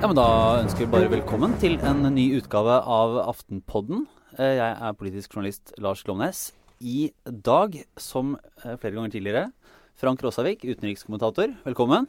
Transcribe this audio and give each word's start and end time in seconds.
Ja, 0.00 0.08
men 0.08 0.16
Da 0.16 0.26
ønsker 0.62 0.84
vi 0.86 0.90
bare 0.94 1.10
velkommen 1.12 1.54
til 1.60 1.74
en 1.84 2.02
ny 2.14 2.26
utgave 2.38 2.78
av 2.88 3.18
Aftenpodden. 3.30 4.06
Eh, 4.38 4.56
Jeg 4.56 4.76
er 4.80 4.96
politisk 4.96 5.34
journalist 5.34 5.72
Lars 5.78 6.02
Glomnes. 6.02 6.52
I 6.80 7.10
dag, 7.26 7.76
som 8.00 8.36
eh, 8.64 8.76
flere 8.80 8.94
ganger 8.96 9.12
tidligere, 9.12 9.50
Frank 10.00 10.22
Råsavik, 10.24 10.64
utenrikskommentator. 10.64 11.52
Velkommen. 11.66 12.08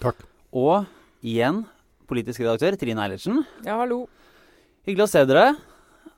Takk. 0.00 0.22
Og 0.56 0.86
igjen 1.22 1.64
politisk 2.08 2.40
redaktør 2.40 2.78
Trine 2.80 3.04
Eilertsen. 3.04 3.42
Ja, 3.66 3.76
hallo. 3.82 4.06
Hyggelig 4.88 5.04
å 5.04 5.12
se 5.12 5.24
dere. 5.28 5.50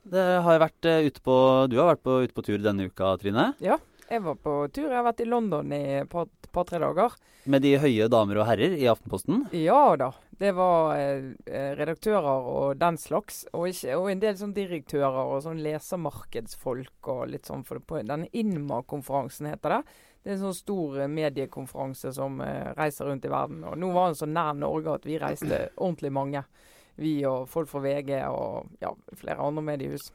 Det 0.06 0.22
har 0.46 0.62
vært 0.62 0.86
eh, 0.86 1.08
ute 1.08 1.22
på, 1.22 1.34
du 1.70 1.78
har 1.80 1.90
vært 1.96 2.04
på, 2.06 2.20
ute 2.22 2.36
på 2.38 2.46
tur 2.46 2.62
denne 2.62 2.86
uka, 2.90 3.16
Trine. 3.22 3.52
Ja, 3.62 3.78
Jeg 4.12 4.20
var 4.22 4.34
på 4.36 4.54
tur. 4.74 4.86
Jeg 4.90 4.98
har 4.98 5.06
vært 5.06 5.22
i 5.24 5.28
London 5.30 5.72
i 5.72 5.82
et 6.02 6.08
par- 6.10 6.28
par-tre 6.52 6.78
dager. 6.82 7.14
Med 7.48 7.62
de 7.64 7.70
høye 7.80 8.06
damer 8.12 8.38
og 8.42 8.46
herrer 8.46 8.74
i 8.78 8.84
Aftenposten. 8.90 9.46
Ja 9.56 9.96
da. 9.98 10.12
Det 10.42 10.50
var 10.52 10.96
eh, 10.98 11.24
eh, 11.46 11.72
redaktører 11.78 12.46
og 12.50 12.78
den 12.80 12.96
slags. 12.98 13.44
Og, 13.52 13.68
ikke, 13.70 13.94
og 13.94 14.08
en 14.10 14.22
del 14.24 14.38
sånn 14.40 14.54
direktører 14.56 15.20
og 15.22 15.44
sånn 15.44 15.60
lesermarkedsfolk 15.62 17.10
og 17.12 17.28
litt 17.30 17.46
sånn. 17.46 17.62
For 17.68 17.78
det, 17.78 18.00
denne 18.08 18.26
INMA-konferansen 18.34 19.52
heter 19.52 19.76
det. 19.76 19.78
Det 20.22 20.32
er 20.32 20.34
en 20.34 20.42
sånn 20.48 20.58
stor 20.58 20.98
eh, 21.04 21.12
mediekonferanse 21.14 22.10
som 22.16 22.42
eh, 22.42 22.72
reiser 22.74 23.06
rundt 23.06 23.28
i 23.28 23.30
verden. 23.30 23.62
Og 23.70 23.78
nå 23.78 23.92
var 23.94 24.10
den 24.10 24.18
så 24.18 24.26
nær 24.26 24.58
Norge 24.58 24.96
at 24.98 25.06
vi 25.06 25.20
reiste 25.22 25.60
ordentlig 25.76 26.10
mange. 26.18 26.42
Vi 26.98 27.14
og 27.28 27.46
folk 27.52 27.70
fra 27.70 27.84
VG 27.86 28.10
og 28.26 28.74
ja, 28.82 28.90
flere 29.22 29.46
andre 29.46 29.62
mediehus. 29.70 30.10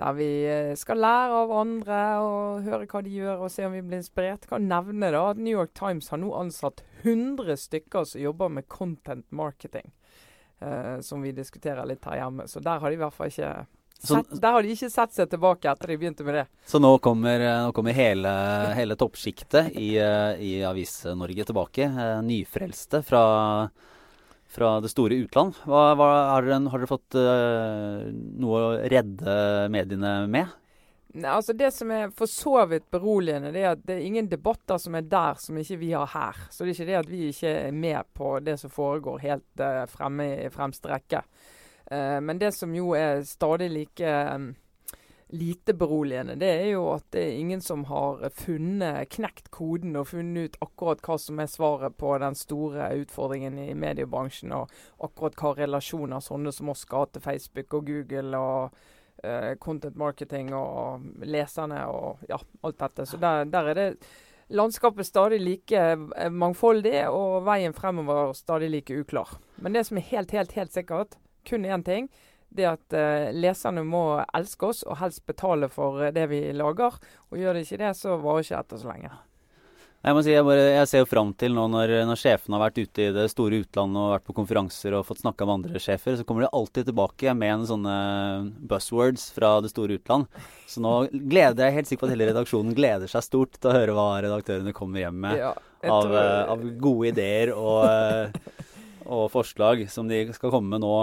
Der 0.00 0.14
vi 0.16 0.26
eh, 0.48 0.74
skal 0.80 0.96
lære 1.04 1.40
av 1.44 1.50
andre 1.60 2.00
og 2.24 2.62
høre 2.64 2.86
hva 2.88 3.02
de 3.04 3.10
gjør 3.18 3.42
og 3.44 3.50
se 3.52 3.66
om 3.68 3.74
vi 3.76 3.82
blir 3.84 4.00
inspirert. 4.00 4.46
Kan 4.48 4.64
nevne 4.70 5.10
da 5.12 5.26
at 5.34 5.40
New 5.40 5.52
York 5.52 5.74
Times 5.76 6.08
har 6.08 6.20
nå 6.22 6.30
ansatt 6.40 6.80
100 7.02 7.58
stykker 7.60 8.06
som 8.08 8.22
jobber 8.22 8.48
med 8.48 8.68
content 8.72 9.26
marketing. 9.30 9.90
eh, 10.62 11.00
som 11.00 11.22
vi 11.24 11.30
diskuterer 11.32 11.86
litt 11.88 12.04
her 12.04 12.18
hjemme. 12.20 12.44
Så 12.48 12.60
der 12.60 12.80
har 12.82 12.90
de 12.92 12.96
i 12.98 13.00
hvert 13.00 13.14
fall 13.16 13.30
ikke 13.30 13.66
Så- 14.02 14.16
sett, 14.16 14.40
Der 14.40 14.52
har 14.52 14.62
de 14.62 14.68
ikke 14.74 14.90
sett 14.92 15.12
seg 15.12 15.28
tilbake 15.30 15.64
etter 15.70 15.86
de 15.88 15.96
begynte 15.96 16.24
med 16.24 16.34
det. 16.34 16.46
Så 16.66 16.78
nå 16.80 16.98
kommer, 17.00 17.40
eh, 17.40 17.62
nå 17.66 17.72
kommer 17.72 17.92
hele, 17.96 18.28
hele 18.76 18.94
toppsjiktet 18.96 19.72
i, 19.76 19.96
i 19.96 20.60
Avis-Norge 20.64 21.44
tilbake. 21.48 21.88
Nyfrelste 22.24 23.02
fra, 23.04 23.70
fra 24.50 24.78
det 24.82 24.90
store 24.90 25.20
utland. 25.22 25.58
Hva, 25.64 25.92
hva, 25.98 26.08
har, 26.34 26.46
dere, 26.46 26.62
har 26.72 26.82
dere 26.82 26.90
fått 26.90 27.16
uh, 27.18 28.08
noe 28.10 28.62
å 28.62 28.72
redde 28.90 29.36
mediene 29.72 30.14
med? 30.30 30.56
Nei, 31.12 31.30
altså 31.30 31.54
Det 31.58 31.72
som 31.74 31.90
er 31.90 32.10
for 32.14 32.30
så 32.30 32.60
vidt 32.70 32.86
beroligende, 32.92 33.50
det 33.54 33.62
er 33.64 33.72
at 33.72 33.82
det 33.86 33.96
er 33.96 34.06
ingen 34.06 34.28
debatter 34.30 34.78
som 34.78 34.94
er 34.94 35.08
der 35.10 35.38
som 35.42 35.58
ikke 35.58 35.80
vi 35.80 35.90
har 35.94 36.10
her. 36.12 36.38
Så 36.50 36.62
det 36.62 36.70
er 36.70 36.76
ikke 36.76 36.90
det 36.90 36.98
at 37.00 37.10
vi 37.10 37.22
ikke 37.30 37.54
er 37.64 37.74
med 37.74 38.12
på 38.14 38.36
det 38.46 38.56
som 38.62 38.74
foregår 38.74 39.24
helt 39.24 39.62
uh, 39.62 39.84
fremme 39.90 40.28
i 40.46 40.50
fremste 40.54 40.90
rekke. 40.90 41.24
Uh, 41.90 42.18
men 42.22 42.38
det 42.38 42.52
som 42.54 42.74
jo 42.74 42.92
er 42.98 43.24
stadig 43.26 43.70
like 43.74 44.06
eh, 44.06 44.50
lite 45.32 45.74
beroligende, 45.74 46.34
det 46.40 46.48
er 46.48 46.68
jo 46.72 46.84
at 46.94 47.04
det 47.14 47.22
er 47.22 47.38
ingen 47.38 47.60
som 47.62 47.84
har 47.90 48.22
funnet, 48.34 49.08
knekt 49.14 49.50
koden 49.54 49.98
og 49.98 50.08
funnet 50.10 50.50
ut 50.50 50.56
akkurat 50.66 51.02
hva 51.06 51.18
som 51.22 51.42
er 51.42 51.50
svaret 51.50 51.96
på 52.00 52.16
den 52.22 52.38
store 52.38 52.88
utfordringen 53.02 53.58
i 53.62 53.74
mediebransjen, 53.78 54.54
og 54.56 54.72
akkurat 54.98 55.38
hva 55.38 55.52
relasjoner 55.62 56.24
sånne 56.24 56.54
som 56.54 56.72
oss 56.74 56.82
skal 56.86 57.04
ha 57.04 57.12
til 57.12 57.24
Facebook 57.26 57.78
og 57.78 57.86
Google 57.90 58.40
og 58.40 58.80
uh, 59.24 59.52
content 59.62 59.96
marketing 59.98 60.50
og 60.56 61.06
leserne 61.22 61.84
og 61.90 62.26
ja, 62.28 62.40
alt 62.66 62.82
dette. 62.82 63.06
Så 63.06 63.20
der, 63.22 63.46
der 63.50 63.70
er 63.70 63.80
det 63.80 63.88
landskapet 64.50 65.06
stadig 65.06 65.40
like 65.40 65.78
eh, 65.78 66.30
mangfoldig, 66.30 67.04
og 67.08 67.44
veien 67.46 67.74
fremover 67.76 68.32
stadig 68.34 68.70
like 68.70 68.96
uklar. 68.98 69.36
Men 69.62 69.76
det 69.76 69.86
som 69.86 70.00
er 70.00 70.08
helt, 70.10 70.34
helt, 70.34 70.52
helt 70.58 70.74
sikkert, 70.74 71.18
kun 71.46 71.64
én 71.64 71.84
ting, 71.86 72.10
det 72.50 72.66
at 72.66 72.94
eh, 72.98 73.30
leserne 73.36 73.84
må 73.86 74.04
elske 74.34 74.70
oss 74.72 74.84
og 74.86 74.98
helst 75.00 75.22
betale 75.30 75.68
for 75.70 76.02
eh, 76.02 76.12
det 76.14 76.28
vi 76.32 76.44
lager. 76.56 76.96
Og 77.30 77.38
gjør 77.38 77.54
de 77.58 77.66
ikke 77.66 77.78
det, 77.82 77.94
så 77.98 78.16
varer 78.20 78.46
ikke 78.46 78.62
dette 78.64 78.80
så 78.82 78.90
lenge. 78.90 79.10
Jeg 80.00 80.16
må 80.16 80.22
si, 80.24 80.30
jeg, 80.32 80.40
bare, 80.48 80.62
jeg 80.78 80.88
ser 80.88 81.02
jo 81.02 81.08
fram 81.10 81.34
til 81.36 81.52
nå 81.52 81.66
når, 81.68 81.90
når 82.08 82.16
sjefene 82.16 82.56
har 82.56 82.62
vært 82.70 82.78
ute 82.80 83.02
i 83.04 83.08
det 83.12 83.26
store 83.28 83.58
utlandet 83.60 84.00
og 84.00 84.12
vært 84.14 84.24
på 84.30 84.34
konferanser 84.38 84.94
og 84.96 85.02
fått 85.04 85.20
snakka 85.20 85.44
med 85.44 85.58
andre 85.58 85.82
sjefer, 85.84 86.14
så 86.16 86.24
kommer 86.24 86.46
de 86.46 86.48
alltid 86.56 86.88
tilbake 86.88 87.34
med 87.36 87.52
en 87.52 87.66
sånne 87.68 87.96
buzzwords 88.70 89.26
fra 89.36 89.50
det 89.60 89.68
store 89.74 89.98
utland. 90.00 90.24
Så 90.64 90.80
nå 90.80 90.94
gleder 91.12 91.68
jeg 91.68 91.76
helt 91.76 91.90
sikkert 91.90 92.06
på 92.06 92.08
at 92.08 92.14
hele 92.14 92.30
redaksjonen 92.30 92.72
gleder 92.78 93.12
seg 93.12 93.26
stort 93.28 93.60
til 93.60 93.68
å 93.68 93.76
høre 93.76 93.98
hva 93.98 94.06
redaktørene 94.24 94.72
kommer 94.80 95.04
hjem 95.04 95.20
med 95.26 95.36
Ja, 95.42 95.52
av, 95.84 96.08
tror- 96.08 96.16
eh, 96.22 96.40
av 96.56 96.64
gode 96.88 97.12
ideer 97.12 97.52
og, 97.52 97.84
eh, 97.84 98.64
og 99.04 99.26
forslag 99.36 99.84
som 99.92 100.08
de 100.08 100.22
skal 100.32 100.56
komme 100.56 100.78
med 100.78 100.86
nå 100.88 100.94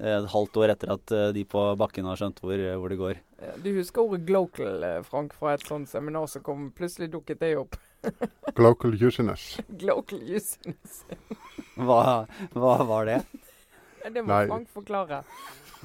et 0.00 0.28
halvt 0.32 0.56
år 0.62 0.72
etter 0.72 0.92
at 0.94 1.12
eh, 1.12 1.28
de 1.36 1.44
på 1.48 1.62
bakken 1.78 2.06
har 2.08 2.18
skjønt 2.20 2.40
hvor, 2.42 2.62
hvor 2.80 2.92
det 2.92 2.98
går. 3.00 3.22
Du 3.62 3.72
husker 3.76 4.02
ordet 4.02 4.26
'glocal', 4.26 4.84
eh, 4.86 5.02
Frank, 5.02 5.34
fra 5.34 5.54
et 5.54 5.66
sånt 5.66 5.90
seminar 5.90 6.26
som 6.30 6.42
kom? 6.42 6.70
Plutselig 6.72 7.10
dukket 7.12 7.40
det 7.40 7.56
opp. 7.58 7.76
Glocal 8.58 8.94
usiness. 8.94 9.60
Glocal 9.68 10.22
usiness. 10.22 11.02
Hva, 11.76 12.26
hva 12.52 12.72
var 12.84 13.06
det? 13.08 13.20
Det 14.02 14.22
må 14.22 14.28
Nei. 14.32 14.46
Frank 14.50 14.68
forklare. 14.74 15.22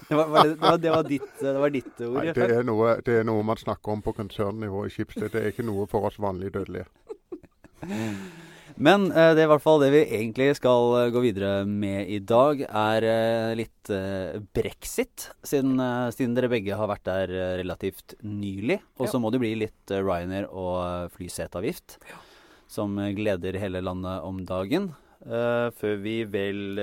Det 0.08 0.16
var, 0.16 0.28
var 0.28 0.44
det, 0.44 0.56
det, 0.56 0.62
var, 0.62 0.78
det, 0.78 0.92
var 0.92 1.04
ditt, 1.04 1.30
det 1.40 1.54
var 1.60 1.70
ditt 1.74 2.02
ord. 2.02 2.18
Nei, 2.18 2.34
det, 2.34 2.50
er 2.58 2.66
noe, 2.68 2.98
det 3.06 3.22
er 3.22 3.28
noe 3.28 3.46
man 3.46 3.60
snakker 3.60 3.94
om 3.94 4.02
på 4.04 4.14
konsernnivå 4.18 4.86
i 4.88 4.92
Schibsted. 4.94 5.30
Det 5.34 5.42
er 5.42 5.54
ikke 5.54 5.66
noe 5.68 5.88
for 5.92 6.10
oss 6.10 6.20
vanlige 6.20 6.58
dødelige. 6.60 6.88
Men 8.78 9.08
eh, 9.10 9.32
det 9.34 9.42
er 9.42 9.48
i 9.48 9.50
hvert 9.50 9.64
fall 9.64 9.82
det 9.82 9.88
vi 9.90 10.04
egentlig 10.20 10.52
skal 10.60 10.92
eh, 11.00 11.08
gå 11.14 11.22
videre 11.24 11.64
med 11.66 12.12
i 12.14 12.20
dag, 12.22 12.60
er 12.68 13.06
eh, 13.10 13.54
litt 13.58 13.90
eh, 13.90 14.38
brexit. 14.54 15.32
Siden, 15.42 15.80
eh, 15.82 16.12
siden 16.14 16.36
dere 16.38 16.50
begge 16.52 16.78
har 16.78 16.90
vært 16.92 17.08
der 17.10 17.34
eh, 17.34 17.56
relativt 17.64 18.14
nylig. 18.22 18.78
Og 19.02 19.10
så 19.10 19.18
Ja. 19.18 19.24
må 19.24 19.32
det 19.34 19.42
bli 19.42 19.56
litt 19.64 19.94
Ryanair 19.96 20.46
og 20.52 21.10
flyseteavgift. 21.16 21.98
Som 22.70 23.00
eh, 23.02 23.16
gleder 23.18 23.58
hele 23.58 23.82
landet 23.82 24.22
om 24.28 24.44
dagen. 24.46 24.94
før 25.28 25.96
vi 26.00 26.24
vel 26.30 26.78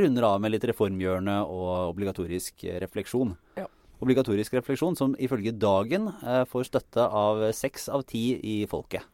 runder 0.00 0.24
av 0.24 0.40
med 0.40 0.50
litt 0.50 0.64
reformhjørne 0.64 1.34
og 1.44 1.92
obligatorisk 1.92 2.64
refleksjon. 2.82 3.34
Ja. 3.60 3.66
Obligatorisk 4.02 4.56
refleksjon 4.56 4.96
som 4.96 5.12
ifølge 5.22 5.52
Dagen 5.52 6.08
får 6.48 6.64
støtte 6.70 7.04
av 7.04 7.44
seks 7.54 7.86
av 7.92 8.02
ti 8.08 8.40
i 8.42 8.56
folket. 8.66 9.04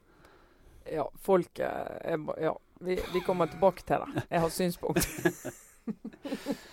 Ja, 0.91 1.07
folk 1.23 1.59
er 1.63 2.19
Ja, 2.41 2.57
vi, 2.83 2.99
vi 3.13 3.21
kommer 3.25 3.47
tilbake 3.47 3.85
til 3.87 4.03
det. 4.03 4.27
Jeg 4.31 4.41
har 4.41 4.49
synspunkt. 4.51 5.07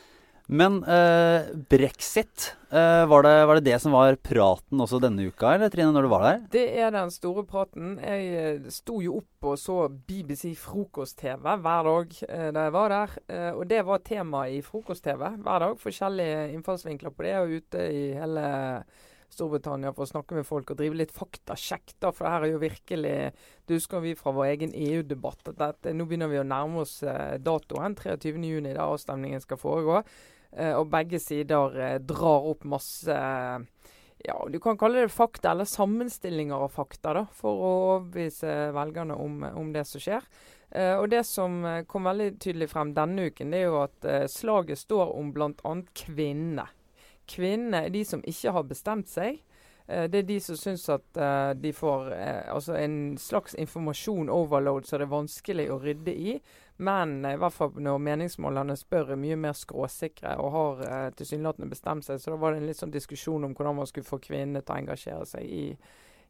Men 0.50 0.80
eh, 0.84 1.46
brexit, 1.70 2.56
eh, 2.72 3.06
var, 3.06 3.24
det, 3.24 3.46
var 3.46 3.60
det 3.60 3.68
det 3.68 3.76
som 3.84 3.94
var 3.94 4.16
praten 4.26 4.82
også 4.82 4.98
denne 5.04 5.28
uka, 5.30 5.52
eller 5.54 5.70
Trine, 5.70 5.92
når 5.94 6.08
du 6.08 6.10
var 6.10 6.24
der? 6.26 6.40
Det 6.56 6.64
er 6.82 6.90
den 6.96 7.12
store 7.14 7.44
praten. 7.46 7.92
Jeg 8.02 8.32
eh, 8.40 8.72
sto 8.74 8.98
jo 9.06 9.20
opp 9.20 9.52
og 9.52 9.60
så 9.62 9.76
BBC 9.94 10.56
frokost-TV 10.58 11.46
hver 11.62 11.86
dag 11.92 12.18
eh, 12.26 12.48
da 12.56 12.66
jeg 12.66 12.76
var 12.80 12.96
der. 12.96 13.14
Eh, 13.30 13.52
og 13.52 13.70
det 13.70 13.84
var 13.86 14.02
tema 14.02 14.48
i 14.50 14.64
frokost-TV 14.66 15.22
hver 15.38 15.68
dag. 15.68 15.78
Forskjellige 15.86 16.42
innfallsvinkler 16.56 17.14
på 17.14 17.28
det. 17.28 17.36
Og 17.44 17.54
ute 17.62 17.86
i 17.94 18.04
hele 18.18 18.50
Storbritannia 19.34 19.94
for 19.96 20.06
å 20.06 20.10
snakke 20.10 20.38
med 20.38 20.48
folk 20.48 20.74
og 20.74 20.80
drive 20.80 20.98
litt 21.00 21.14
faktasjekk. 21.16 21.96
da, 22.00 22.12
For 22.12 22.26
det 22.26 22.34
her 22.34 22.48
er 22.48 22.52
jo 22.54 22.64
virkelig 22.64 23.16
Du 23.68 23.76
husker 23.76 24.02
vi 24.02 24.16
fra 24.16 24.34
vår 24.34 24.46
egen 24.56 24.74
EU-debatt. 24.74 25.48
at 25.48 25.58
dette, 25.58 25.94
Nå 25.94 26.06
begynner 26.06 26.28
vi 26.28 26.42
å 26.42 26.48
nærme 26.48 26.82
oss 26.82 27.04
eh, 27.04 27.38
datoen. 27.38 27.96
23.6, 27.96 28.74
da 28.74 28.90
avstemningen 28.90 29.42
skal 29.42 29.58
foregå. 29.58 30.04
Eh, 30.52 30.74
og 30.74 30.90
begge 30.90 31.20
sider 31.20 31.80
eh, 31.80 32.00
drar 32.00 32.50
opp 32.50 32.66
masse 32.66 33.16
ja, 34.26 34.36
du 34.52 34.60
kan 34.60 34.78
kalle 34.78 35.06
det 35.06 35.14
fakta, 35.16 35.54
eller 35.54 35.68
sammenstillinger 35.70 36.66
av 36.66 36.74
fakta, 36.76 37.14
da, 37.16 37.22
for 37.32 37.56
å 37.56 37.70
overbevise 37.94 38.74
velgerne 38.76 39.16
om, 39.16 39.46
om 39.56 39.70
det 39.72 39.86
som 39.88 40.04
skjer. 40.04 40.26
Eh, 40.72 40.96
og 41.00 41.08
Det 41.10 41.24
som 41.26 41.62
kom 41.88 42.10
veldig 42.10 42.34
tydelig 42.36 42.70
frem 42.70 42.92
denne 42.98 43.30
uken, 43.30 43.54
det 43.54 43.62
er 43.62 43.70
jo 43.70 43.80
at 43.86 44.10
eh, 44.10 44.28
slaget 44.28 44.82
står 44.84 45.16
om 45.16 45.32
bl.a. 45.34 45.76
kvinnene. 46.04 46.68
Kvinnene 47.30 47.86
er 47.86 47.94
de 47.94 48.04
som 48.08 48.24
ikke 48.26 48.54
har 48.56 48.68
bestemt 48.68 49.12
seg. 49.12 49.40
Eh, 49.90 50.10
det 50.10 50.18
er 50.18 50.28
de 50.28 50.40
som 50.40 50.58
syns 50.58 50.86
at 50.94 51.18
uh, 51.18 51.52
de 51.58 51.72
får 51.74 52.12
uh, 52.14 52.54
altså 52.54 52.76
en 52.78 53.18
slags 53.18 53.56
informasjon 53.58 54.30
overload 54.30 54.86
så 54.86 55.00
det 55.00 55.08
er 55.08 55.16
vanskelig 55.16 55.66
å 55.74 55.80
rydde 55.82 56.14
i. 56.14 56.36
Men 56.86 57.24
uh, 57.26 57.34
i 57.34 57.40
hvert 57.42 57.56
fall 57.56 57.80
når 57.82 58.04
meningsmålerne 58.06 58.76
spør, 58.78 59.16
er 59.16 59.22
mye 59.22 59.40
mer 59.40 59.58
skråsikre 59.58 60.36
og 60.44 60.54
har 60.54 60.84
uh, 60.84 61.08
tilsynelatende 61.18 61.72
bestemt 61.72 62.06
seg. 62.06 62.22
Så 62.22 62.36
da 62.36 62.38
var 62.38 62.54
det 62.54 62.62
en 62.62 62.70
litt 62.70 62.82
sånn 62.82 62.94
diskusjon 62.94 63.50
om 63.50 63.58
hvordan 63.58 63.82
man 63.82 63.90
skulle 63.90 64.10
få 64.10 64.22
kvinnene 64.22 64.62
til 64.62 64.76
å 64.76 64.84
engasjere 64.84 65.26
seg 65.32 65.50
i, 65.50 65.66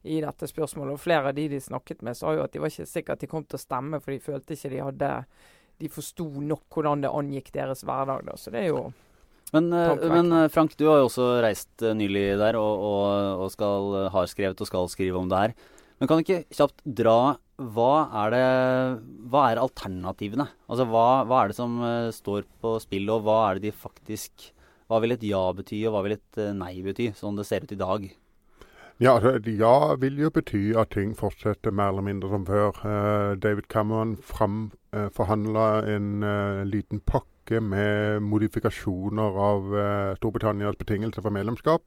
i 0.08 0.22
dette 0.24 0.48
spørsmålet. 0.48 0.96
Og 0.96 1.04
flere 1.04 1.34
av 1.34 1.36
de 1.36 1.50
de 1.52 1.60
snakket 1.64 2.08
med, 2.08 2.16
sa 2.16 2.32
jo 2.38 2.48
at 2.48 2.56
de 2.56 2.64
var 2.64 2.72
ikke 2.72 2.88
sikre 2.88 3.20
at 3.20 3.28
de 3.28 3.32
kom 3.32 3.44
til 3.44 3.60
å 3.60 3.66
stemme, 3.66 4.00
for 4.00 4.16
de 4.16 4.24
følte 4.24 4.56
ikke 4.56 4.76
de 4.76 4.84
hadde 4.88 5.14
De 5.80 5.88
forsto 5.88 6.26
nok 6.44 6.66
hvordan 6.76 7.04
det 7.04 7.12
angikk 7.16 7.54
deres 7.56 7.84
hverdag. 7.88 8.26
da, 8.28 8.34
Så 8.36 8.52
det 8.52 8.64
er 8.64 8.72
jo 8.72 8.90
Men, 9.56 9.74
eh, 9.74 10.08
men 10.10 10.32
eh, 10.32 10.48
Frank, 10.54 10.76
du 10.78 10.86
har 10.90 11.02
jo 11.02 11.10
også 11.10 11.28
reist 11.44 11.84
eh, 11.84 11.96
nylig 11.98 12.38
der 12.42 12.58
og, 12.60 12.86
og, 12.86 13.46
og 13.46 13.54
skal, 13.54 13.96
har 14.14 14.30
skrevet 14.30 14.62
og 14.62 14.70
skal 14.70 14.90
skrive 14.92 15.18
om 15.18 15.30
det 15.32 15.44
her. 15.44 15.56
Men 16.00 16.10
kan 16.10 16.20
du 16.20 16.26
ikke 16.26 16.44
kjapt 16.56 16.84
dra 16.86 17.20
hva 17.60 17.94
er, 18.22 18.32
det, 18.32 18.44
hva 19.28 19.50
er 19.50 19.60
alternativene? 19.60 20.46
Altså 20.72 20.86
hva, 20.88 21.08
hva, 21.28 21.42
er 21.42 21.52
det 21.52 21.58
som 21.58 21.74
står 22.16 22.46
på 22.64 22.78
spill, 22.80 23.10
og 23.12 23.26
hva 23.26 23.42
er 23.50 23.60
det 23.60 23.68
de 23.68 23.76
faktisk 23.76 24.54
Hva 24.88 25.02
vil 25.04 25.12
et 25.14 25.26
ja 25.28 25.42
bety, 25.54 25.82
og 25.86 25.94
hva 25.94 26.06
vil 26.06 26.16
et 26.16 26.40
nei 26.56 26.80
bety, 26.86 27.10
sånn 27.18 27.36
det 27.38 27.44
ser 27.46 27.68
ut 27.68 27.74
i 27.76 27.78
dag? 27.78 28.08
Ja, 29.04 29.18
altså, 29.18 29.36
et 29.36 29.50
ja 29.60 29.74
vil 30.00 30.24
jo 30.24 30.32
bety 30.34 30.64
at 30.80 30.96
ting 30.96 31.12
fortsetter 31.20 31.76
mer 31.76 31.92
eller 31.92 32.08
mindre 32.08 32.32
som 32.32 32.48
før. 32.48 32.80
David 33.44 33.68
Cameron 33.68 34.16
framforhandla 34.32 35.68
en 35.98 36.10
liten 36.72 37.04
pakke 37.04 37.39
med 37.58 38.22
modifikasjoner 38.22 39.40
av 39.50 39.74
Storbritannias 40.20 40.78
betingelser 40.78 41.26
for 41.26 41.34
medlemskap. 41.34 41.82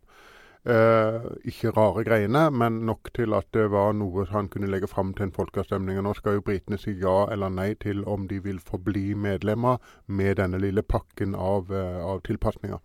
Eh, 0.65 1.25
ikke 1.51 1.73
rare 1.75 2.05
greiene, 2.07 2.45
men 2.55 2.85
nok 2.87 3.09
til 3.17 3.35
at 3.35 3.49
det 3.51 3.65
var 3.73 3.97
noe 3.99 4.29
han 4.31 4.47
kunne 4.49 4.69
legge 4.71 4.87
fram 4.87 5.11
til 5.15 5.27
en 5.27 5.35
folkeavstemning. 5.35 5.99
Nå 5.99 6.13
skal 6.15 6.37
jo 6.37 6.45
britene 6.47 6.79
si 6.79 6.95
ja 7.03 7.25
eller 7.35 7.51
nei 7.51 7.73
til 7.83 8.05
om 8.07 8.29
de 8.31 8.39
vil 8.45 8.61
forbli 8.63 9.17
medlemmer 9.19 9.83
med 10.07 10.37
denne 10.39 10.61
lille 10.63 10.85
pakken 10.87 11.35
av, 11.35 11.73
eh, 11.75 11.99
av 11.99 12.23
tilpasninger. 12.23 12.79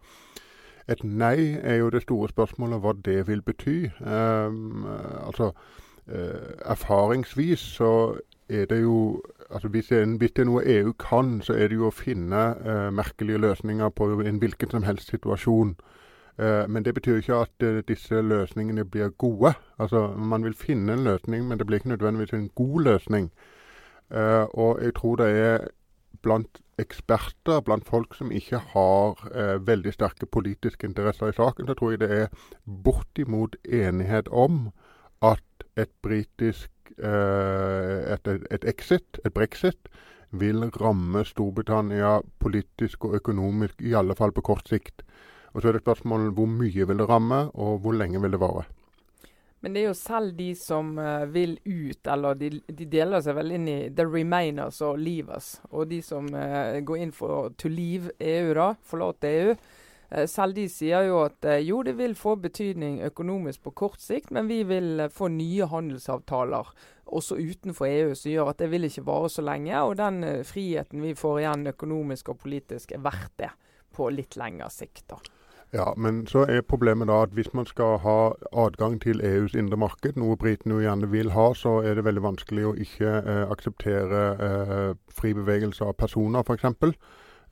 Et 0.89 1.03
nei 1.03 1.59
er 1.61 1.77
jo 1.77 1.91
det 1.93 2.01
store 2.01 2.31
spørsmålet 2.33 2.81
hva 2.81 2.95
det 3.05 3.27
vil 3.27 3.45
bety. 3.45 3.77
Eh, 3.85 4.49
altså, 5.27 5.51
uh, 6.07 6.71
Erfaringsvis 6.71 7.59
så 7.59 8.17
er 8.49 8.65
det 8.65 8.81
jo 8.81 9.21
altså 9.49 9.67
hvis 9.67 9.91
er, 9.91 10.05
hvis 10.17 10.31
det, 10.31 10.41
er, 10.41 10.49
noe 10.49 10.63
EU 10.65 10.91
kan, 10.99 11.41
så 11.41 11.53
er 11.53 11.67
det 11.67 11.77
jo 11.79 11.87
å 11.87 11.95
finne 11.95 12.41
uh, 12.63 12.89
merkelige 12.91 13.39
løsninger 13.39 13.89
på 13.89 14.09
en 14.21 14.39
hvilken 14.39 14.71
som 14.71 14.83
helst 14.83 15.11
situasjon. 15.11 15.77
Eh, 16.39 16.67
men 16.67 16.85
det 16.85 16.93
betyr 16.93 17.17
ikke 17.17 17.35
at 17.41 17.63
eh, 17.65 17.81
disse 17.87 18.21
løsningene 18.21 18.85
blir 18.85 19.09
gode. 19.09 19.53
Altså, 19.79 20.07
Man 20.07 20.43
vil 20.43 20.53
finne 20.53 20.93
en 20.93 21.03
løsning, 21.03 21.47
men 21.47 21.57
det 21.57 21.67
blir 21.67 21.77
ikke 21.77 21.89
nødvendigvis 21.89 22.33
en 22.33 22.49
god 22.55 22.81
løsning. 22.81 23.31
Eh, 24.11 24.45
og 24.53 24.83
jeg 24.83 24.93
tror 24.93 25.15
det 25.15 25.27
er 25.27 25.67
blant 26.21 26.61
eksperter, 26.77 27.59
blant 27.59 27.85
folk 27.85 28.15
som 28.15 28.31
ikke 28.31 28.57
har 28.57 29.15
veldig 29.59 29.93
sterke 29.93 30.25
politiske 30.25 30.87
interesser 30.87 31.27
i 31.27 31.33
saken, 31.33 31.67
så 31.67 31.73
tror 31.73 31.91
jeg 31.91 31.99
det 31.99 32.11
er 32.11 32.27
bortimot 32.83 33.55
enighet 33.65 34.27
om 34.27 34.69
at 35.21 35.65
et 35.77 35.89
britisk 36.03 36.69
et, 36.97 38.27
et 38.27 38.65
exit, 38.69 39.19
et 39.25 39.33
brexit, 39.33 39.89
vil 40.31 40.67
ramme 40.81 41.23
Storbritannia 41.25 42.17
politisk 42.39 43.07
og 43.07 43.15
økonomisk, 43.21 43.81
i 43.81 43.95
alle 43.95 44.15
fall 44.15 44.33
på 44.35 44.43
kort 44.45 44.67
sikt. 44.67 45.05
Og 45.53 45.61
Så 45.61 45.69
er 45.69 45.77
det 45.77 45.85
spørsmålet 45.85 46.35
hvor 46.35 46.49
mye 46.51 46.87
vil 46.87 46.99
det 46.99 47.09
ramme, 47.09 47.47
og 47.53 47.79
hvor 47.81 47.95
lenge 47.95 48.21
vil 48.21 48.35
det 48.35 48.39
vare. 48.39 48.67
Men 49.61 49.73
det 49.73 49.81
er 49.81 49.87
jo 49.87 49.97
selv 49.97 50.35
de 50.37 50.51
som 50.55 50.91
uh, 51.01 51.25
vil 51.33 51.57
ut, 51.65 52.07
eller 52.13 52.37
de, 52.37 52.49
de, 52.69 52.85
deler 52.85 53.23
seg 53.25 53.35
vel 53.39 53.55
inn 53.55 53.65
i 53.67 53.77
the 53.89 54.05
remainers 54.05 54.83
og 54.85 54.99
leavers. 55.01 55.55
Og 55.71 55.89
de 55.89 56.01
som 56.05 56.29
uh, 56.29 56.77
går 56.85 57.01
inn 57.01 57.13
for 57.15 57.49
to 57.57 57.71
leave 57.73 58.13
EU, 58.21 58.53
da, 58.53 58.69
forlate 58.85 59.33
EU. 59.33 59.55
Uh, 60.11 60.25
selv 60.29 60.57
de 60.57 60.67
sier 60.71 61.07
jo 61.09 61.21
at 61.25 61.47
jo, 61.65 61.81
det 61.83 61.97
vil 61.99 62.15
få 62.15 62.35
betydning 62.41 63.01
økonomisk 63.07 63.67
på 63.67 63.75
kort 63.83 64.03
sikt, 64.03 64.31
men 64.31 64.49
vi 64.51 64.61
vil 64.67 65.07
få 65.13 65.31
nye 65.33 65.67
handelsavtaler 65.71 66.73
også 67.07 67.37
utenfor 67.39 67.87
EU 67.87 68.11
som 68.15 68.31
gjør 68.31 68.51
at 68.51 68.59
det 68.59 68.71
vil 68.71 68.87
ikke 68.87 69.05
vare 69.07 69.31
så 69.31 69.45
lenge. 69.45 69.79
Og 69.79 69.95
den 69.99 70.21
friheten 70.47 71.03
vi 71.03 71.15
får 71.15 71.41
igjen 71.43 71.71
økonomisk 71.71 72.33
og 72.33 72.41
politisk, 72.43 72.91
er 72.91 73.03
verdt 73.05 73.33
det 73.39 73.51
på 73.95 74.09
litt 74.11 74.35
lengre 74.39 74.69
sikt. 74.73 75.07
da. 75.09 75.19
Ja, 75.71 75.93
men 75.97 76.21
så 76.27 76.45
er 76.47 76.61
problemet 76.63 77.09
da 77.09 77.19
at 77.25 77.33
hvis 77.35 77.49
man 77.53 77.65
skal 77.67 77.97
ha 77.99 78.19
adgang 78.55 79.01
til 79.03 79.19
EUs 79.19 79.55
indre 79.57 79.75
marked, 79.77 80.15
noe 80.15 80.37
britene 80.39 80.77
jo 80.77 80.85
gjerne 80.85 81.09
vil 81.11 81.33
ha, 81.35 81.49
så 81.59 81.81
er 81.83 81.97
det 81.97 82.05
veldig 82.07 82.23
vanskelig 82.23 82.67
å 82.69 82.75
ikke 82.85 83.15
eh, 83.19 83.43
akseptere 83.51 84.21
eh, 84.47 84.93
fri 85.11 85.33
bevegelse 85.35 85.83
av 85.83 85.97
personer, 85.99 86.47
f.eks. 86.47 86.95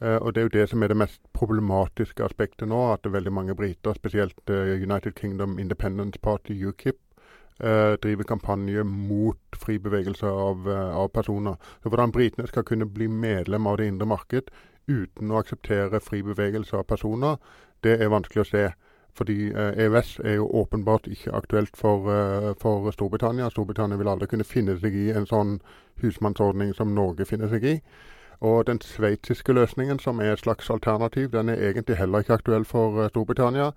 Eh, 0.02 0.16
og 0.16 0.34
Det 0.34 0.42
er 0.42 0.46
jo 0.46 0.60
det 0.60 0.70
som 0.70 0.84
er 0.84 0.88
det 0.88 0.98
mest 0.98 1.22
problematiske 1.34 2.24
aspektet 2.24 2.68
nå, 2.68 2.94
at 2.94 3.12
veldig 3.12 3.32
mange 3.32 3.56
briter, 3.56 3.94
spesielt 3.94 4.50
eh, 4.50 4.76
United 4.84 5.16
Kingdom 5.16 5.60
Independence 5.60 6.20
Party, 6.20 6.54
UKIP, 6.68 6.96
eh, 7.64 7.96
driver 8.04 8.24
kampanje 8.24 8.84
mot 8.84 9.40
fri 9.56 9.78
bevegelse 9.78 10.28
av, 10.28 10.68
av 10.70 11.08
personer. 11.08 11.56
Så 11.84 11.90
Hvordan 11.90 12.12
britene 12.12 12.48
skal 12.48 12.64
kunne 12.64 12.86
bli 12.86 13.08
medlem 13.08 13.68
av 13.68 13.78
det 13.78 13.88
indre 13.88 14.08
marked 14.08 14.52
uten 14.88 15.32
å 15.32 15.40
akseptere 15.40 16.00
fri 16.00 16.22
bevegelse 16.22 16.76
av 16.78 16.84
personer, 16.84 17.38
det 17.84 18.02
er 18.02 18.12
vanskelig 18.12 18.42
å 18.44 18.50
se. 18.50 18.68
Fordi 19.16 19.54
EØS 19.56 20.20
er 20.26 20.34
jo 20.36 20.50
åpenbart 20.60 21.08
ikke 21.08 21.32
aktuelt 21.32 21.78
for, 21.78 22.04
for, 22.60 22.92
Storbritannia. 22.92 23.48
Storbritannia 23.50 23.96
vil 23.98 24.10
aldri 24.12 24.28
kunne 24.28 24.44
finne 24.44 24.76
seg 24.80 24.94
i 24.94 25.06
en 25.16 25.26
sånn 25.26 25.62
husmannsordning 26.02 26.74
som 26.76 26.92
Norge 26.92 27.26
finner 27.26 27.48
seg 27.48 27.64
i. 27.64 27.76
Og 28.42 28.68
den 28.68 28.82
sveitsiske 28.82 29.54
løsningen, 29.54 30.00
som 30.00 30.20
er 30.20 30.34
et 30.34 30.40
slags 30.40 30.70
alternativ, 30.70 31.32
den 31.32 31.50
er 31.50 31.70
egentlig 31.70 31.98
heller 31.98 32.20
ikke 32.20 32.34
aktuell 32.34 32.66
for 32.66 33.04
uh, 33.04 33.10
Storbritannia. 33.10 33.72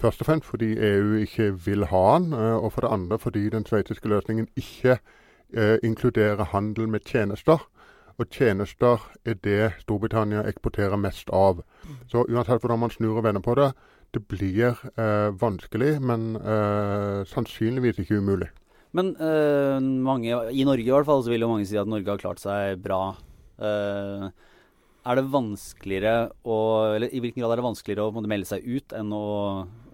Først 0.00 0.20
og 0.20 0.26
fremst 0.26 0.46
fordi 0.46 0.72
EU 0.78 1.14
ikke 1.14 1.52
vil 1.66 1.84
ha 1.84 2.18
den, 2.18 2.32
uh, 2.32 2.64
og 2.64 2.72
for 2.72 2.80
det 2.80 2.92
andre 2.92 3.18
fordi 3.18 3.48
den 3.48 3.66
sveitsiske 3.66 4.08
løsningen 4.08 4.48
ikke 4.56 4.98
eh, 5.54 5.78
inkluderer 5.82 6.44
handel 6.44 6.88
med 6.88 7.00
tjenester 7.00 7.58
og 8.20 8.30
tjenester 8.30 9.02
er 9.24 9.38
det 9.44 9.72
Storbritannia 9.82 10.44
eksporterer 10.48 11.00
mest 11.00 11.30
av. 11.32 11.62
Så 12.10 12.26
uansett 12.28 12.62
hvordan 12.62 12.82
man 12.84 12.92
snur 12.92 13.18
og 13.18 13.26
vender 13.26 13.44
på 13.44 13.56
det, 13.58 13.72
det 14.12 14.24
blir 14.28 14.76
eh, 15.00 15.30
vanskelig, 15.40 15.94
men 16.04 16.34
eh, 16.36 17.22
sannsynligvis 17.28 18.02
ikke 18.02 18.20
umulig. 18.20 18.50
Men 18.92 19.14
eh, 19.16 19.78
mange, 19.80 20.36
i 20.52 20.66
Norge 20.68 20.84
i 20.84 20.92
hvert 20.92 21.08
fall, 21.08 21.24
så 21.24 21.32
vil 21.32 21.46
jo 21.46 21.52
mange 21.54 21.68
si 21.68 21.78
at 21.80 21.88
Norge 21.88 22.12
har 22.12 22.20
klart 22.20 22.42
seg 22.42 22.82
bra. 22.84 23.14
Eh, 23.62 24.26
er 25.02 25.18
det 25.18 25.24
vanskeligere 25.32 26.28
å, 26.46 26.56
eller 26.94 27.10
I 27.10 27.20
hvilken 27.22 27.42
grad 27.42 27.54
er 27.54 27.58
det 27.58 27.66
vanskeligere 27.66 28.04
å 28.06 28.22
melde 28.22 28.46
seg 28.46 28.66
ut 28.66 28.92
enn 28.94 29.10
å 29.16 29.24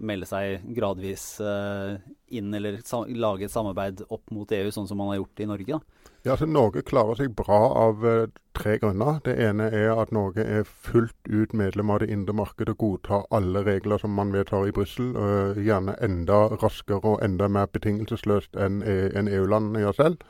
melde 0.05 0.29
seg 0.29 0.67
gradvis 0.77 1.39
eh, 1.41 1.95
inn 2.37 2.53
eller 2.55 2.83
lage 3.17 3.49
et 3.49 3.55
samarbeid 3.55 4.05
opp 4.09 4.29
mot 4.35 4.53
EU, 4.53 4.69
sånn 4.75 4.89
som 4.91 5.01
man 5.01 5.15
har 5.15 5.23
gjort 5.23 5.41
i 5.41 5.49
Norge? 5.49 5.79
da? 5.79 6.09
Ja, 6.27 6.35
altså 6.35 6.49
Norge 6.51 6.83
klarer 6.83 7.17
seg 7.17 7.31
bra 7.39 7.59
av 7.79 8.03
uh, 8.05 8.27
tre 8.59 8.75
grunner. 8.83 9.21
Det 9.25 9.37
ene 9.39 9.69
er 9.73 9.95
at 9.95 10.11
Norge 10.13 10.43
er 10.43 10.67
fullt 10.67 11.31
ut 11.31 11.55
medlem 11.57 11.93
av 11.95 12.03
det 12.03 12.11
indre 12.13 12.35
markedet 12.37 12.75
og 12.75 12.83
godtar 12.83 13.29
alle 13.33 13.63
regler 13.65 14.03
som 14.03 14.13
man 14.19 14.35
vedtar 14.35 14.67
i 14.67 14.75
Brussel. 14.75 15.15
Uh, 15.15 15.57
gjerne 15.63 15.95
enda 16.05 16.49
raskere 16.59 17.01
og 17.15 17.23
enda 17.25 17.49
mer 17.49 17.71
betingelsesløst 17.73 18.59
enn 18.59 18.83
en 18.83 19.31
EU-landene 19.31 19.87
gjør 19.87 19.99
selv. 20.03 20.29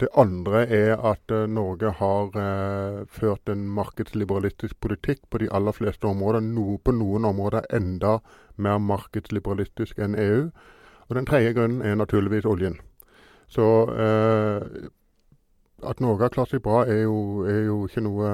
Det 0.00 0.08
andre 0.16 0.62
er 0.72 0.94
at 1.04 1.32
uh, 1.32 1.44
Norge 1.44 1.90
har 1.98 2.30
ført 3.12 3.48
en 3.52 3.66
markedsliberalistisk 3.68 4.78
politikk 4.80 5.20
på 5.30 5.42
de 5.42 5.50
aller 5.52 5.76
fleste 5.76 6.08
områder. 6.08 6.40
No, 6.40 6.78
på 6.84 6.94
noen 6.96 7.28
områder 7.28 7.68
enda 7.76 8.18
mer 8.56 8.78
markedsliberalistisk 8.80 9.98
enn 10.00 10.16
EU. 10.16 10.46
Og 11.08 11.16
Den 11.16 11.26
tredje 11.26 11.52
grunnen 11.52 11.82
er 11.82 11.98
naturligvis 12.00 12.48
oljen. 12.48 12.78
Så 13.50 13.66
at 15.82 16.00
Norge 16.00 16.22
har 16.22 16.32
klart 16.32 16.52
seg 16.52 16.62
bra, 16.62 16.84
er 16.86 17.02
jo, 17.02 17.42
er 17.48 17.64
jo, 17.66 17.80
noe, 18.04 18.30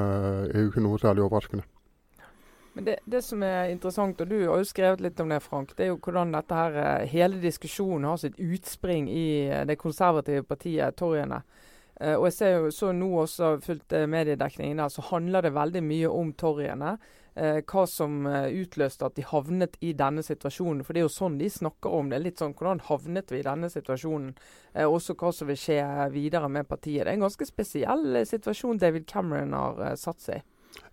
er 0.50 0.60
jo 0.60 0.70
ikke 0.70 0.84
noe 0.84 1.00
særlig 1.00 1.24
overraskende. 1.24 1.64
Men 2.76 2.84
det, 2.84 2.96
det, 3.08 3.22
som 3.24 3.42
er 3.42 3.70
interessant, 3.72 4.20
og 4.20 4.28
du 4.28 4.36
har 4.42 4.60
jo 4.60 4.68
skrevet 4.68 5.00
litt 5.00 5.20
om 5.22 5.30
det, 5.32 5.40
Frank, 5.40 5.72
det 5.76 5.86
er 5.86 5.94
jo 5.94 6.00
hvordan 6.04 6.34
dette 6.36 6.58
her, 6.58 6.80
eh, 6.82 7.06
hele 7.08 7.40
diskusjonen 7.40 8.04
har 8.10 8.20
sitt 8.20 8.36
utspring 8.36 9.08
i 9.08 9.28
eh, 9.48 9.64
det 9.68 9.78
konservative 9.80 10.44
partiet, 10.44 10.98
torgene. 11.00 11.42
Uh, 11.96 12.18
og 12.18 12.26
jeg 12.26 12.34
ser 12.36 12.50
jo 12.52 12.72
så 12.76 12.90
nå 12.92 13.06
også 13.22 13.54
fulgt 13.64 13.94
mediedekningen 14.12 14.82
der, 14.82 14.90
så 14.92 15.00
handler 15.06 15.46
det 15.46 15.54
veldig 15.56 15.80
mye 15.80 16.10
om 16.12 16.34
torgene 16.36 16.90
eh, 17.36 17.60
hva 17.68 17.84
som 17.88 18.26
eh, 18.28 18.48
utløste 18.62 19.06
at 19.06 19.16
de 19.18 19.24
havnet 19.26 19.76
i 19.84 19.92
denne 19.96 20.24
situasjonen. 20.24 20.82
For 20.84 20.94
det 20.96 21.02
er 21.02 21.06
jo 21.06 21.12
sånn 21.12 21.38
de 21.40 21.50
snakker 21.52 21.94
om 21.98 22.10
det. 22.10 22.20
litt 22.24 22.42
sånn, 22.42 22.56
Hvordan 22.56 22.82
havnet 22.88 23.32
vi 23.32 23.40
i 23.42 23.46
denne 23.46 23.70
situasjonen? 23.72 24.34
Eh, 24.74 24.86
også 24.86 25.16
hva 25.20 25.32
som 25.34 25.50
vil 25.50 25.60
skje 25.60 25.80
videre 26.14 26.50
med 26.52 26.68
partiet. 26.68 27.04
Det 27.04 27.12
er 27.12 27.16
en 27.18 27.26
ganske 27.28 27.48
spesiell 27.48 28.22
eh, 28.22 28.28
situasjon 28.28 28.82
David 28.82 29.08
Cameron 29.10 29.56
har 29.56 29.82
eh, 29.90 29.96
satt 30.00 30.22
seg 30.24 30.40
i. 30.40 30.46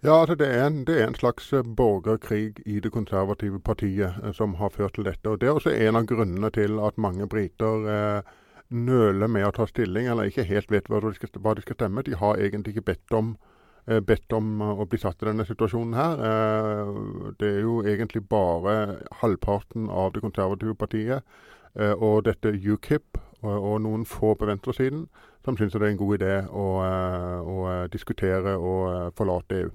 Ja, 0.03 0.19
altså 0.19 0.35
det 0.35 0.47
er, 0.47 0.65
en, 0.67 0.83
det 0.85 0.97
er, 0.99 1.07
en, 1.07 1.15
slags 1.15 1.53
eh, 1.53 1.63
borgerkrig 1.63 2.59
i 2.65 2.79
det 2.83 2.91
konservative 2.91 3.59
partiet 3.59 4.35
som 4.35 4.57
har 4.59 4.69
ført 4.69 4.97
til 4.97 5.07
dette. 5.07 5.29
og 5.29 5.39
Det 5.39 5.47
er 5.47 5.55
også 5.59 5.75
en 5.75 5.95
av 5.95 6.07
grunnene 6.09 6.51
til 6.51 6.79
at 6.83 6.97
mange 6.97 7.27
briter 7.27 7.87
eh, 7.95 8.35
nøler 8.69 9.27
med 9.27 9.47
å 9.47 9.55
ta 9.55 9.67
stilling, 9.69 10.07
eller 10.07 10.27
ikke 10.27 10.47
helt 10.49 10.71
vet 10.71 10.89
hva 10.89 10.99
de 11.03 11.13
skal, 11.15 11.29
hva 11.39 11.55
de 11.55 11.63
skal 11.63 11.79
stemme. 11.79 12.03
De 12.03 12.15
har 12.19 12.41
egentlig 12.41 12.75
ikke 12.75 12.91
bedt 12.93 13.15
om 13.15 13.35
Eh, 13.85 13.99
bedt 13.99 14.31
om 14.31 14.61
eh, 14.63 14.79
å 14.79 14.85
bli 14.87 14.99
satt 15.01 15.19
i 15.23 15.27
denne 15.27 15.43
situasjonen 15.47 15.95
her. 15.97 16.21
Eh, 16.29 16.91
det 17.39 17.49
er 17.49 17.65
jo 17.65 17.81
egentlig 17.83 18.23
bare 18.31 19.01
halvparten 19.19 19.89
av 19.91 20.13
det 20.15 20.23
konservative 20.23 20.75
partiet 20.79 21.35
og 21.73 22.19
dette 22.27 22.51
UKIP 22.53 23.17
og 23.43 23.77
noen 23.83 24.05
få 24.07 24.33
på 24.39 24.49
venstresiden 24.49 25.07
som 25.43 25.57
syns 25.59 25.75
det 25.75 25.81
er 25.81 25.91
en 25.91 25.99
god 25.99 26.17
idé 26.17 26.35
å, 26.47 26.67
å 27.43 27.63
diskutere 27.91 28.55
og 28.55 29.15
forlate 29.17 29.63
EU. 29.63 29.71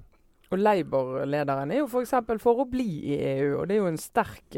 Og 0.49 0.57
Labour-lederen 0.57 1.69
er 1.69 1.83
jo 1.83 1.85
f.eks. 1.85 2.15
For, 2.25 2.41
for 2.41 2.63
å 2.63 2.65
bli 2.69 2.87
i 3.13 3.19
EU. 3.35 3.59
Og 3.59 3.67
det 3.69 3.75
er 3.75 3.83
jo 3.83 3.91
en 3.91 4.01
sterk, 4.01 4.57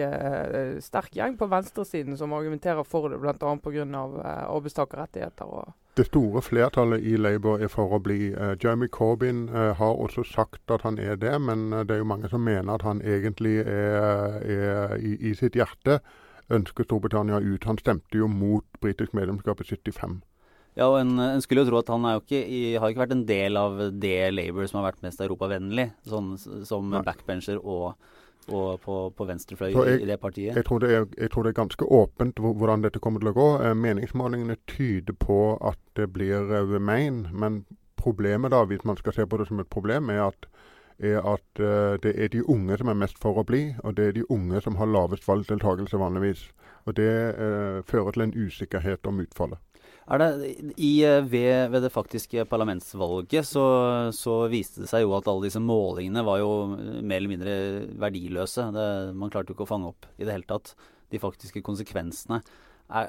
sterk 0.80 1.18
gjeng 1.20 1.36
på 1.36 1.50
venstresiden 1.52 2.16
som 2.16 2.32
argumenterer 2.38 2.88
for 2.88 3.12
det, 3.12 3.20
bl.a. 3.20 3.36
pga. 3.36 4.06
Arbeidstakerrettigheter. 4.48 5.52
og 5.52 5.76
det 5.98 6.06
store 6.08 6.42
flertallet 6.42 7.04
i 7.04 7.18
Labour 7.20 7.60
er 7.60 7.68
for 7.68 7.92
å 7.92 8.00
bli. 8.00 8.30
Jeremy 8.32 8.88
Corbyn 8.88 9.50
har 9.52 9.98
også 10.00 10.24
sagt 10.24 10.72
at 10.72 10.86
han 10.88 10.96
er 10.96 11.18
det, 11.20 11.34
men 11.44 11.68
det 11.72 11.98
er 11.98 12.00
jo 12.00 12.08
mange 12.08 12.30
som 12.32 12.46
mener 12.48 12.78
at 12.78 12.86
han 12.88 13.02
egentlig 13.04 13.58
er, 13.60 14.38
er 14.40 14.96
i, 14.96 15.18
i, 15.20 15.34
sitt 15.36 15.60
hjerte 15.60 16.00
ønsker 16.50 16.88
Storbritannia 16.88 17.40
ut. 17.40 17.68
Han 17.70 17.80
stemte 17.82 18.18
jo 18.18 18.28
mot 18.32 18.66
britisk 18.82 19.14
medlemskap 19.18 19.62
i 19.62 19.68
75. 19.68 20.22
Ja, 20.80 20.88
og 20.88 21.02
en, 21.02 21.18
en, 21.20 21.42
skulle 21.44 21.66
jo 21.66 21.68
tro 21.68 21.82
at 21.82 21.92
han 21.92 22.08
ikke 22.14 22.42
har 22.80 22.92
ikke 22.92 23.04
vært 23.04 23.16
en 23.18 23.28
del 23.28 23.60
av 23.60 23.80
det 24.00 24.32
Labour 24.32 24.70
som 24.70 24.80
har 24.80 24.92
vært 24.92 25.04
mest 25.04 25.20
europavennlig, 25.24 25.90
sånn, 26.08 26.34
som 26.40 26.94
Nei. 26.94 27.02
backbencher 27.04 27.60
og, 27.60 27.98
og 28.48 28.80
på, 28.86 28.96
på 29.18 29.28
venstrefløy 29.28 29.76
i 29.98 30.08
det 30.08 30.18
partiet. 30.22 30.56
Jeg 30.56 30.68
tror 30.70 30.80
det, 30.84 30.94
er, 30.96 31.10
jeg 31.20 31.34
tror 31.34 31.44
det 31.44 31.52
er 31.52 31.60
ganske 31.60 31.90
åpent 32.00 32.40
hvordan 32.40 32.88
dette 32.88 33.04
kommer 33.04 33.24
til 33.24 33.34
å 33.34 33.36
gå. 33.36 33.50
Eh, 33.68 33.76
meningsmålingene 33.84 34.56
tyder 34.72 35.18
på 35.20 35.42
at 35.60 35.80
det 36.00 36.08
blir 36.16 36.48
Remain, 36.72 37.26
men 37.36 37.66
problemet 38.00 38.56
da, 38.56 38.64
hvis 38.66 38.88
man 38.88 38.98
skal 38.98 39.18
se 39.18 39.28
på 39.28 39.42
det 39.42 39.50
som 39.52 39.60
et 39.60 39.70
problem, 39.70 40.10
er 40.10 40.30
at, 40.30 40.48
er 41.02 41.20
at 41.26 41.62
uh, 41.62 41.98
det 42.04 42.14
er 42.16 42.32
de 42.34 42.44
unge 42.50 42.78
som 42.78 42.92
er 42.92 43.00
mest 43.02 43.20
for 43.22 43.42
å 43.42 43.46
bli, 43.48 43.64
og 43.84 43.98
det 43.98 44.08
er 44.08 44.18
de 44.20 44.28
unge 44.30 44.62
som 44.62 44.78
har 44.80 44.90
lavest 44.90 45.28
valgdeltakelse 45.28 46.00
vanligvis. 46.02 46.48
Og 46.86 46.96
Det 46.98 47.12
uh, 47.38 47.82
fører 47.86 48.12
til 48.12 48.28
en 48.28 48.38
usikkerhet 48.38 49.08
om 49.10 49.20
utfallet. 49.22 49.60
Det, 50.12 50.28
i, 50.78 51.04
eh, 51.06 51.22
ved, 51.24 51.70
ved, 51.72 51.84
det 51.86 51.92
faktiske 51.94 52.44
parlamentsvalget 52.50 53.48
så, 53.48 53.64
så, 54.12 54.34
viste 54.52 54.84
det 54.84 54.90
seg 54.90 55.06
jo 55.06 55.14
at 55.16 55.30
alle 55.30 55.46
disse 55.46 55.62
målingene 55.62 56.24
var 56.28 56.42
jo 56.42 56.50
mer 56.74 57.22
eller 57.22 57.32
mindre 57.32 57.54
verdiløse. 58.02 58.66
Det, 58.76 58.88
man 59.16 59.32
klarte 59.32 59.54
jo 59.54 59.56
ikke 59.56 59.68
å 59.70 59.72
fange 59.72 59.92
opp 59.94 60.10
i 60.18 60.26
det 60.26 60.34
hele 60.34 60.50
tatt 60.50 60.74
de 61.14 61.22
faktiske 61.22 61.64
konsekvensene. 61.64 62.42
Er, 62.92 63.08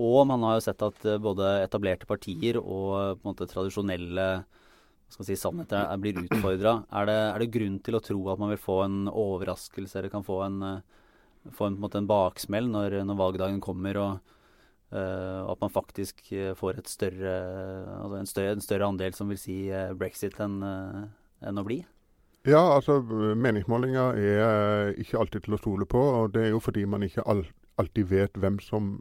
og 0.00 0.24
man 0.26 0.42
har 0.42 0.56
jo 0.58 0.64
sett 0.64 0.82
at 0.82 1.06
eh, 1.06 1.20
både 1.22 1.60
etablerte 1.68 2.08
partier 2.10 2.58
og 2.58 3.20
på 3.20 3.22
en 3.22 3.30
måte 3.30 3.50
tradisjonelle 3.50 4.28
skal 5.14 5.28
si, 5.28 5.38
sannheter 5.38 5.80
er, 5.80 6.00
blir 6.02 6.20
utfordra. 6.24 6.76
Er, 7.00 7.10
er, 7.14 7.40
det 7.42 7.52
grunn 7.54 7.80
til 7.84 7.98
å 7.98 8.02
tro 8.04 8.20
at 8.32 8.42
man 8.42 8.52
vil 8.52 8.60
få 8.60 8.80
en 8.84 9.00
overraskelse 9.10 10.00
eller 10.00 10.12
kan 10.12 10.26
få 10.26 10.40
en, 10.46 10.60
eh, 10.68 11.50
få 11.54 11.70
en, 11.70 11.78
en, 11.80 11.98
en 12.00 12.10
baksmell 12.10 12.70
når, 12.70 13.00
når 13.08 13.20
valgdagen 13.24 13.64
kommer? 13.64 14.00
og 14.04 14.32
Uh, 14.94 15.42
at 15.50 15.58
man 15.58 15.72
faktisk 15.74 16.20
uh, 16.36 16.52
får 16.54 16.76
større, 16.86 17.30
altså 17.96 18.18
en, 18.20 18.28
større, 18.30 18.50
en, 18.54 18.60
større, 18.62 18.86
andel 18.86 19.16
som 19.16 19.32
vil 19.32 19.40
si 19.40 19.56
brexit 19.98 20.36
enn 20.44 20.60
en 20.62 21.58
å 21.58 21.64
bli? 21.66 21.80
Ja, 22.46 22.60
altså 22.76 23.00
meningsmålinger 23.02 24.20
er 24.20 24.92
ikke 25.00 25.18
alltid 25.18 25.48
til 25.48 25.56
å 25.56 25.58
stole 25.58 25.88
på. 25.90 25.98
og 25.98 26.36
Det 26.36 26.44
er 26.44 26.52
jo 26.52 26.60
fordi 26.62 26.84
man 26.86 27.02
ikke 27.02 27.24
alltid 27.26 28.06
vet 28.12 28.38
hvem 28.38 28.60
som 28.62 28.92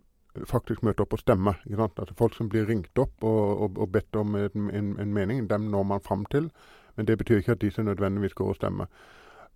faktisk 0.50 0.84
møter 0.84 1.06
opp 1.06 1.14
og 1.14 1.20
stemmer. 1.20 1.60
Altså, 1.70 2.14
folk 2.18 2.36
som 2.36 2.50
blir 2.50 2.68
ringt 2.70 2.98
opp 3.00 3.24
og, 3.24 3.62
og, 3.62 3.78
og 3.78 3.92
bedt 3.92 4.16
om 4.16 4.36
en, 4.36 4.70
en, 4.70 5.00
en, 5.00 5.14
mening, 5.14 5.50
dem 5.50 5.70
når 5.72 5.84
man 5.84 6.02
fram 6.02 6.26
til. 6.26 6.50
Men 6.96 7.08
det 7.08 7.18
betyr 7.18 7.38
ikke 7.38 7.52
at 7.52 7.62
de 7.62 7.72
som 7.72 7.86
nødvendigvis 7.86 8.34
går 8.34 8.50
og 8.54 8.56
stemmer. 8.56 8.86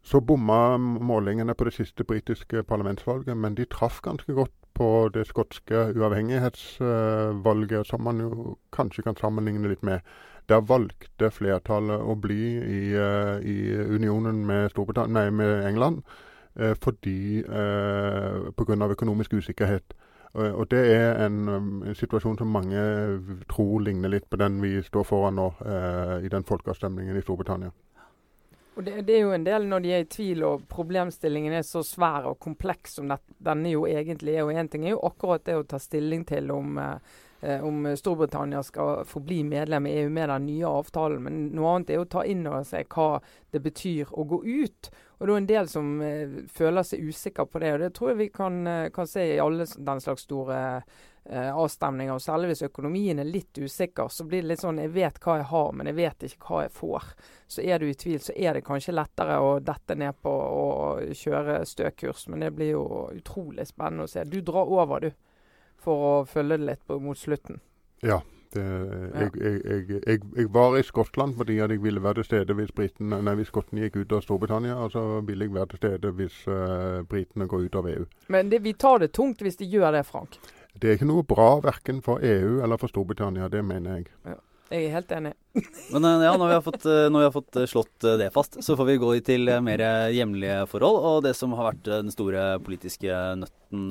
Så 0.03 0.19
bomma 0.21 0.77
målingene 0.77 1.53
på 1.53 1.63
det 1.67 1.73
siste 1.73 2.03
britiske 2.03 2.63
parlamentsvalget, 2.63 3.37
men 3.37 3.55
de 3.57 3.65
traff 3.65 4.01
ganske 4.01 4.33
godt 4.33 4.51
på 4.77 5.09
det 5.13 5.27
skotske 5.27 5.75
uavhengighetsvalget, 5.97 7.87
som 7.87 8.01
man 8.01 8.19
jo 8.21 8.57
kanskje 8.73 9.03
kan 9.03 9.15
sammenligne 9.17 9.67
litt 9.67 9.83
med. 9.83 9.99
Der 10.47 10.61
valgte 10.63 11.31
flertallet 11.33 12.01
å 12.01 12.15
bli 12.15 12.57
i, 12.57 12.95
uh, 12.95 13.41
i 13.43 13.75
unionen 13.97 14.45
med, 14.47 14.71
nei, 15.09 15.29
med 15.29 15.65
England 15.67 16.03
uh, 16.59 16.73
fordi 16.81 17.43
eh, 17.43 18.51
pga. 18.55 18.87
økonomisk 18.87 19.33
usikkerhet. 19.33 19.93
Uh, 20.37 20.53
og 20.53 20.67
Det 20.69 20.83
er 20.93 21.25
en, 21.25 21.49
um, 21.49 21.83
en, 21.83 21.95
situasjon 21.95 22.37
som 22.37 22.51
mange 22.53 22.81
tror 23.49 23.81
ligner 23.81 24.11
litt 24.13 24.29
på 24.29 24.37
den 24.37 24.61
vi 24.61 24.77
står 24.85 25.05
foran 25.07 25.37
nå 25.39 25.47
eh, 25.65 26.15
i 26.25 26.29
den 26.29 26.45
folkeavstemningen 26.45 27.17
i 27.17 27.23
Storbritannia. 27.25 27.71
Og 28.77 28.83
det, 28.85 28.99
det, 29.07 29.13
er 29.15 29.23
jo 29.25 29.33
en 29.33 29.45
del 29.45 29.63
når 29.65 29.81
de 29.81 29.93
er 29.95 30.03
i 30.03 30.09
tvil 30.13 30.43
og 30.45 30.67
problemstillingen 30.69 31.55
er 31.57 31.63
så 31.65 31.81
svær 31.81 32.27
og 32.29 32.37
kompleks 32.37 32.99
som 32.99 33.09
det, 33.09 33.17
denne 33.41 33.71
jo 33.73 33.87
egentlig 33.89 34.35
er. 34.35 34.45
Og 34.45 34.53
én 34.53 34.69
ting 34.69 34.85
er 34.85 34.93
jo 34.93 35.05
akkurat 35.07 35.41
det 35.47 35.55
å 35.57 35.65
ta 35.65 35.79
stilling 35.81 36.27
til 36.29 36.51
om, 36.53 36.77
eh, 36.77 37.65
om 37.65 37.89
Storbritannia 37.97 38.61
skal 38.61 39.01
få 39.09 39.23
bli 39.25 39.39
medlem 39.49 39.89
i 39.89 39.95
EU 40.03 40.13
med 40.13 40.29
den 40.29 40.45
nye 40.51 40.69
avtalen. 40.69 41.25
Men 41.25 41.41
noe 41.57 41.73
annet 41.73 41.95
er 41.95 42.03
å 42.03 42.09
ta 42.13 42.21
inn 42.21 42.45
over 42.45 42.69
seg 42.69 42.85
hva 42.93 43.17
det 43.49 43.63
betyr 43.65 44.13
å 44.13 44.27
gå 44.29 44.43
ut. 44.45 44.91
Og 45.17 45.27
det 45.27 45.33
er 45.33 45.37
en 45.37 45.49
del 45.49 45.67
som 45.69 46.01
eh, 46.05 46.39
føler 46.53 46.85
seg 46.85 47.09
usikker 47.09 47.47
på 47.49 47.61
det. 47.63 47.73
Og 47.73 47.79
det 47.81 47.93
tror 47.97 48.11
jeg 48.11 48.19
vi 48.19 48.27
kan, 48.33 48.59
eh, 48.67 48.89
kan 48.93 49.09
se 49.09 49.23
i 49.33 49.39
alle 49.41 49.65
den 49.65 50.01
slags 50.03 50.27
store 50.27 50.59
eh, 51.25 51.49
avstemninger. 51.49 52.13
Og 52.13 52.21
særlig 52.21 52.51
hvis 52.51 52.67
økonomien 52.69 53.19
er 53.19 53.29
litt 53.29 53.57
usikker, 53.57 54.11
så 54.13 54.27
blir 54.29 54.45
det 54.45 54.51
litt 54.53 54.61
sånn 54.61 54.81
jeg 54.83 54.93
vet 54.93 55.17
hva 55.23 55.39
jeg 55.39 55.49
har, 55.49 55.73
men 55.73 55.89
jeg 55.89 55.97
vet 55.97 56.27
ikke 56.29 56.51
hva 56.51 56.61
jeg 56.67 56.75
får. 56.77 57.09
Så 57.49 57.65
er 57.65 57.81
du 57.81 57.89
i 57.89 57.97
tvil, 57.97 58.21
så 58.21 58.37
er 58.37 58.59
det 58.59 58.65
kanskje 58.67 58.93
lettere 58.93 59.39
å 59.41 59.57
dette 59.57 59.97
ned 59.97 60.21
på 60.21 60.33
å 60.33 60.67
kjøre 61.17 61.63
støkurs. 61.65 62.27
Men 62.29 62.45
det 62.45 62.53
blir 62.59 62.75
jo 62.75 62.85
utrolig 63.17 63.65
spennende 63.71 64.05
å 64.05 64.11
se. 64.11 64.25
Du 64.29 64.43
drar 64.45 64.69
over, 64.69 65.07
du, 65.07 65.11
for 65.81 66.09
å 66.11 66.15
følge 66.29 66.61
det 66.61 66.73
litt 66.75 66.85
på, 66.85 67.01
mot 67.01 67.17
slutten. 67.17 67.57
Ja. 68.05 68.21
Det, 68.53 68.63
jeg, 68.63 69.31
jeg, 69.35 69.85
jeg, 70.07 70.21
jeg, 70.37 70.47
var 70.53 70.77
i 70.79 70.83
Skottland 70.85 71.35
fordi 71.37 71.57
jeg 71.59 71.81
ville 71.83 72.01
være 72.03 72.21
til 72.21 72.29
stede 72.29 72.55
hvis, 72.57 72.71
britene, 72.75 73.19
nei, 73.25 73.35
hvis 73.39 73.51
skottene 73.51 73.85
gikk 73.85 74.01
ut 74.01 74.17
av 74.17 74.23
Storbritannia. 74.23 74.77
Og 74.83 74.93
så 74.95 75.03
ville 75.27 75.47
jeg 75.47 75.55
være 75.57 75.73
til 75.73 75.81
stede 75.81 76.13
hvis 76.17 76.39
uh, 76.47 77.03
britene 77.09 77.49
går 77.49 77.67
ut 77.67 77.79
av 77.81 77.91
EU. 77.91 78.07
Men 78.33 78.51
det, 78.53 78.63
vi 78.65 78.75
tar 78.79 79.03
det 79.03 79.11
tungt 79.17 79.43
hvis 79.43 79.59
de 79.59 79.69
gjør 79.69 79.97
det, 79.99 80.05
Frank? 80.07 80.39
Det 80.77 80.89
er 80.89 80.99
ikke 80.99 81.09
noe 81.09 81.25
bra 81.27 81.55
verken 81.63 82.03
for 82.05 82.23
EU 82.23 82.59
eller 82.63 82.79
for 82.79 82.91
Storbritannia, 82.91 83.49
det 83.51 83.63
mener 83.65 83.99
jeg. 83.99 84.11
Ja. 84.27 84.41
Jeg 84.67 84.83
er 84.83 84.97
helt 84.97 85.11
enig. 85.15 85.29
Men 85.93 86.03
eh, 86.03 86.23
ja, 86.25 86.33
når 86.35 86.49
vi, 86.49 86.55
fått, 86.65 86.87
eh, 86.91 87.05
når 87.07 87.21
vi, 87.21 87.27
har 87.29 87.35
fått, 87.37 87.59
slått 87.71 88.07
det 88.19 88.27
fast, 88.35 88.57
så 88.63 88.75
får 88.75 88.89
vi 88.89 88.97
gå 88.99 89.11
til 89.23 89.47
mer 89.63 89.83
hjemlige 90.11 90.65
forhold. 90.67 90.97
Og 91.07 91.21
det 91.23 91.31
som 91.39 91.55
har 91.55 91.69
vært 91.69 91.87
den 91.87 92.11
store 92.11 92.49
politiske 92.65 93.21
nøtten 93.39 93.85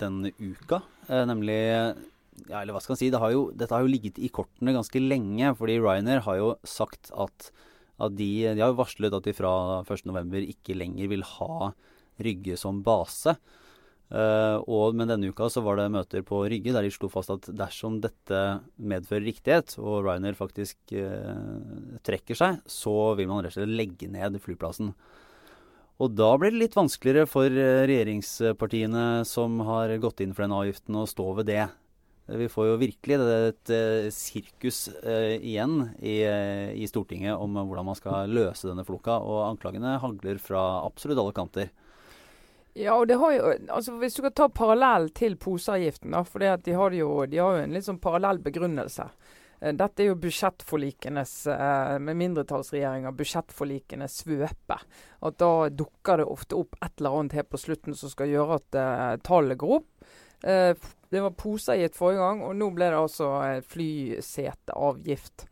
denne 0.00 0.32
uka, 0.40 0.80
nemlig 1.28 1.60
ja, 2.48 2.62
eller 2.62 2.74
hva 2.74 2.80
skal 2.82 2.94
man 2.94 3.00
si, 3.00 3.10
det 3.12 3.20
har 3.22 3.32
jo, 3.34 3.46
Dette 3.56 3.74
har 3.74 3.84
jo 3.84 3.92
ligget 3.92 4.18
i 4.22 4.30
kortene 4.32 4.74
ganske 4.74 5.02
lenge. 5.02 5.54
fordi 5.58 5.78
Ryanair 5.80 6.24
har 6.26 6.38
jo 6.38 6.52
sagt 6.64 7.12
at, 7.12 7.50
at 8.00 8.14
de, 8.18 8.30
de 8.56 8.62
har 8.62 8.76
varslet 8.78 9.14
at 9.14 9.26
de 9.28 9.34
fra 9.36 9.82
1.11 9.84 10.48
ikke 10.54 10.78
lenger 10.78 11.10
vil 11.12 11.26
ha 11.36 11.72
Rygge 12.22 12.58
som 12.60 12.82
base. 12.84 13.34
Uh, 14.12 14.60
og, 14.68 14.92
men 14.92 15.08
denne 15.08 15.30
uka 15.32 15.46
så 15.48 15.62
var 15.64 15.78
det 15.78 15.86
møter 15.94 16.24
på 16.26 16.42
Rygge 16.44 16.74
der 16.74 16.84
de 16.84 16.90
slo 16.92 17.08
fast 17.08 17.32
at 17.32 17.46
dersom 17.56 17.96
dette 18.04 18.40
medfører 18.76 19.24
riktighet, 19.24 19.78
og 19.80 20.02
Ryanair 20.04 20.36
faktisk 20.36 20.92
uh, 20.92 21.96
trekker 22.04 22.36
seg, 22.36 22.60
så 22.68 23.14
vil 23.16 23.30
man 23.30 23.40
rett 23.40 23.56
og 23.56 23.62
slett 23.62 23.72
legge 23.72 24.10
ned 24.12 24.36
flyplassen. 24.44 24.92
Og 26.02 26.12
da 26.12 26.28
blir 26.36 26.52
det 26.52 26.60
litt 26.60 26.76
vanskeligere 26.76 27.30
for 27.30 27.48
uh, 27.48 27.86
regjeringspartiene 27.88 29.06
som 29.28 29.62
har 29.64 29.96
gått 30.02 30.20
inn 30.20 30.36
for 30.36 30.44
den 30.44 30.58
avgiften, 30.60 31.00
å 31.00 31.08
stå 31.08 31.30
ved 31.40 31.48
det. 31.48 31.64
Vi 32.30 32.46
får 32.48 32.68
jo 32.68 32.74
virkelig 32.78 33.16
et 33.18 33.70
sirkus 34.14 34.84
igjen 35.02 35.88
i, 35.98 36.20
i 36.22 36.86
Stortinget 36.86 37.34
om 37.34 37.58
hvordan 37.58 37.88
man 37.88 37.98
skal 37.98 38.30
løse 38.30 38.68
denne 38.70 38.84
floka, 38.86 39.16
og 39.18 39.40
anklagene 39.48 39.96
hagler 40.00 40.38
fra 40.40 40.62
absolutt 40.86 41.18
alle 41.18 41.34
kanter. 41.34 41.72
Ja, 42.72 42.94
og 42.96 43.08
det 43.08 43.18
har 43.20 43.32
jo, 43.34 43.52
altså 43.68 43.98
Hvis 44.00 44.14
du 44.16 44.22
kan 44.24 44.34
ta 44.36 44.48
parallell 44.48 45.10
til 45.16 45.36
poseavgiften, 45.36 46.14
da, 46.14 46.22
for 46.24 46.40
de 46.40 46.76
har, 46.76 46.96
jo, 46.96 47.08
de 47.28 47.40
har 47.40 47.58
jo 47.58 47.64
en 47.66 47.74
litt 47.76 47.84
sånn 47.84 48.00
parallell 48.00 48.40
begrunnelse. 48.44 49.08
Eh, 49.60 49.74
dette 49.76 50.02
er 50.02 50.08
jo 50.08 50.20
budsjettforlikenes, 50.22 51.34
eh, 51.52 51.98
med 52.00 52.18
mindretallsregjeringer, 52.22 53.12
budsjettforlikenes 53.18 54.16
svøpe. 54.24 54.80
At 55.20 55.38
da 55.42 55.52
dukker 55.68 56.22
det 56.22 56.30
ofte 56.32 56.56
opp 56.62 56.80
et 56.80 56.96
eller 56.96 57.18
annet 57.20 57.36
helt 57.40 57.52
på 57.52 57.60
slutten 57.60 57.98
som 57.98 58.12
skal 58.12 58.32
gjøre 58.32 58.58
at 58.62 59.22
tallet 59.26 59.60
går 59.60 59.78
opp. 59.82 60.08
Det 61.12 61.20
var 61.20 61.34
poseavgift 61.36 61.98
forrige 61.98 62.24
gang, 62.24 62.40
og 62.46 62.56
nå 62.56 62.70
ble 62.72 62.88
det 62.88 63.00
altså 63.02 63.28
flyseteavgift. 63.68 65.44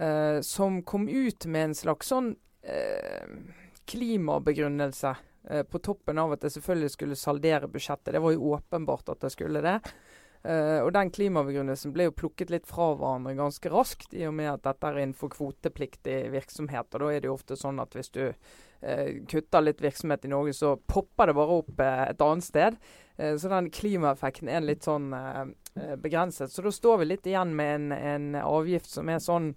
Eh, 0.00 0.40
som 0.40 0.80
kom 0.82 1.04
ut 1.08 1.44
med 1.46 1.70
en 1.70 1.76
slags 1.78 2.08
sånn 2.10 2.32
klimabegrunnelse. 3.84 5.16
Eh, 5.50 5.62
på 5.62 5.78
toppen 5.78 6.18
av 6.18 6.32
at 6.32 6.40
det 6.40 6.50
selvfølgelig 6.54 6.90
skulle 6.94 7.18
saldere 7.20 7.68
budsjettet. 7.68 8.14
Det 8.16 8.22
var 8.24 8.32
jo 8.32 8.54
åpenbart 8.56 9.12
at 9.12 9.26
det 9.26 9.32
skulle 9.34 9.60
det. 9.64 9.76
Uh, 10.44 10.82
og 10.84 10.90
den 10.92 11.08
klimabegrunnelsen 11.08 11.94
ble 11.94 12.10
jo 12.10 12.16
plukket 12.20 12.50
litt 12.52 12.66
fra 12.68 12.90
hverandre 12.92 13.32
ganske 13.38 13.70
raskt, 13.72 14.12
i 14.12 14.26
og 14.28 14.34
med 14.36 14.50
at 14.50 14.66
dette 14.66 14.90
er 14.90 15.00
innenfor 15.00 15.30
kvotepliktig 15.32 16.18
virksomhet. 16.34 16.90
Og 16.92 17.00
da 17.00 17.08
er 17.08 17.24
det 17.24 17.30
jo 17.30 17.36
ofte 17.38 17.56
sånn 17.56 17.80
at 17.80 17.96
hvis 17.96 18.12
du 18.12 18.26
uh, 18.28 19.08
kutter 19.30 19.64
litt 19.64 19.80
virksomhet 19.80 20.28
i 20.28 20.32
Norge, 20.34 20.52
så 20.58 20.74
popper 20.76 21.32
det 21.32 21.36
bare 21.38 21.56
opp 21.62 21.80
uh, 21.80 22.04
et 22.10 22.28
annet 22.28 22.48
sted. 22.50 22.78
så 23.14 23.46
den 23.46 23.68
klimaeffekten 23.70 24.48
er 24.50 24.64
litt 24.66 24.82
sånn 24.82 25.12
begrenset. 26.02 26.50
Så 26.50 26.64
da 26.66 26.72
står 26.74 26.96
vi 26.98 27.04
litt 27.06 27.28
igjen 27.30 27.52
med 27.54 27.74
en, 27.76 27.92
en 27.94 28.40
avgift 28.40 28.90
som 28.90 29.06
er 29.06 29.20
sånn 29.22 29.52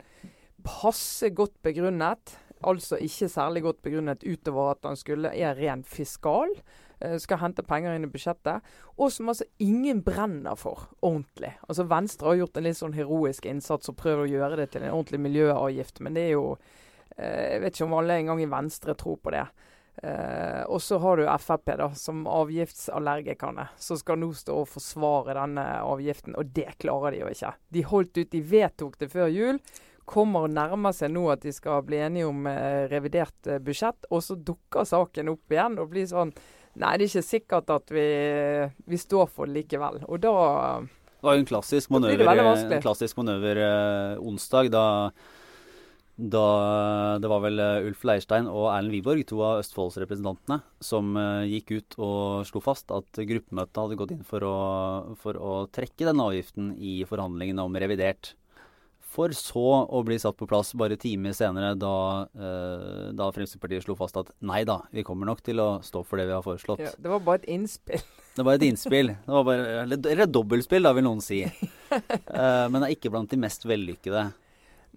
passe 0.61 1.31
godt 1.33 1.55
begrunnet. 1.65 2.37
altså 2.61 2.99
ikke 3.01 3.29
særlig 3.29 3.63
godt 3.63 3.81
begrunnet 3.81 4.23
utover 4.23 4.75
at 4.75 4.83
den 4.85 4.95
skulle 4.95 5.33
er 5.33 5.57
rent 5.57 5.89
fiskal. 5.89 6.53
Eh, 6.99 7.17
skal 7.21 7.37
hente 7.37 7.63
penger 7.63 7.93
inn 7.93 8.07
i 8.07 8.09
budsjettet. 8.09 8.65
Og 8.97 9.11
som 9.13 9.29
altså 9.29 9.45
ingen 9.61 10.01
brenner 10.05 10.57
for 10.57 10.87
ordentlig. 11.05 11.53
Altså 11.67 11.85
Venstre 11.89 12.31
har 12.31 12.41
gjort 12.41 12.57
en 12.57 12.65
litt 12.65 12.79
sånn 12.79 12.97
heroisk 12.97 13.45
innsats 13.45 13.91
og 13.91 13.99
prøvd 14.01 14.25
å 14.25 14.31
gjøre 14.31 14.59
det 14.63 14.71
til 14.73 14.87
en 14.87 14.95
ordentlig 14.95 15.21
miljøavgift. 15.27 16.01
Men 16.01 16.17
det 16.17 16.27
er 16.27 16.35
jo 16.35 16.45
eh, 17.17 17.53
Jeg 17.53 17.63
vet 17.63 17.75
ikke 17.75 17.89
om 17.89 17.97
alle 17.99 18.21
engang 18.21 18.41
i 18.41 18.49
Venstre 18.49 18.97
tror 18.97 19.21
på 19.21 19.35
det. 19.35 19.45
Eh, 20.03 20.63
og 20.69 20.81
så 20.81 20.97
har 21.01 21.17
du 21.17 21.25
Frp 21.41 21.71
da, 21.77 21.91
som 21.97 22.25
avgiftsallergikerne, 22.29 23.69
som 23.77 23.97
skal 23.97 24.19
nå 24.21 24.31
stå 24.37 24.57
og 24.63 24.69
forsvare 24.69 25.37
denne 25.37 25.67
avgiften. 25.85 26.37
Og 26.37 26.49
det 26.53 26.79
klarer 26.81 27.13
de 27.13 27.21
jo 27.21 27.29
ikke. 27.33 27.53
De 27.73 27.85
holdt 27.85 28.17
ut, 28.17 28.31
de 28.33 28.41
vedtok 28.41 28.97
det 29.01 29.13
før 29.13 29.29
jul. 29.33 29.61
Kommer 30.07 30.45
og 30.47 30.53
nærmer 30.55 30.93
seg 30.95 31.11
nå 31.11 31.25
at 31.33 31.41
de 31.43 31.51
skal 31.51 31.81
bli 31.85 31.97
enige 31.99 32.29
om 32.29 32.45
eh, 32.49 32.85
revidert 32.89 33.49
eh, 33.49 33.61
budsjett. 33.61 34.09
Og 34.09 34.23
så 34.23 34.37
dukker 34.37 34.87
saken 34.87 35.33
opp 35.33 35.53
igjen 35.53 35.77
og 35.81 35.91
blir 35.93 36.09
sånn 36.09 36.33
Nei, 36.77 36.93
det 36.97 37.07
er 37.07 37.09
ikke 37.09 37.25
sikkert 37.25 37.73
at 37.73 37.91
vi, 37.93 38.05
vi 38.85 38.99
står 39.01 39.27
for 39.33 39.49
det 39.49 39.63
likevel. 39.63 40.03
Og 40.05 40.21
da 40.21 40.35
Det 40.83 41.25
var 41.25 41.37
jo 41.37 41.43
en 41.43 41.49
klassisk 41.49 41.91
manøver, 41.93 42.29
en 42.29 42.83
klassisk 42.83 43.17
manøver 43.17 43.63
eh, 43.65 44.21
onsdag. 44.21 44.71
da 44.73 44.85
da 46.17 47.19
det 47.21 47.29
var 47.29 47.43
vel 47.43 47.61
eh, 47.61 47.83
Ulf 47.85 48.01
Leirstein 48.09 48.47
og 48.49 48.71
Erlend 48.71 48.95
Wiborg, 48.95 49.21
to 49.29 49.37
av 49.45 49.59
Østfoldsrepresentantene, 49.61 50.63
som 50.81 51.11
uh, 51.13 51.45
gikk 51.45 51.75
ut 51.75 51.97
og 52.01 52.47
slo 52.49 52.61
fast 52.65 52.89
at 52.89 53.21
gruppemøtet 53.21 53.77
hadde 53.77 53.99
gått 53.99 54.15
inn 54.15 54.25
for 54.25 54.41
å, 54.41 54.57
for 55.21 55.37
å 55.37 55.59
trekke 55.69 56.09
denne 56.09 56.25
avgiften 56.25 56.71
i 56.81 57.03
forhandlingene 57.05 57.61
om 57.61 57.77
revidert. 57.77 58.33
For 59.07 59.31
så 59.31 59.63
å 59.87 60.01
bli 60.05 60.17
satt 60.19 60.35
på 60.37 60.47
plass 60.49 60.73
bare 60.77 60.97
timer 60.99 61.35
senere, 61.37 61.71
da, 61.79 61.93
uh, 62.27 63.09
da 63.15 63.29
Fremskrittspartiet 63.31 63.85
slo 63.85 63.95
fast 63.99 64.19
at 64.19 64.33
nei 64.45 64.63
da, 64.67 64.81
vi 64.91 65.05
kommer 65.07 65.29
nok 65.29 65.39
til 65.45 65.61
å 65.63 65.69
stå 65.85 66.03
for 66.03 66.19
det 66.19 66.27
vi 66.27 66.35
har 66.35 66.43
foreslått. 66.45 66.83
Ja, 66.83 66.91
det 66.99 67.13
var 67.13 67.23
bare 67.23 67.41
et 67.43 67.51
innspill. 67.57 68.03
Det 68.37 68.43
var 68.45 68.59
et 68.59 68.67
innspill. 68.67 69.07
Det 69.25 69.33
var 69.33 69.45
bare, 69.47 69.63
eller 69.81 70.19
et 70.21 70.29
dobbeltspill, 70.29 70.85
da, 70.85 70.91
vil 70.93 71.07
noen 71.07 71.23
si. 71.25 71.39
Uh, 71.41 72.67
men 72.69 72.75
det 72.77 72.83
er 72.83 72.91
ikke 72.93 73.09
blant 73.09 73.31
de 73.33 73.39
mest 73.41 73.65
vellykkede. 73.65 74.27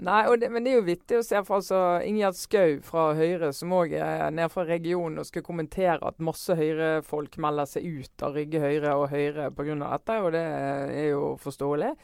Nei, 0.01 0.37
det, 0.41 0.49
men 0.53 0.65
det 0.65 0.73
er 0.73 0.79
jo 0.79 0.85
vittig 0.87 1.19
å 1.19 1.25
se 1.25 1.41
for 1.45 1.59
altså, 1.59 1.79
Ingjerd 2.07 2.37
Skau 2.39 2.79
fra 2.85 3.11
Høyre, 3.17 3.51
som 3.57 3.73
òg 3.77 3.93
er 3.97 4.31
nede 4.33 4.49
fra 4.53 4.65
regionen 4.69 5.21
og 5.21 5.29
skal 5.29 5.45
kommentere 5.45 5.99
at 6.09 6.23
masse 6.25 6.55
Høyre-folk 6.57 7.37
melder 7.43 7.69
seg 7.69 7.89
ut 7.89 8.25
av 8.25 8.39
Rygge 8.39 8.63
Høyre 8.63 8.95
og 8.97 9.11
Høyre 9.13 9.51
pga. 9.57 9.77
dette, 9.83 10.17
og 10.21 10.33
det 10.37 10.45
er 10.45 11.09
jo 11.11 11.35
forståelig. 11.43 11.95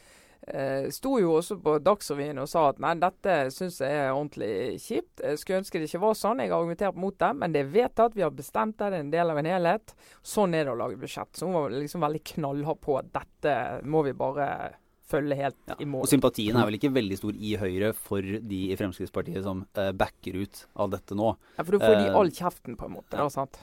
Eh, 0.47 0.87
sto 0.95 1.17
jo 1.19 1.33
også 1.41 1.57
på 1.59 1.73
Dagsrevyen 1.83 2.39
og 2.39 2.47
sa 2.51 2.69
at 2.71 2.79
nei, 2.83 2.93
dette 3.03 3.35
syns 3.51 3.81
jeg 3.83 3.99
er 3.99 4.13
ordentlig 4.13 4.79
kjipt. 4.79 5.25
Jeg 5.25 5.43
skulle 5.43 5.61
ønske 5.65 5.83
det 5.83 5.91
ikke 5.91 6.05
var 6.05 6.17
sånn. 6.19 6.43
Jeg 6.45 6.53
har 6.53 6.61
argumentert 6.61 7.01
mot 7.03 7.19
det, 7.19 7.33
men 7.41 7.55
det 7.55 7.65
er 7.65 7.75
vedtatt. 7.75 8.15
Vi 8.15 8.23
har 8.23 8.35
bestemt 8.35 8.79
det. 8.79 8.93
Det 8.93 9.01
er 9.01 9.07
en 9.09 9.15
del 9.15 9.35
av 9.35 9.43
en 9.43 9.51
helhet. 9.51 9.95
Sånn 10.23 10.55
er 10.55 10.67
det 10.67 10.75
å 10.77 10.79
lage 10.79 11.01
budsjett. 11.03 11.33
Så 11.35 11.49
hun 11.49 11.57
var 11.59 11.75
liksom 11.75 12.07
veldig 12.07 12.23
knallhard 12.33 12.83
på 12.85 12.99
at 13.01 13.11
dette 13.17 13.57
må 13.91 14.05
vi 14.07 14.15
bare 14.17 14.49
følge 15.07 15.39
helt 15.39 15.59
ja. 15.71 15.77
i 15.83 15.87
mål. 15.87 16.07
Og 16.07 16.11
Sympatien 16.11 16.59
er 16.59 16.67
vel 16.69 16.79
ikke 16.79 16.93
veldig 16.95 17.19
stor 17.19 17.39
i 17.39 17.55
Høyre 17.61 17.93
for 17.99 18.23
de 18.23 18.61
i 18.71 18.79
Fremskrittspartiet 18.79 19.43
som 19.47 19.65
eh, 19.79 19.93
backer 19.99 20.39
ut 20.43 20.67
av 20.83 20.91
dette 20.95 21.19
nå. 21.19 21.33
Ja, 21.57 21.63
For 21.63 21.77
da 21.77 21.83
får 21.83 21.99
de 22.01 22.07
eh, 22.09 22.19
all 22.21 22.33
kjeften, 22.35 22.79
på 22.79 22.89
en 22.89 22.97
måte. 22.99 23.19
Ja. 23.19 23.27
sant? 23.33 23.59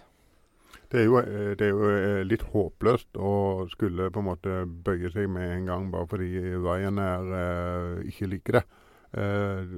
Det 0.94 1.02
er, 1.02 1.08
jo, 1.10 1.18
eh, 1.18 1.56
det 1.58 1.66
er, 1.66 1.72
jo, 1.74 2.24
litt 2.30 2.44
håpløst 2.54 3.18
å 3.18 3.34
skulle 3.72 4.12
på 4.14 4.22
en 4.22 4.28
måte 4.28 4.58
bøye 4.86 5.10
seg 5.10 5.26
med 5.34 5.50
en 5.56 5.70
gang 5.72 5.88
bare 5.90 6.06
fordi 6.12 6.30
Ryanair 6.54 7.32
eh, 7.40 8.04
ikke 8.12 8.30
liker 8.30 8.60
det. 8.60 8.64
Eh, 9.18 9.74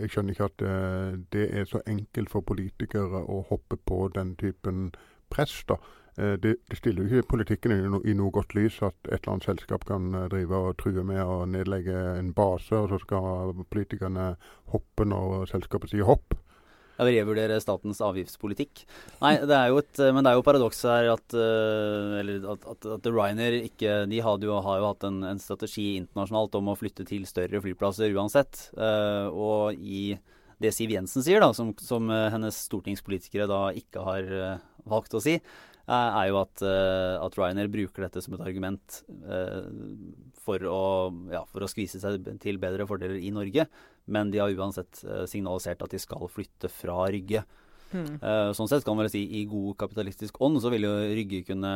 jeg 0.00 0.10
skjønner 0.10 0.34
ikke 0.34 0.48
at 0.48 0.64
eh, 0.66 1.12
det 1.34 1.46
er 1.60 1.68
så 1.70 1.78
enkelt 1.86 2.30
for 2.34 2.46
politikere 2.46 3.22
å 3.22 3.40
hoppe 3.52 3.78
på 3.78 4.00
den 4.14 4.34
typen 4.38 4.90
press. 5.30 5.60
da. 5.70 5.78
Eh, 6.18 6.34
det, 6.42 6.56
det, 6.66 6.80
stiller 6.80 7.06
jo 7.06 7.22
ikke 7.22 7.36
politikken 7.36 7.76
i, 7.76 7.78
no, 7.94 8.02
i, 8.02 8.18
noe 8.18 8.34
godt 8.34 8.58
lys 8.58 8.80
at 8.82 8.98
et 9.06 9.20
eller 9.20 9.36
annet 9.36 9.48
selskap 9.52 9.86
kan 9.86 10.10
drive 10.34 10.58
og 10.58 10.76
true 10.82 11.06
med 11.06 11.22
å 11.22 11.44
nedlegge 11.46 12.02
en 12.18 12.34
base, 12.34 12.74
og 12.74 12.90
så 12.90 12.98
skal 13.06 13.54
politikerne 13.70 14.32
hoppe 14.74 15.06
når 15.06 15.46
selskapet 15.54 15.94
sier 15.94 16.10
hopp. 16.10 16.34
Revurderer 16.98 17.60
statens 17.62 18.00
avgiftspolitikk. 18.04 18.82
Nei, 19.22 19.34
det 19.46 19.54
er 19.54 19.72
jo 19.72 19.80
et, 19.82 20.00
men 20.14 20.24
det 20.24 20.32
er 20.32 20.38
jo 20.38 20.46
paradokset 20.46 20.88
her 20.90 21.10
at, 21.12 21.36
eller 21.38 22.48
at, 22.54 22.66
at, 22.74 22.88
at 22.98 23.06
Ryanair 23.06 23.60
ikke 23.60 24.00
De 24.10 24.18
jo, 24.18 24.56
har 24.64 24.80
jo 24.80 24.88
hatt 24.88 25.06
en, 25.06 25.20
en, 25.30 25.42
strategi 25.42 25.92
internasjonalt 26.00 26.58
om 26.58 26.72
å 26.72 26.78
flytte 26.78 27.06
til 27.08 27.26
større 27.28 27.62
flyplasser 27.62 28.14
uansett. 28.18 28.68
Uh, 28.74 29.30
og 29.30 29.78
i 29.78 30.18
det 30.58 30.72
Siv 30.74 30.90
Jensen 30.90 31.22
sier, 31.22 31.38
da, 31.38 31.52
som, 31.54 31.70
som 31.78 32.10
hennes 32.10 32.56
stortingspolitikere 32.66 33.46
da 33.46 33.68
ikke 33.78 34.02
har 34.02 34.32
valgt 34.90 35.14
å 35.14 35.22
si, 35.22 35.36
er 35.88 36.26
jo 36.28 36.40
at, 36.42 36.62
eh, 36.64 37.14
at, 37.16 37.36
Ryanair 37.38 37.70
bruker 37.72 38.04
dette 38.04 38.22
som 38.24 38.34
et 38.36 38.44
argument 38.44 38.98
eh, 39.24 39.68
for 40.44 40.64
å, 40.68 40.82
ja, 41.32 41.44
for 41.48 41.64
å 41.64 41.70
skvise 41.70 42.00
seg 42.02 42.26
til 42.42 42.60
bedre 42.60 42.86
fordeler 42.88 43.20
i 43.20 43.32
Norge. 43.34 43.64
Men 44.08 44.32
de 44.32 44.42
har 44.42 44.52
uansett 44.52 45.02
eh, 45.06 45.24
signalisert 45.30 45.82
at 45.84 45.94
de 45.94 46.00
skal 46.02 46.28
flytte 46.32 46.70
fra 46.72 47.06
Rygge. 47.12 47.44
Mm. 47.88 48.18
sånn 48.52 48.68
sett 48.68 48.82
kan 48.84 48.92
man 48.92 49.06
vel 49.06 49.12
si 49.14 49.22
i 49.38 49.46
god 49.48 49.78
kapitalistisk 49.80 50.36
ånd 50.44 50.58
så 50.60 50.68
vil 50.74 50.84
jo 50.84 50.90
Rygge 51.16 51.38
kunne 51.48 51.70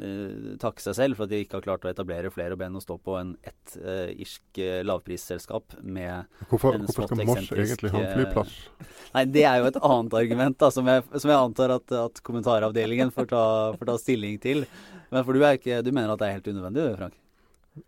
uh, 0.00 0.54
takke 0.62 0.82
seg 0.82 0.96
selv 0.98 1.18
for 1.18 1.26
at 1.26 1.32
de 1.32 1.40
ikke 1.44 1.58
har 1.58 1.64
klart 1.64 1.86
å 1.86 1.90
etablere 1.90 2.32
flere 2.34 2.58
ben 2.58 2.76
å 2.76 2.82
stå 2.82 2.98
på 3.02 3.16
enn 3.18 3.34
ett 3.46 3.76
uh, 3.80 4.08
irsk 4.12 4.60
uh, 4.60 4.80
lavprisselskap 4.86 5.78
med 5.82 6.26
Hvorfor, 6.50 6.78
hvorfor 6.82 7.08
skal 7.08 7.22
Moss 7.28 7.50
egentlig 7.52 7.92
ha 7.94 8.02
en 8.02 8.12
flyplass? 8.14 8.54
Nei, 9.16 9.24
Det 9.34 9.46
er 9.48 9.60
jo 9.60 9.70
et 9.70 9.80
annet 9.80 10.18
argument 10.20 10.58
da, 10.62 10.70
som, 10.74 10.88
jeg, 10.90 11.06
som 11.16 11.32
jeg 11.32 11.38
antar 11.38 11.76
at, 11.78 11.96
at 12.06 12.22
kommentaravdelingen 12.26 13.12
får 13.14 13.30
ta, 13.32 13.44
får 13.78 13.92
ta, 13.92 13.98
stilling 14.00 14.38
til. 14.42 14.66
Men 15.14 15.24
for 15.24 15.36
du, 15.36 15.44
ikke, 15.46 15.80
du 15.86 15.92
mener 15.92 16.12
at 16.12 16.20
det 16.22 16.28
er 16.28 16.38
helt 16.38 16.50
unødvendig, 16.52 16.86
Frank? 17.00 17.18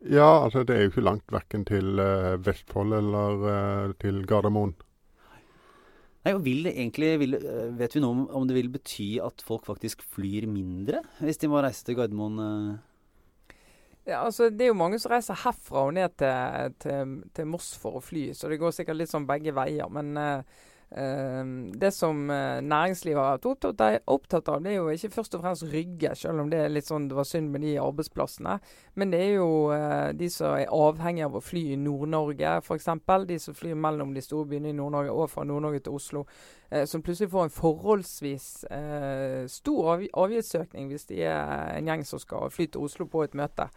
Ja, 0.04 0.28
altså 0.44 0.66
det 0.68 0.74
er 0.74 0.84
jo 0.84 0.92
ikke 0.92 1.06
langt 1.06 1.32
verken 1.32 1.64
til 1.68 1.96
Vestfold 2.44 2.92
eller 2.98 3.94
til 4.02 4.20
Gardermoen. 4.28 4.74
Nei, 6.28 6.34
og 6.36 6.42
vil 6.44 6.66
det 6.66 6.74
egentlig, 6.76 7.14
vil, 7.22 7.34
eh, 7.40 7.70
Vet 7.78 7.94
vi 7.96 8.02
noe 8.04 8.12
om, 8.12 8.26
om 8.36 8.44
det 8.44 8.56
vil 8.58 8.68
bety 8.68 9.16
at 9.24 9.40
folk 9.40 9.64
faktisk 9.64 10.02
flyr 10.04 10.44
mindre 10.50 11.00
hvis 11.24 11.40
de 11.40 11.48
må 11.48 11.62
reise 11.64 11.86
til 11.86 11.96
Gardermoen? 11.96 12.36
Eh? 12.44 13.54
Ja, 14.10 14.26
altså 14.26 14.50
Det 14.50 14.66
er 14.66 14.74
jo 14.74 14.76
mange 14.76 14.98
som 15.00 15.14
reiser 15.14 15.40
herfra 15.40 15.86
og 15.88 15.94
ned 15.96 16.12
til, 16.20 16.74
til, 16.84 17.14
til 17.32 17.48
Moss 17.48 17.70
for 17.80 17.96
å 17.96 18.04
fly, 18.04 18.26
så 18.36 18.52
det 18.52 18.60
går 18.60 18.76
sikkert 18.76 19.00
litt 19.00 19.12
sånn 19.12 19.28
begge 19.28 19.56
veier. 19.56 19.88
Men 19.92 20.12
uh, 20.20 20.60
det 20.90 21.90
som 21.92 22.30
eh, 22.30 22.60
næringslivet 22.64 23.20
har 23.20 23.34
vært 23.36 24.04
opptatt 24.08 24.48
av, 24.48 24.62
det 24.64 24.72
er 24.72 24.78
jo 24.78 24.88
ikke 24.88 25.10
først 25.18 25.34
og 25.36 25.42
fremst 25.42 25.66
Rygge, 25.68 26.14
selv 26.16 26.40
om 26.40 26.48
det 26.48 26.62
er 26.64 26.72
litt 26.72 26.88
sånn 26.88 27.10
det 27.10 27.18
var 27.18 27.28
synd 27.28 27.50
med 27.52 27.60
de 27.66 27.74
arbeidsplassene. 27.82 28.54
Men 28.96 29.12
det 29.12 29.20
er 29.20 29.34
jo 29.36 29.50
eh, 29.74 30.14
de 30.16 30.30
som 30.32 30.56
er 30.56 30.72
avhengig 30.72 31.26
av 31.26 31.36
å 31.36 31.44
fly 31.44 31.66
i 31.74 31.80
Nord-Norge, 31.80 32.54
f.eks. 32.62 32.88
De 33.28 33.38
som 33.42 33.58
flyr 33.58 33.76
mellom 33.76 34.14
de 34.16 34.24
store 34.24 34.48
byene 34.48 34.72
i 34.72 34.78
Nord-Norge 34.78 35.12
og 35.12 35.28
fra 35.32 35.44
Nord-Norge 35.44 35.84
til 35.84 36.00
Oslo. 36.00 36.24
Eh, 36.70 36.86
som 36.88 37.04
plutselig 37.04 37.30
får 37.34 37.48
en 37.48 37.56
forholdsvis 37.58 38.48
stor 39.48 40.02
avgiftsøkning 40.12 40.88
hvis 40.90 41.08
de 41.08 41.22
er 41.26 41.76
en 41.76 41.88
gjeng 41.88 42.04
som 42.06 42.20
skal 42.20 42.50
fly 42.52 42.68
til 42.68 42.88
Oslo 42.88 43.06
på 43.12 43.26
et 43.26 43.36
møte. 43.36 43.68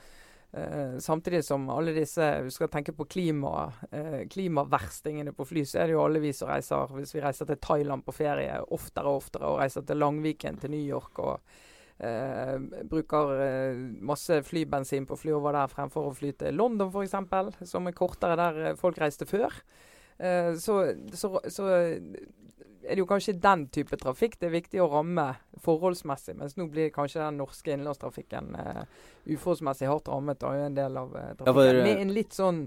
Uh, 0.52 0.98
samtidig 1.00 1.46
som 1.48 1.70
alle 1.72 1.94
disse 1.96 2.26
Vi 2.44 2.50
skal 2.52 2.68
tenke 2.68 2.92
på 2.92 3.06
klima, 3.08 3.70
uh, 3.94 4.18
klimaverstingene 4.28 5.32
på 5.32 5.46
fly, 5.48 5.62
så 5.64 5.80
er 5.80 5.88
det 5.88 5.96
jo 5.96 6.02
alle 6.04 6.20
vi 6.20 6.34
som 6.36 6.50
reiser 6.52 6.92
Hvis 6.92 7.16
vi 7.16 7.22
reiser 7.24 7.48
til 7.48 7.60
Thailand 7.64 8.04
på 8.04 8.16
ferie 8.18 8.58
oftere 8.76 9.08
og 9.08 9.22
oftere, 9.22 9.48
og 9.48 9.62
reiser 9.62 9.86
til 9.88 10.02
Langviken 10.04 10.60
til 10.60 10.74
New 10.76 10.84
York 10.84 11.22
og 11.24 11.40
uh, 12.04 12.84
bruker 12.92 13.32
masse 14.04 14.42
flybensin 14.44 15.08
på 15.08 15.16
å 15.16 15.22
fly 15.22 15.38
over 15.38 15.56
der 15.56 15.72
fremfor 15.72 16.10
å 16.10 16.14
fly 16.20 16.34
til 16.36 16.60
London 16.60 16.92
f.eks., 16.92 17.72
som 17.72 17.88
er 17.88 17.96
kortere 17.96 18.36
der 18.36 18.76
folk 18.82 19.00
reiste 19.00 19.30
før. 19.30 19.56
så, 20.60 20.76
så, 21.18 21.30
så 21.50 21.68
er 22.92 23.00
det 23.00 23.06
jo 23.06 23.08
kanskje 23.08 23.38
den 23.40 23.66
type 23.72 23.98
trafikk 24.00 24.36
det 24.42 24.50
er 24.50 24.58
viktig 24.58 24.82
å 24.84 24.90
ramme 24.92 25.30
forholdsmessig. 25.64 26.36
Mens 26.40 26.58
nå 26.60 26.68
blir 26.72 26.92
kanskje 26.94 27.22
den 27.24 27.40
norske 27.40 27.72
innenlandstrafikken 27.72 28.52
uh, 28.58 28.84
uforholdsmessig 29.30 29.88
hardt 29.88 30.12
rammet 30.12 30.44
av 30.44 30.60
en 30.60 30.76
del 30.76 31.00
av 31.00 31.16
uh, 31.16 31.32
trafikken. 31.40 31.48
Ja, 31.48 31.56
for, 31.56 31.82
med 31.88 32.04
en 32.04 32.14
litt 32.18 32.36
sånn 32.36 32.62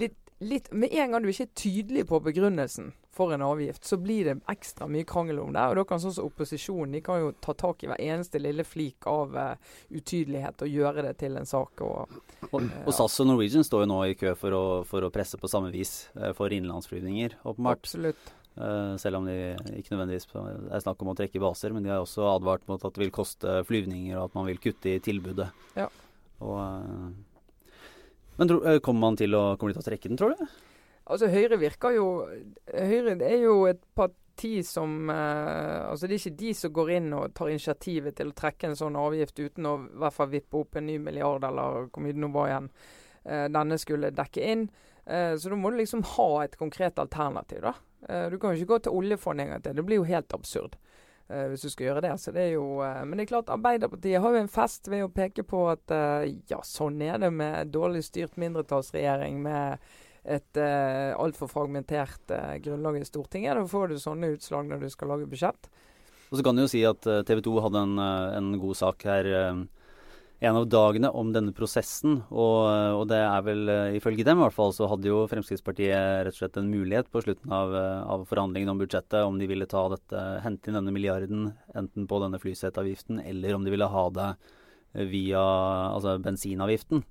litt, 0.00 0.18
litt, 0.42 0.72
Med 0.72 0.92
en 0.92 1.14
gang 1.14 1.22
du 1.22 1.30
ikke 1.30 1.46
er 1.46 1.56
tydelig 1.60 2.06
på 2.10 2.20
begrunnelsen 2.24 2.92
for 3.14 3.30
en 3.30 3.44
avgift, 3.46 3.84
så 3.86 3.94
blir 4.02 4.26
det 4.26 4.32
ekstra 4.50 4.88
mye 4.90 5.06
krangel 5.06 5.38
om 5.38 5.52
det. 5.54 5.62
Og 5.70 5.78
da 5.78 5.84
kan 5.86 6.00
sånn 6.02 6.16
som 6.16 6.26
opposisjonen 6.26 6.96
de 6.96 7.02
kan 7.06 7.20
jo 7.22 7.28
ta 7.38 7.54
tak 7.54 7.84
i 7.84 7.90
hver 7.92 8.02
eneste 8.02 8.40
lille 8.42 8.66
flik 8.66 9.06
av 9.06 9.36
uh, 9.38 9.74
utydelighet 9.94 10.66
og 10.66 10.78
gjøre 10.80 11.06
det 11.06 11.14
til 11.22 11.38
en 11.38 11.46
sak. 11.46 11.84
Og, 11.86 12.16
og, 12.50 12.56
og 12.58 12.94
SAS 12.96 13.20
og 13.22 13.30
Norwegian 13.30 13.66
står 13.66 13.86
jo 13.86 13.92
nå 13.92 14.00
i 14.10 14.16
kø 14.18 14.34
for 14.40 14.58
å, 14.58 14.64
for 14.88 15.06
å 15.06 15.12
presse 15.14 15.38
på 15.38 15.52
samme 15.52 15.70
vis 15.70 16.08
for 16.34 16.50
innenlandsflyvninger, 16.50 17.38
åpenbart. 17.44 17.86
Absolutt. 17.86 18.34
Uh, 18.54 18.94
selv 19.02 19.18
om 19.18 19.24
de 19.26 19.34
ikke 19.80 19.96
nødvendigvis 19.96 20.28
er 20.30 20.82
snakk 20.84 21.00
om 21.02 21.10
å 21.10 21.16
trekke 21.18 21.42
baser. 21.42 21.74
Men 21.74 21.86
de 21.86 21.90
har 21.90 22.04
også 22.04 22.26
advart 22.36 22.66
mot 22.70 22.82
at 22.82 22.94
det 22.94 23.02
vil 23.02 23.14
koste 23.14 23.60
flyvninger, 23.66 24.14
og 24.18 24.28
at 24.28 24.36
man 24.38 24.46
vil 24.50 24.60
kutte 24.62 24.92
i 24.94 25.00
tilbudet. 25.02 25.48
Ja. 25.78 25.88
Og, 26.44 26.60
uh, 26.60 27.72
men 28.38 28.54
uh, 28.54 28.78
kommer 28.84 29.08
man 29.08 29.18
til 29.18 29.34
å, 29.34 29.42
kommer 29.58 29.74
de 29.74 29.80
til 29.80 29.86
å 29.86 29.90
trekke 29.90 30.12
den, 30.12 30.20
tror 30.20 30.36
du? 30.38 30.46
Altså 31.04 31.28
Høyre 31.28 31.58
virker 31.60 31.96
jo 31.98 32.06
Høyre 32.72 33.16
er 33.26 33.42
jo 33.42 33.56
et 33.68 33.82
parti 33.96 34.56
som 34.66 35.10
eh, 35.12 35.82
Altså 35.84 36.08
Det 36.08 36.16
er 36.16 36.22
ikke 36.22 36.42
de 36.42 36.52
som 36.56 36.72
går 36.78 36.92
inn 36.96 37.10
og 37.16 37.34
tar 37.36 37.52
initiativet 37.52 38.16
til 38.18 38.32
å 38.32 38.36
trekke 38.38 38.70
en 38.70 38.78
sånn 38.78 38.96
avgift 38.98 39.40
uten 39.42 39.68
å 39.68 39.74
i 39.84 39.98
hvert 40.00 40.16
fall 40.16 40.32
vippe 40.32 40.62
opp 40.62 40.80
en 40.80 40.88
ny 40.88 40.96
milliard, 41.02 41.44
eller 41.44 41.90
hvor 41.90 42.04
mye 42.04 42.16
det 42.16 42.24
nå 42.24 42.32
var 42.34 42.50
igjen 42.50 42.70
eh, 42.72 43.46
denne 43.52 43.78
skulle 43.80 44.14
dekke 44.16 44.48
inn. 44.54 44.64
Eh, 45.04 45.34
så 45.36 45.52
da 45.52 45.58
må 45.60 45.70
du 45.70 45.78
liksom 45.82 46.06
ha 46.14 46.28
et 46.44 46.56
konkret 46.56 46.98
alternativ. 46.98 47.60
da. 47.68 47.74
Du 48.04 48.36
kan 48.38 48.52
jo 48.52 48.60
ikke 48.60 48.72
gå 48.74 48.78
til 48.84 48.96
oljefondet 48.98 49.46
en 49.46 49.54
gang 49.54 49.62
til. 49.64 49.76
Det 49.78 49.84
blir 49.86 50.02
jo 50.02 50.08
helt 50.08 50.34
absurd. 50.36 50.76
Uh, 51.24 51.46
hvis 51.48 51.62
du 51.64 51.70
skal 51.72 51.86
gjøre 51.86 52.02
det. 52.04 52.12
Det 52.36 52.42
jo, 52.52 52.64
uh, 52.84 53.00
men 53.08 53.16
det 53.16 53.24
er 53.24 53.30
klart 53.30 53.52
Arbeiderpartiet 53.52 54.20
har 54.20 54.34
jo 54.34 54.40
en 54.42 54.50
fest 54.52 54.90
ved 54.92 55.06
å 55.06 55.12
peke 55.12 55.40
på 55.48 55.62
at 55.72 55.94
ja, 56.50 56.58
sånn 56.68 57.00
er 57.00 57.16
det 57.22 57.30
med 57.32 57.70
dårlig 57.72 58.02
styrt 58.04 58.36
mindretallsregjering 58.40 59.38
med 59.46 59.86
et 60.24 60.60
uh, 60.60 61.16
altfor 61.16 61.48
fragmentert 61.48 62.34
grunnlag 62.64 63.00
i 63.00 63.08
Stortinget. 63.08 63.56
Da 63.56 63.64
får 63.72 63.94
du 63.94 63.96
sånne 64.02 64.34
utslag 64.36 64.68
når 64.68 64.84
du 64.84 64.92
skal 64.92 65.14
lage 65.14 65.30
budsjett. 65.30 65.70
Og 66.28 66.36
så 66.36 66.44
kan 66.44 66.56
du 66.56 66.66
jo 66.66 66.72
si 66.74 66.84
at 66.84 67.00
TV 67.00 67.40
2 67.44 67.56
hadde 67.68 67.86
en, 67.86 67.96
en 68.04 68.52
god 68.60 68.76
sak 68.76 69.04
her 69.08 69.28
en 70.44 70.58
av 70.60 70.66
dagene 70.70 71.10
om 71.16 71.30
denne 71.34 71.54
prosessen. 71.56 72.18
Og, 72.30 72.58
og, 72.98 73.04
det 73.10 73.20
er 73.20 73.44
vel 73.46 73.70
eh, 73.72 73.96
ifølge 73.98 74.26
dem 74.26 74.40
i 74.40 74.44
hvert 74.44 74.56
fall, 74.56 74.74
så 74.76 74.88
hadde 74.90 75.10
jo 75.10 75.22
Fremskrittspartiet 75.30 76.24
rett 76.26 76.36
og 76.36 76.40
slett 76.40 76.58
en 76.60 76.70
mulighet 76.72 77.10
på 77.12 77.22
slutten 77.24 77.54
av, 77.54 77.74
eh, 77.78 78.02
av 78.14 78.26
forhandlingene 78.30 78.74
om 78.74 78.82
budsjettet 78.82 79.24
om 79.24 79.40
de 79.40 79.48
ville 79.50 79.68
ta 79.70 79.86
dette, 79.92 80.26
hente 80.44 80.70
inn 80.70 80.78
denne 80.78 80.94
milliarden 80.94 81.48
enten 81.74 82.08
på 82.10 82.20
denne 82.22 82.40
flyseteavgiften 82.42 83.22
eller 83.24 83.56
om 83.56 83.66
de 83.66 83.74
ville 83.74 83.90
ha 83.90 84.04
det 84.14 84.30
via 85.10 85.42
altså 85.90 86.18
bensinavgiften. 86.22 87.02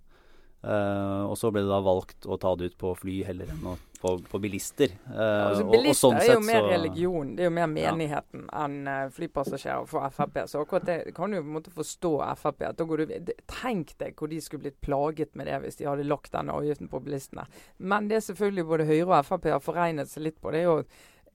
Uh, 0.63 1.27
og 1.27 1.35
så 1.35 1.49
ble 1.51 1.65
det 1.65 1.71
da 1.73 1.81
valgt 1.83 2.23
å 2.23 2.37
ta 2.39 2.53
det 2.55 2.69
ut 2.71 2.77
på 2.79 2.93
fly 2.95 3.17
heller 3.27 3.49
enn 3.51 3.65
å, 3.67 3.73
på, 4.03 4.17
på, 4.31 4.39
bilister. 4.43 4.91
Uh, 5.07 5.47
altså, 5.47 5.63
bilister 5.71 6.09
og, 6.09 6.17
og 6.17 6.17
sånn 6.17 6.17
er 6.19 6.33
jo 6.33 6.41
mer 6.43 6.65
religion, 6.67 7.29
det 7.37 7.45
er 7.45 7.47
jo 7.47 7.53
mer 7.55 7.69
menigheten 7.71 8.43
ja. 8.49 8.65
enn 8.65 8.89
uh, 8.89 9.05
flypassasjerer 9.15 9.87
for 9.87 10.11
Frp. 10.11 10.41
Så 10.51 10.63
akkurat 10.65 10.89
det 10.89 10.97
kan 11.15 11.31
du 11.31 11.39
på 11.39 11.45
en 11.45 11.55
måte 11.55 11.71
forstå 11.73 12.11
Frp. 12.41 12.65
du, 12.83 13.31
Tenk 13.47 13.95
deg 14.03 14.19
hvor 14.19 14.31
de 14.33 14.41
skulle 14.43 14.65
blitt 14.65 14.81
plaget 14.83 15.31
med 15.39 15.47
det 15.47 15.61
hvis 15.63 15.79
de 15.79 15.87
hadde 15.87 16.09
lagt 16.09 16.35
denne 16.35 16.51
avgiften 16.51 16.91
på 16.91 17.01
bilistene. 17.05 17.47
Men 17.79 18.11
det 18.11 18.19
er 18.19 18.27
selvfølgelig 18.27 18.67
både 18.73 18.89
Høyre 18.91 19.07
og 19.21 19.31
Frp 19.31 19.49
har 19.53 19.63
foregnet 19.63 20.11
seg 20.11 20.27
litt 20.27 20.39
på, 20.43 20.51
det 20.51 20.65
er 20.65 20.69
jo 20.69 20.77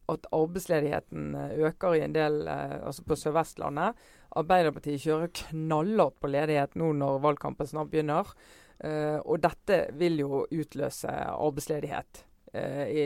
at 0.08 0.24
arbeidsledigheten 0.32 1.34
øker 1.68 1.98
i 1.98 2.04
en 2.04 2.14
del, 2.14 2.38
altså 2.48 3.02
på 3.04 3.16
Sør-Vestlandet. 3.20 3.98
Arbeiderpartiet 4.40 5.02
kjører 5.04 5.34
knallhardt 5.36 6.16
på 6.20 6.30
ledighet 6.32 6.78
nå 6.80 6.94
når 6.96 7.20
valgkampen 7.24 7.68
snart 7.68 7.92
begynner. 7.92 8.32
Uh, 8.78 9.18
og 9.26 9.42
dette 9.42 9.88
vil 9.98 10.20
jo 10.20 10.44
utløse 10.54 11.10
arbeidsledighet 11.10 12.22
i, 12.52 13.04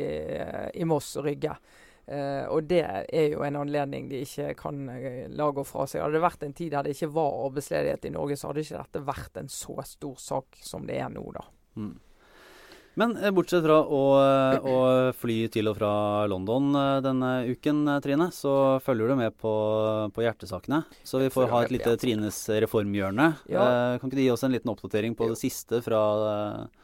i, 0.75 0.85
Moss 0.89 1.17
og 1.21 1.27
Rygge. 1.27 1.57
Uh, 2.03 2.49
og 2.51 2.67
det 2.67 2.83
er 2.83 3.29
jo 3.31 3.45
en 3.47 3.61
anledning 3.61 4.09
de 4.11 4.25
ikke 4.25 4.53
kan 4.59 4.81
la 5.31 5.51
gå 5.55 5.65
fra 5.67 5.87
seg. 5.87 6.03
Hadde 6.03 6.19
det 6.19 6.25
vært 6.25 6.47
en 6.47 6.57
tid 6.59 6.73
der 6.75 6.87
det 6.87 6.97
ikke 6.97 7.13
var 7.15 7.37
arbeidsledighet 7.49 8.09
i 8.11 8.15
Norge, 8.17 8.39
så 8.39 8.51
hadde 8.51 8.65
ikke 8.67 8.81
dette 8.81 9.05
vært 9.07 9.43
en 9.43 9.53
så 9.53 9.77
stor 9.87 10.17
sak 10.21 10.63
som 10.67 10.89
det 10.89 10.99
er 10.99 11.13
nå, 11.15 11.25
da. 11.35 11.47
Mm. 11.79 11.95
Men 12.95 13.15
eh, 13.17 13.31
bortsett 13.33 13.65
fra 13.65 13.79
å, 13.81 14.01
eh, 14.21 14.67
å, 14.69 14.77
fly 15.17 15.37
til 15.53 15.71
og 15.71 15.79
fra 15.79 15.93
London 16.29 16.75
eh, 16.77 16.99
denne 17.05 17.31
uken, 17.49 17.87
Trine, 18.05 18.29
så 18.35 18.55
følger 18.85 19.13
du 19.13 19.17
med 19.23 19.37
på, 19.41 19.53
på 20.13 20.25
hjertesakene. 20.25 20.83
Så 21.05 21.23
vi 21.23 21.31
får 21.33 21.49
ha 21.53 21.63
et 21.65 21.73
lite 21.73 21.95
Trines 22.01 22.43
reformhjørne. 22.67 23.31
Ja. 23.53 23.65
kan 24.01 24.11
ikke 24.11 24.21
du 24.21 24.25
gi 24.27 24.33
oss 24.35 24.45
en 24.45 24.53
liten 24.53 24.73
oppdatering 24.73 25.17
på 25.17 25.31
det 25.33 25.39
siste 25.41 25.81
fra 25.85 26.03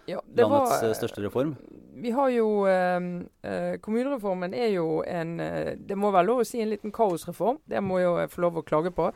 ja, 0.08 0.22
det 0.24 0.46
landets 0.46 0.80
var, 0.80 0.96
største 0.96 1.24
reform? 1.26 1.54
Vi 1.98 2.12
har 2.14 2.28
jo 2.30 2.48
eh, 2.70 3.76
Kommunereformen 3.82 4.54
er 4.54 4.68
jo 4.74 5.00
en 5.06 5.36
Det 5.78 5.96
må 5.98 6.12
være 6.14 6.28
lov 6.28 6.42
å 6.42 6.46
si 6.46 6.60
en 6.62 6.70
liten 6.70 6.92
kaosreform. 6.94 7.58
Det 7.66 7.82
må 7.82 8.00
jo 8.02 8.12
få 8.30 8.44
lov 8.44 8.60
å 8.60 8.66
klage 8.66 8.92
på 8.94 9.08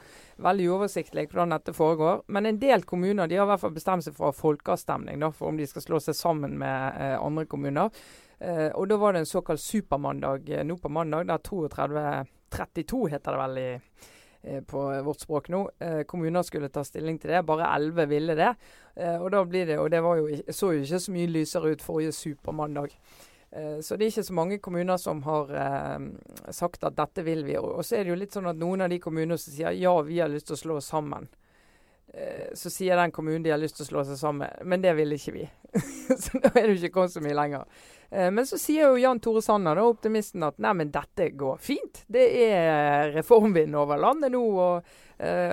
veldig 0.43 0.67
uoversiktlig 0.73 1.29
hvordan 1.29 1.55
dette 1.55 1.75
foregår. 1.77 2.25
Men 2.33 2.49
en 2.49 2.59
del 2.63 2.85
kommuner 2.89 3.31
de 3.31 3.39
har 3.39 3.47
i 3.47 3.53
hvert 3.53 3.63
fall 3.63 3.77
bestemt 3.77 4.07
seg 4.07 4.17
for 4.17 4.29
å 4.29 4.33
ha 4.33 4.39
folkeavstemning 4.41 5.23
for 5.33 5.53
om 5.53 5.61
de 5.61 5.69
skal 5.71 5.85
slå 5.85 6.03
seg 6.03 6.19
sammen 6.19 6.59
med 6.61 7.01
eh, 7.01 7.17
andre 7.21 7.47
kommuner. 7.47 8.05
Eh, 8.43 8.71
og 8.75 8.89
Da 8.89 8.99
var 8.99 9.13
det 9.13 9.23
en 9.23 9.31
såkalt 9.31 9.61
supermandag 9.61 10.49
eh, 10.51 10.65
nå 10.67 10.77
på 10.83 10.91
mandag, 10.91 11.29
der 11.31 12.27
32 12.53 13.07
heter 13.13 13.33
det 13.33 13.43
vel 13.43 13.59
i, 13.59 13.69
eh, 14.43 14.61
på 14.67 14.83
vårt 15.07 15.23
språk 15.23 15.49
nå. 15.49 15.63
Eh, 15.79 16.03
kommuner 16.03 16.43
skulle 16.43 16.69
ta 16.69 16.85
stilling 16.85 17.21
til 17.21 17.31
det. 17.31 17.45
Bare 17.47 17.71
11 17.77 18.09
ville 18.11 18.35
det. 18.35 18.55
Eh, 18.97 19.19
og 19.19 19.31
da 19.33 19.45
blir 19.45 19.67
det, 19.67 19.79
og 19.81 19.91
det 19.91 20.01
jo, 20.03 20.27
så 20.53 20.73
jo 20.73 20.87
ikke 20.87 21.01
så 21.01 21.13
mye 21.13 21.31
lysere 21.31 21.73
ut 21.73 21.85
forrige 21.85 22.13
supermandag. 22.13 22.97
Eh, 23.51 23.81
så 23.81 23.97
det 23.97 24.07
er 24.07 24.15
ikke 24.15 24.29
så 24.29 24.37
mange 24.37 24.59
kommuner 24.59 24.97
som 25.01 25.23
har 25.27 25.53
eh, 25.53 26.09
sagt 26.53 26.85
at 26.85 26.97
dette 26.97 27.25
vil 27.27 27.45
vi. 27.45 27.59
Og 27.59 27.85
så 27.85 27.99
er 27.99 28.05
det 28.05 28.15
jo 28.15 28.21
litt 28.21 28.37
sånn 28.37 28.51
at 28.51 28.61
noen 28.61 28.85
av 28.85 28.93
de 28.93 29.01
kommunene 29.01 29.39
som 29.41 29.53
sier 29.53 29.77
ja, 29.77 29.95
vi 30.07 30.21
har 30.21 30.33
lyst 30.33 30.49
til 30.51 30.59
å 30.59 30.63
slå 30.65 30.81
oss 30.81 30.93
sammen. 30.93 31.29
Eh, 32.15 32.55
så 32.55 32.71
sier 32.71 32.97
den 32.97 33.11
kommunen 33.11 33.43
de 33.43 33.51
har 33.51 33.61
lyst 33.61 33.79
til 33.79 33.87
å 33.87 33.89
slå 33.89 34.05
seg 34.05 34.19
sammen, 34.21 34.65
men 34.69 34.83
det 34.85 34.93
vil 34.99 35.15
ikke 35.17 35.33
vi. 35.33 35.47
så 36.25 36.41
da 36.45 36.51
er 36.61 36.69
jo 36.69 36.77
ikke 36.77 36.93
kommet 36.93 37.15
så 37.15 37.23
mye 37.25 37.37
lenger. 37.37 37.69
Eh, 38.11 38.29
men 38.29 38.45
så 38.49 38.59
sier 38.61 38.91
jo 38.91 39.01
Jan 39.01 39.21
Tore 39.25 39.41
Sanner, 39.45 39.79
da, 39.79 39.87
optimisten, 39.89 40.45
at 40.45 40.61
nei, 40.61 40.75
men 40.77 40.93
dette 40.93 41.31
går 41.41 41.63
fint. 41.65 42.03
Det 42.13 42.27
er 42.45 43.15
reformvind 43.15 43.77
over 43.81 44.01
landet 44.01 44.35
nå. 44.35 44.43
Og, 44.43 44.93
eh, 45.12 45.12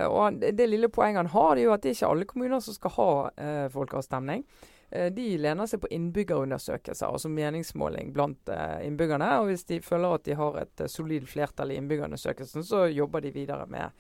og 0.10 0.40
det 0.42 0.66
lille 0.66 0.90
poenget 0.90 1.24
han 1.24 1.32
har, 1.34 1.56
det 1.56 1.62
er 1.62 1.68
jo 1.68 1.74
at 1.76 1.84
det 1.84 1.92
er 1.92 1.98
ikke 1.98 2.12
alle 2.12 2.28
kommuner 2.30 2.62
som 2.64 2.74
skal 2.74 2.94
ha 2.96 3.10
eh, 3.38 3.66
folkeavstemning. 3.74 4.46
Eh, 4.92 5.12
de 5.14 5.26
lener 5.38 5.70
seg 5.70 5.84
på 5.84 5.92
innbyggerundersøkelser, 5.94 7.12
altså 7.12 7.30
meningsmåling 7.30 8.14
blant 8.14 8.50
eh, 8.50 8.80
innbyggerne. 8.88 9.28
og 9.40 9.52
Hvis 9.52 9.68
de 9.70 9.82
føler 9.86 10.16
at 10.16 10.26
de 10.26 10.38
har 10.40 10.58
et 10.64 10.82
eh, 10.82 10.90
solid 10.90 11.28
flertall 11.30 11.72
i 11.72 11.78
innbyggerundersøkelsen, 11.78 12.66
så 12.66 12.88
jobber 12.90 13.22
de 13.22 13.34
videre 13.36 13.68
med, 13.70 13.94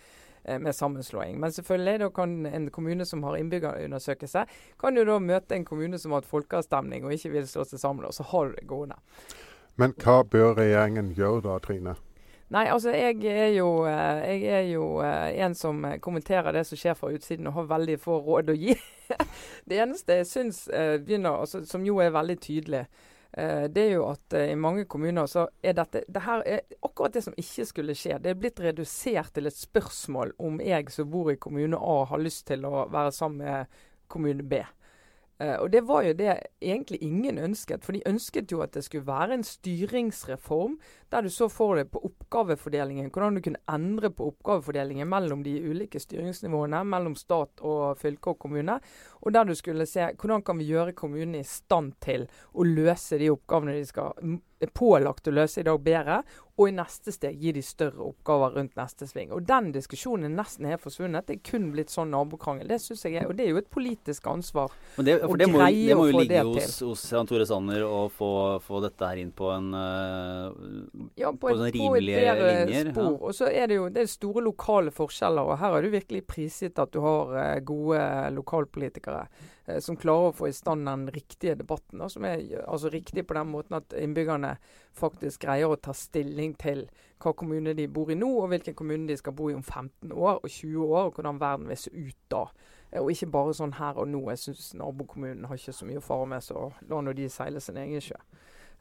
med 0.49 0.73
sammenslåing. 0.73 1.38
Men 1.39 1.51
selvfølgelig 1.51 1.99
da 1.99 2.10
kan 2.10 2.45
en 2.45 2.69
kommune 2.73 3.05
som 3.05 3.23
har 3.23 3.38
innbyggerundersøkelse, 3.38 4.45
kan 4.79 4.97
jo 4.97 5.05
da 5.05 5.19
møte 5.21 5.55
en 5.55 5.65
kommune 5.65 5.99
som 5.99 6.12
har 6.15 6.23
hatt 6.23 6.32
folkeavstemning 6.32 7.05
og 7.05 7.13
ikke 7.13 7.36
vil 7.36 7.47
slå 7.47 7.67
seg 7.69 7.82
sammen, 7.82 8.08
og 8.08 8.15
så 8.15 8.25
har 8.32 8.55
det 8.55 8.65
gående. 8.67 8.97
Men 9.77 9.93
hva 10.01 10.23
bør 10.25 10.58
regjeringen 10.58 11.13
gjøre 11.15 11.43
da, 11.45 11.60
Trine? 11.63 11.99
Nei, 12.49 12.65
altså 12.73 12.89
jeg 12.95 13.19
er 13.29 13.51
jo, 13.53 13.85
jeg 13.85 14.47
er 14.49 14.63
jo 14.71 14.85
en 15.03 15.55
som 15.57 15.83
kommenterer 16.01 16.55
det 16.55 16.63
som 16.65 16.79
skjer 16.81 16.95
fra 16.97 17.12
utsiden, 17.13 17.47
og 17.47 17.59
har 17.59 17.69
veldig 17.75 17.99
få 18.01 18.17
råd 18.25 18.49
å 18.49 18.57
gi. 18.57 18.73
det 19.69 19.77
eneste 19.83 20.17
jeg 20.21 20.29
syns 20.29 20.63
begynner, 21.05 21.43
altså, 21.43 21.62
som 21.69 21.85
jo 21.85 21.99
er 22.01 22.15
veldig 22.15 22.38
tydelig, 22.41 22.88
det 23.29 23.83
er 23.83 23.91
jo 23.93 24.07
at 24.09 24.33
i 24.33 24.55
mange 24.57 24.88
kommuner 24.89 25.27
så 25.29 25.43
er 25.62 25.75
dette 25.77 26.01
det 26.09 26.23
her 26.25 26.41
er 26.49 26.63
akkurat 26.81 27.13
det 27.13 27.21
som 27.27 27.35
ikke 27.38 27.67
skulle 27.69 27.93
skje. 27.93 28.17
Det 28.17 28.31
er 28.33 28.39
blitt 28.41 28.62
redusert 28.63 29.35
til 29.35 29.45
et 29.45 29.55
spørsmål 29.55 30.33
om 30.41 30.57
jeg 30.65 30.89
som 30.89 31.12
bor 31.13 31.29
i 31.29 31.38
kommune 31.38 31.77
A 31.77 31.99
har 32.09 32.23
lyst 32.23 32.47
til 32.49 32.65
å 32.65 32.88
være 32.89 33.13
sammen 33.13 33.45
med 33.45 33.79
kommune 34.09 34.41
B. 34.41 34.63
Uh, 35.39 35.56
og 35.63 35.69
det 35.71 35.86
var 35.88 36.04
jo 36.04 36.13
det 36.19 36.34
egentlig 36.62 36.99
ingen 37.02 37.38
ønsket. 37.38 37.86
For 37.86 37.95
de 37.95 38.04
ønsket 38.10 38.52
jo 38.52 38.60
at 38.62 38.73
det 38.75 38.84
skulle 38.84 39.08
være 39.08 39.38
en 39.38 39.45
styringsreform 39.47 40.80
der 41.12 41.25
du 41.25 41.30
så 41.34 41.47
for 41.49 41.80
deg 41.80 41.88
på 41.89 42.02
oppgavefordelingen, 42.06 43.10
hvordan 43.10 43.39
du 43.39 43.41
kunne 43.41 43.63
endre 43.71 44.12
på 44.13 44.28
oppgavefordelingen 44.34 45.10
mellom 45.10 45.43
de 45.43 45.56
ulike 45.63 45.99
styringsnivåene, 45.99 46.84
mellom 46.86 47.15
stat 47.17 47.63
og 47.65 47.97
fylke 47.97 48.36
og 48.36 48.39
kommune. 48.43 48.78
Og 49.21 49.34
der 49.36 49.49
du 49.49 49.55
skulle 49.58 49.88
se 49.89 50.12
hvordan 50.15 50.45
kan 50.45 50.60
vi 50.60 50.69
gjøre 50.71 50.95
kommunene 50.97 51.43
i 51.43 51.47
stand 51.47 51.97
til 52.03 52.27
å 52.53 52.67
løse 52.67 53.19
de 53.19 53.32
oppgavene 53.34 53.79
de 53.79 53.88
skal 53.89 54.39
er 54.60 54.71
pålagt 54.75 55.27
å 55.27 55.34
løse 55.34 55.62
i 55.62 55.67
dag 55.67 55.79
bedre, 55.84 56.21
og 56.60 56.67
i 56.67 56.73
neste 56.75 57.13
steg 57.15 57.38
gi 57.39 57.53
de 57.55 57.62
større 57.63 58.03
oppgaver 58.03 58.58
rundt 58.58 58.73
neste 58.75 59.05
sving. 59.08 59.29
Og 59.32 59.45
Den 59.47 59.69
diskusjonen 59.71 60.27
er 60.27 60.34
nesten 60.41 60.65
helt 60.67 60.82
forsvunnet. 60.84 61.29
Det 61.29 61.38
er 61.38 61.43
kun 61.47 61.69
blitt 61.71 61.93
sånn 61.93 62.12
nabokrangel. 62.12 62.67
Det 62.67 62.82
synes 62.84 63.05
jeg 63.08 63.15
er, 63.21 63.29
og 63.32 63.38
det 63.38 63.45
er 63.45 63.53
jo 63.53 63.62
et 63.62 63.69
politisk 63.71 64.27
ansvar 64.27 64.73
det, 64.97 65.15
å 65.23 65.38
det 65.39 65.47
må, 65.47 65.62
greie 65.62 65.86
det 65.88 65.95
må 65.95 66.10
jo 66.10 66.17
ligge 66.19 66.41
hos, 66.49 66.75
hos 66.84 67.05
Jan 67.13 67.29
Tore 67.29 67.47
Sanner 67.47 67.86
å 67.88 68.01
få, 68.12 68.32
få, 68.65 68.82
dette 68.84 69.08
her 69.08 69.21
inn 69.21 69.32
på 69.32 69.47
en 69.53 69.69
uh, 69.71 70.51
ja, 71.19 71.32
på, 71.32 71.47
på 71.47 71.55
sånn 71.55 71.71
rimelige 71.77 72.36
linjer. 72.36 72.91
Spor. 72.91 73.08
Ja. 73.08 73.15
Og 73.29 73.39
så 73.39 73.47
er 73.47 73.71
det 73.71 73.79
jo 73.79 73.88
det 73.95 74.03
er 74.03 74.12
store 74.12 74.43
lokale 74.43 74.91
forskjeller, 74.95 75.53
og 75.53 75.62
her 75.63 75.77
har 75.77 75.88
du 75.88 75.93
virkelig 75.95 76.25
prisgitt 76.27 76.84
at 76.84 76.91
du 76.91 76.99
har 77.05 77.34
uh, 77.38 77.55
gode 77.63 78.03
lokalpolitikere. 78.36 79.09
Eh, 79.69 79.80
som 79.80 79.98
klarer 79.98 80.30
å 80.30 80.36
få 80.36 80.50
i 80.50 80.56
stand 80.56 80.88
den 80.88 81.08
riktige 81.13 81.56
debatten. 81.56 82.10
som 82.10 82.26
er 82.26 82.63
altså 82.67 82.89
riktig 82.89 83.28
på 83.28 83.34
den 83.34 83.48
måten 83.48 83.76
at 83.76 83.93
innbyggerne 83.93 84.58
faktisk 84.93 85.41
greier 85.41 85.69
å 85.69 85.76
ta 85.76 85.93
stilling 85.93 86.56
til 86.56 86.89
hva 87.19 87.34
kommune 87.34 87.74
de 87.74 87.88
bor 87.88 88.12
i 88.12 88.15
nå, 88.15 88.30
og 88.41 88.50
hvilken 88.50 88.76
kommune 88.76 89.08
de 89.08 89.17
skal 89.17 89.34
bo 89.34 89.50
i 89.50 89.54
om 89.54 89.63
15 89.63 90.12
år 90.12 90.39
og 90.43 90.50
20 90.50 90.86
år, 90.86 91.06
og 91.06 91.13
hvordan 91.13 91.39
verden 91.39 91.67
vil 91.67 91.78
se 91.78 91.91
ut 91.91 92.17
da. 92.32 92.45
Eh, 92.91 93.02
og 93.02 93.12
ikke 93.12 93.32
bare 93.32 93.54
sånn 93.54 93.78
her 93.80 94.00
og 94.00 94.08
nå. 94.08 94.30
Jeg 94.30 94.39
syns 94.39 94.74
nabokommunen 94.74 95.45
har 95.45 95.56
ikke 95.60 95.74
så 95.74 95.86
mye 95.86 96.02
å 96.02 96.06
fare 96.06 96.26
med, 96.26 96.43
så 96.43 96.72
la 96.89 97.02
nå 97.02 97.13
de 97.13 97.30
seile 97.30 97.62
sin 97.62 97.78
egen 97.78 98.02
sjø. 98.02 98.17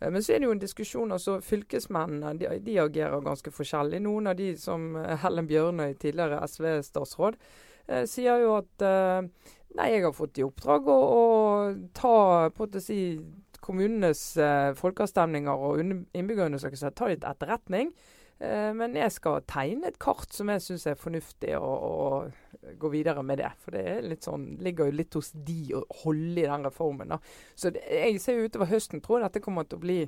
Eh, 0.00 0.10
men 0.10 0.22
så 0.22 0.34
er 0.34 0.38
det 0.38 0.48
jo 0.48 0.56
en 0.56 0.66
diskusjon. 0.66 1.12
altså 1.12 1.40
Fylkesmennene 1.40 2.38
de, 2.38 2.52
de 2.64 2.78
agerer 2.80 3.24
ganske 3.24 3.50
forskjellig. 3.50 4.00
Noen 4.02 4.26
av 4.26 4.36
de 4.36 4.54
som 4.56 4.94
Helen 4.96 5.48
Bjørnøy, 5.50 5.94
tidligere 5.98 6.40
SV-statsråd, 6.46 7.34
eh, 7.34 7.66
sier 8.08 8.44
jo 8.44 8.58
at 8.60 8.84
eh, 8.84 9.28
Nei, 9.78 9.90
jeg 9.92 10.02
har 10.02 10.14
fått 10.16 10.38
i 10.40 10.42
oppdrag 10.42 10.88
å, 10.90 10.94
å 10.96 11.24
ta 11.94 12.12
på 12.56 12.66
å 12.66 12.80
si, 12.82 13.18
kommunenes 13.62 14.22
uh, 14.40 14.72
folkeavstemninger 14.74 15.60
og 15.68 15.82
innbyggerundersøkelser 16.16 16.94
ta 16.96 17.10
litt 17.10 17.26
etterretning. 17.28 17.92
Men 18.38 18.94
jeg 18.94 19.10
skal 19.12 19.44
tegne 19.50 19.90
et 19.90 19.98
kart 19.98 20.32
som 20.34 20.50
jeg 20.50 20.62
syns 20.64 20.86
er 20.86 20.98
fornuftig, 20.98 21.52
å 21.58 22.30
gå 22.78 22.88
videre 22.88 23.22
med 23.22 23.38
det. 23.42 23.50
For 23.62 23.74
det 23.74 24.18
sånn, 24.24 24.56
ligger 24.62 24.88
jo 24.88 24.98
litt 24.98 25.16
hos 25.18 25.30
de 25.34 25.74
å 25.76 25.84
holde 26.02 26.42
i 26.42 26.46
den 26.46 26.66
reformen. 26.66 27.14
da. 27.14 27.18
Så 27.54 27.70
det, 27.74 27.82
jeg 27.90 28.20
ser 28.22 28.38
jo 28.38 28.48
utover 28.48 28.70
høsten 28.72 29.02
tror 29.04 29.26
dette 29.26 29.42
kommer 29.44 29.66
til 29.68 29.78
å 29.78 29.84
bli 29.84 30.00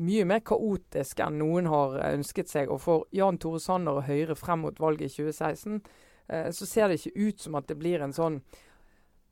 mye 0.00 0.26
mer 0.28 0.40
kaotisk 0.46 1.20
enn 1.24 1.40
noen 1.40 1.68
har 1.70 1.98
ønsket 2.12 2.50
seg. 2.52 2.70
Og 2.72 2.80
for 2.84 3.08
Jan 3.16 3.40
Tore 3.40 3.60
Sanner 3.60 4.00
og 4.00 4.08
Høyre 4.08 4.36
frem 4.38 4.64
mot 4.64 4.80
valget 4.80 5.10
i 5.10 5.22
2016, 5.22 5.80
eh, 6.32 6.50
så 6.54 6.66
ser 6.66 6.88
det 6.88 7.00
ikke 7.00 7.28
ut 7.28 7.46
som 7.46 7.58
at 7.60 7.68
det 7.70 7.78
blir 7.80 8.02
en 8.04 8.14
sånn 8.16 8.40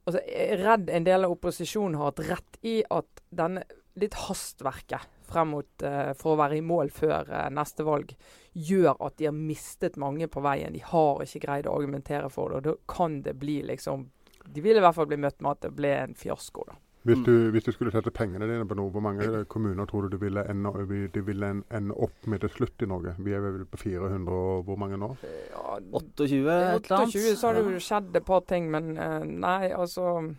altså, 0.04 0.20
Jeg 0.20 0.48
er 0.54 0.64
redd 0.64 0.90
en 0.90 1.06
del 1.06 1.26
av 1.26 1.36
opposisjonen 1.36 1.98
har 1.98 2.12
hatt 2.12 2.24
rett 2.28 2.58
i 2.66 2.80
at 2.90 3.22
denne 3.30 3.64
litt 3.98 4.14
hastverket 4.14 5.08
frem 5.28 5.50
mot 5.52 5.82
uh, 5.84 6.12
for 6.16 6.32
å 6.32 6.40
være 6.40 6.58
i 6.58 6.64
mål 6.64 6.90
før 6.94 7.28
uh, 7.28 7.48
neste 7.52 7.84
valg, 7.84 8.14
gjør 8.52 8.96
at 9.04 9.18
de 9.18 9.28
har 9.28 9.36
mistet 9.36 9.98
mange 10.00 10.28
på 10.30 10.42
veien. 10.44 10.72
De 10.72 10.82
har 10.84 11.24
ikke 11.24 11.42
greid 11.44 11.68
å 11.68 11.74
argumentere 11.76 12.30
for 12.32 12.54
det. 12.54 12.60
og 12.60 12.66
Da 12.68 12.94
kan 12.94 13.20
det 13.26 13.34
bli 13.40 13.60
liksom 13.66 14.08
De 14.48 14.62
vil 14.64 14.78
i 14.78 14.80
hvert 14.80 14.96
fall 14.96 15.10
bli 15.10 15.18
møtt 15.20 15.42
med 15.44 15.50
at 15.50 15.66
det 15.66 15.74
ble 15.76 15.90
en 15.98 16.14
fiasko. 16.16 16.64
da. 16.70 16.78
Hvis 17.02 17.20
du, 17.24 17.50
hvis 17.50 17.64
du, 17.64 17.70
skulle 17.72 17.92
sette 17.94 18.10
pengene 18.10 18.46
dine 18.50 18.66
på 18.68 18.76
noe, 18.76 18.90
hvor 18.92 19.02
mange 19.04 19.44
kommuner 19.48 19.86
tror 19.88 20.06
du 20.06 20.16
de 20.16 20.20
ville 20.20 20.42
ende, 20.50 20.72
de 21.14 21.22
ville 21.24 21.50
ende 21.70 21.94
opp 21.94 22.26
med 22.26 22.42
til 22.42 22.52
slutt 22.56 22.82
i 22.82 22.88
Norge? 22.90 23.14
Vi 23.22 23.32
er 23.36 23.44
vel 23.44 23.64
på 23.70 23.80
400 23.80 24.34
og 24.34 24.66
hvor 24.66 24.80
mange 24.80 24.98
nå? 25.00 25.12
Ja, 25.22 25.78
28 25.78 26.02
et 26.18 26.26
eller 26.26 26.98
annet. 26.98 27.14
28 27.14 27.36
så 27.38 27.46
har 27.46 27.58
det 27.58 27.64
jo 27.78 27.86
skjedd 27.86 28.20
et 28.20 28.28
par 28.28 28.44
ting, 28.50 28.68
men 28.74 28.92
uh, 28.98 29.22
nei, 29.24 29.70
altså 29.72 30.34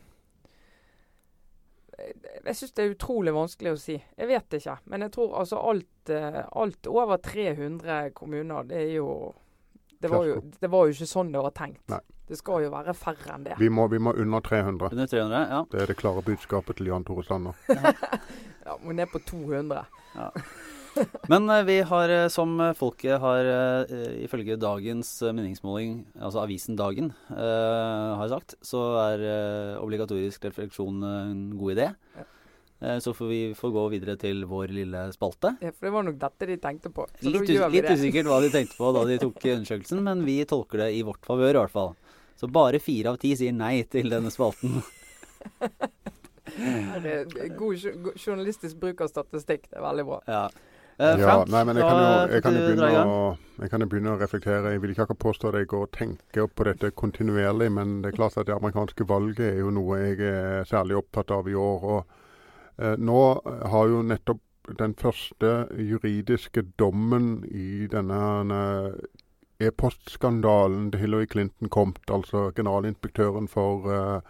Jeg 2.46 2.56
syns 2.56 2.76
det 2.76 2.84
er 2.84 2.94
utrolig 2.94 3.34
vanskelig 3.36 3.74
å 3.74 3.80
si. 3.80 3.98
Jeg 3.98 4.30
vet 4.30 4.60
ikke. 4.60 4.78
Men 4.92 5.08
jeg 5.08 5.16
tror 5.16 5.40
altså 5.42 5.64
alt, 5.72 6.12
uh, 6.12 6.44
alt 6.60 6.92
over 6.92 7.18
300 7.24 8.14
kommuner, 8.16 8.68
det 8.68 8.84
er 8.84 8.94
jo 9.00 9.10
det 10.00 10.08
var, 10.08 10.24
jo, 10.24 10.40
det 10.60 10.70
var 10.72 10.88
jo 10.88 10.96
ikke 10.96 11.10
sånn 11.10 11.34
det 11.34 11.42
var 11.44 11.56
tenkt. 11.56 11.84
Nei. 11.92 12.04
Det 12.30 12.38
skal 12.38 12.62
jo 12.62 12.70
være 12.70 12.94
færre 12.94 13.34
enn 13.34 13.46
det. 13.48 13.56
Vi 13.58 13.72
må, 13.74 13.88
vi 13.90 13.98
må 13.98 14.14
under 14.14 14.44
300. 14.46 14.92
Under 14.94 15.10
300, 15.10 15.46
ja. 15.50 15.62
Det 15.72 15.82
er 15.82 15.90
det 15.90 15.98
klare 15.98 16.22
budskapet 16.26 16.78
til 16.78 16.92
Jan 16.92 17.06
Tore 17.08 17.24
Sanner. 17.26 17.58
ja, 17.74 18.76
må 18.84 18.94
ned 18.94 19.10
på 19.10 19.22
200. 19.26 19.80
Ja. 20.14 20.28
Men 21.32 21.50
uh, 21.50 21.64
vi 21.66 21.80
har, 21.90 22.12
uh, 22.14 22.28
som 22.30 22.54
folket 22.78 23.18
har, 23.24 23.50
ifølge 24.22 24.60
dagens 24.62 25.10
meningsmåling, 25.26 26.04
altså 26.20 26.44
avisen 26.44 26.78
Dagen, 26.78 27.14
har 27.30 28.30
sagt, 28.30 28.60
så 28.62 28.84
er 29.08 29.24
obligatorisk 29.82 30.46
refleksjon 30.46 31.02
en 31.02 31.48
god 31.58 31.78
idé. 31.78 31.94
Ja. 32.20 32.28
Så 33.04 33.12
får 33.12 33.28
vi 33.28 33.40
få 33.58 33.74
gå 33.76 33.82
videre 33.92 34.14
til 34.16 34.46
vår 34.48 34.72
lille 34.72 35.02
spalte. 35.12 35.50
Ja, 35.60 35.74
For 35.76 35.90
det 35.90 35.96
var 35.98 36.06
nok 36.08 36.20
dette 36.22 36.48
de 36.48 36.56
tenkte 36.64 36.94
på. 36.96 37.10
Så 37.20 37.34
litt, 37.34 37.50
us 37.52 37.74
litt 37.74 37.90
usikkert 37.92 38.30
hva 38.30 38.38
de 38.40 38.52
tenkte 38.54 38.78
på 38.78 38.94
da 38.96 39.02
de 39.10 39.18
tok 39.20 39.42
undersøkelsen, 39.58 40.00
men 40.06 40.24
vi 40.24 40.38
tolker 40.48 40.86
det 40.86 40.94
i 40.96 41.02
vårt 41.04 41.26
favør 41.28 41.58
i 41.58 41.60
hvert 41.60 41.74
fall. 41.74 41.92
Så 42.40 42.48
bare 42.48 42.80
fire 42.80 43.12
av 43.12 43.20
ti 43.20 43.34
sier 43.36 43.52
nei 43.52 43.84
til 43.92 44.08
denne 44.14 44.32
spalten. 44.32 44.80
god 47.60 47.76
journalistisk 48.16 48.80
bruk 48.80 49.02
av 49.04 49.12
statistikk. 49.12 49.68
Det 49.68 49.80
er 49.80 49.84
veldig 49.84 50.06
bra. 50.08 50.20
Ja. 50.28 50.46
Uh, 51.00 51.16
ja, 51.16 51.36
nei, 51.48 51.62
men 51.64 51.78
jeg 51.80 51.88
kan, 51.88 51.98
jo, 51.98 52.08
jeg, 52.34 52.44
kan 52.44 52.58
begynne 52.58 53.04
å, 53.08 53.20
jeg 53.62 53.72
kan 53.72 53.84
jo 53.84 53.88
begynne 53.92 54.16
å 54.16 54.20
reflektere. 54.20 54.74
Jeg 54.74 54.82
vil 54.84 54.92
ikke 54.92 55.06
akkurat 55.06 55.22
påstå 55.24 55.52
at 55.52 55.60
jeg 55.62 55.70
går 55.72 55.86
og 55.86 55.94
tenker 55.96 56.50
på 56.52 56.68
dette 56.68 56.92
kontinuerlig, 56.92 57.70
men 57.72 57.94
det 58.04 58.12
er 58.12 58.18
klart 58.18 58.36
at 58.40 58.50
det 58.50 58.58
amerikanske 58.58 59.08
valget 59.08 59.46
er 59.48 59.62
jo 59.62 59.72
noe 59.76 60.02
jeg 60.02 60.20
er 60.28 60.68
særlig 60.68 61.00
opptatt 61.00 61.32
av 61.36 61.48
i 61.48 61.56
år. 61.56 61.88
og 61.96 62.84
uh, 62.84 62.96
Nå 63.00 63.22
har 63.72 63.94
jo 63.94 64.04
nettopp 64.12 64.44
den 64.80 64.94
første 65.00 65.54
juridiske 65.72 66.66
dommen 66.80 67.32
i 67.48 67.88
denne 67.92 68.20
e-postskandalen 69.60 70.92
til 70.92 71.00
Hillary 71.00 71.26
Clinton 71.32 71.70
kommet. 71.70 72.00
Altså 72.12 72.52
generalinspektøren 72.56 73.48
for, 73.48 73.88
uh, 73.88 74.22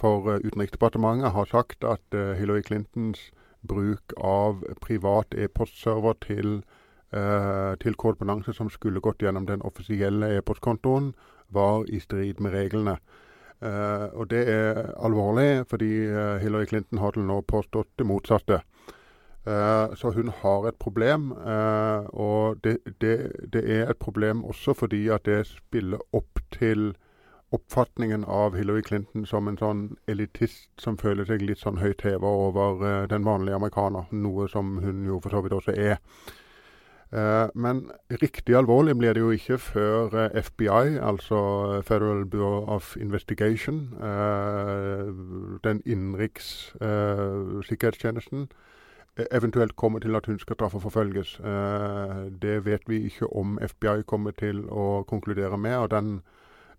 for 0.00 0.28
uh, 0.28 0.40
Utenriksdepartementet 0.46 1.32
har 1.32 1.44
sagt 1.44 1.84
at 1.84 2.14
uh, 2.14 2.32
Hillary 2.32 2.62
Clintons 2.66 3.30
bruk 3.68 4.14
av 4.18 4.64
privat 4.82 5.34
e-postserver 5.38 6.16
til, 6.26 6.64
til 7.78 7.94
korrespondanse 7.94 8.50
som 8.56 8.70
skulle 8.72 9.00
gått 9.00 9.22
gjennom 9.22 9.44
den 9.46 9.62
offisielle 9.62 10.32
e-postkontoen, 10.38 11.12
var 11.48 11.84
i 11.86 12.00
strid 12.00 12.40
med 12.40 12.50
reglene. 12.56 12.96
og 14.12 14.30
det 14.30 14.48
er 14.48 14.90
alvorlig, 14.98 15.66
fordi 15.70 16.08
Hillary 16.42 16.66
Clinton 16.66 16.98
har 16.98 17.10
til 17.12 17.22
nå 17.22 17.40
påstått 17.42 17.88
det 17.98 18.06
motsatte. 18.06 18.62
Uh, 19.46 19.94
så 19.94 20.10
hun 20.10 20.28
har 20.28 20.68
et 20.68 20.76
problem. 20.78 21.32
Uh, 21.32 22.06
og 22.14 22.64
det, 22.64 22.78
det, 23.00 23.32
det, 23.52 23.62
er 23.70 23.90
et 23.90 23.98
problem 23.98 24.44
også 24.44 24.74
fordi 24.74 25.08
at 25.08 25.24
det 25.26 25.46
spiller 25.46 25.98
opp 26.12 26.38
til 26.54 26.94
oppfatningen 27.52 28.24
av 28.24 28.54
Hillary 28.56 28.82
Clinton 28.86 29.26
som 29.26 29.48
en 29.48 29.58
sånn 29.58 29.80
elitist 30.08 30.70
som 30.80 30.94
føler 30.96 31.26
seg 31.28 31.42
litt 31.42 31.60
sånn 31.60 31.82
høyt 31.82 32.06
heva 32.06 32.30
over 32.46 32.86
uh, 32.86 33.08
den 33.10 33.26
vanlige 33.26 33.58
amerikaner. 33.58 34.06
Noe 34.14 34.46
som 34.48 34.78
hun 34.78 35.02
jo 35.10 35.18
for 35.20 35.34
så 35.34 35.42
vidt 35.42 35.58
også 35.58 35.74
er. 35.74 35.98
men 37.54 37.90
riktig 38.22 38.54
alvorlig 38.56 38.94
blir 38.96 39.12
det 39.12 39.20
jo 39.20 39.34
ikke 39.36 39.58
før 39.60 40.14
FBI, 40.32 40.96
altså 40.96 41.82
Federal 41.84 42.24
Bureau 42.24 42.64
of 42.64 42.96
Investigation, 42.96 43.82
den 45.64 45.82
innenriks 45.84 46.72
sikkerhetstjenesten, 47.68 48.48
eventuelt 49.16 49.76
kommer 49.76 49.98
til 49.98 50.16
at 50.16 50.26
hun 50.26 50.38
skal 50.38 50.56
straffeforfølges. 50.56 51.40
Eh, 51.40 52.32
det 52.42 52.64
vet 52.64 52.82
vi 52.86 53.02
ikke 53.02 53.36
om 53.36 53.58
FBI 53.62 54.02
kommer 54.06 54.30
til 54.30 54.64
å 54.68 55.04
konkludere 55.08 55.58
med. 55.58 55.76
og 55.76 55.90
den, 55.90 56.22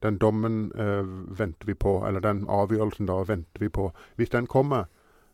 den 0.03 0.17
dommen 0.17 0.71
eh, 0.75 1.05
venter 1.39 1.65
vi 1.65 1.73
på, 1.73 2.07
eller 2.07 2.19
den 2.19 2.45
avgjørelsen 2.49 3.05
da 3.05 3.23
venter 3.27 3.59
vi 3.59 3.69
på. 3.69 3.91
Hvis 4.15 4.29
den 4.29 4.47
kommer, 4.47 4.85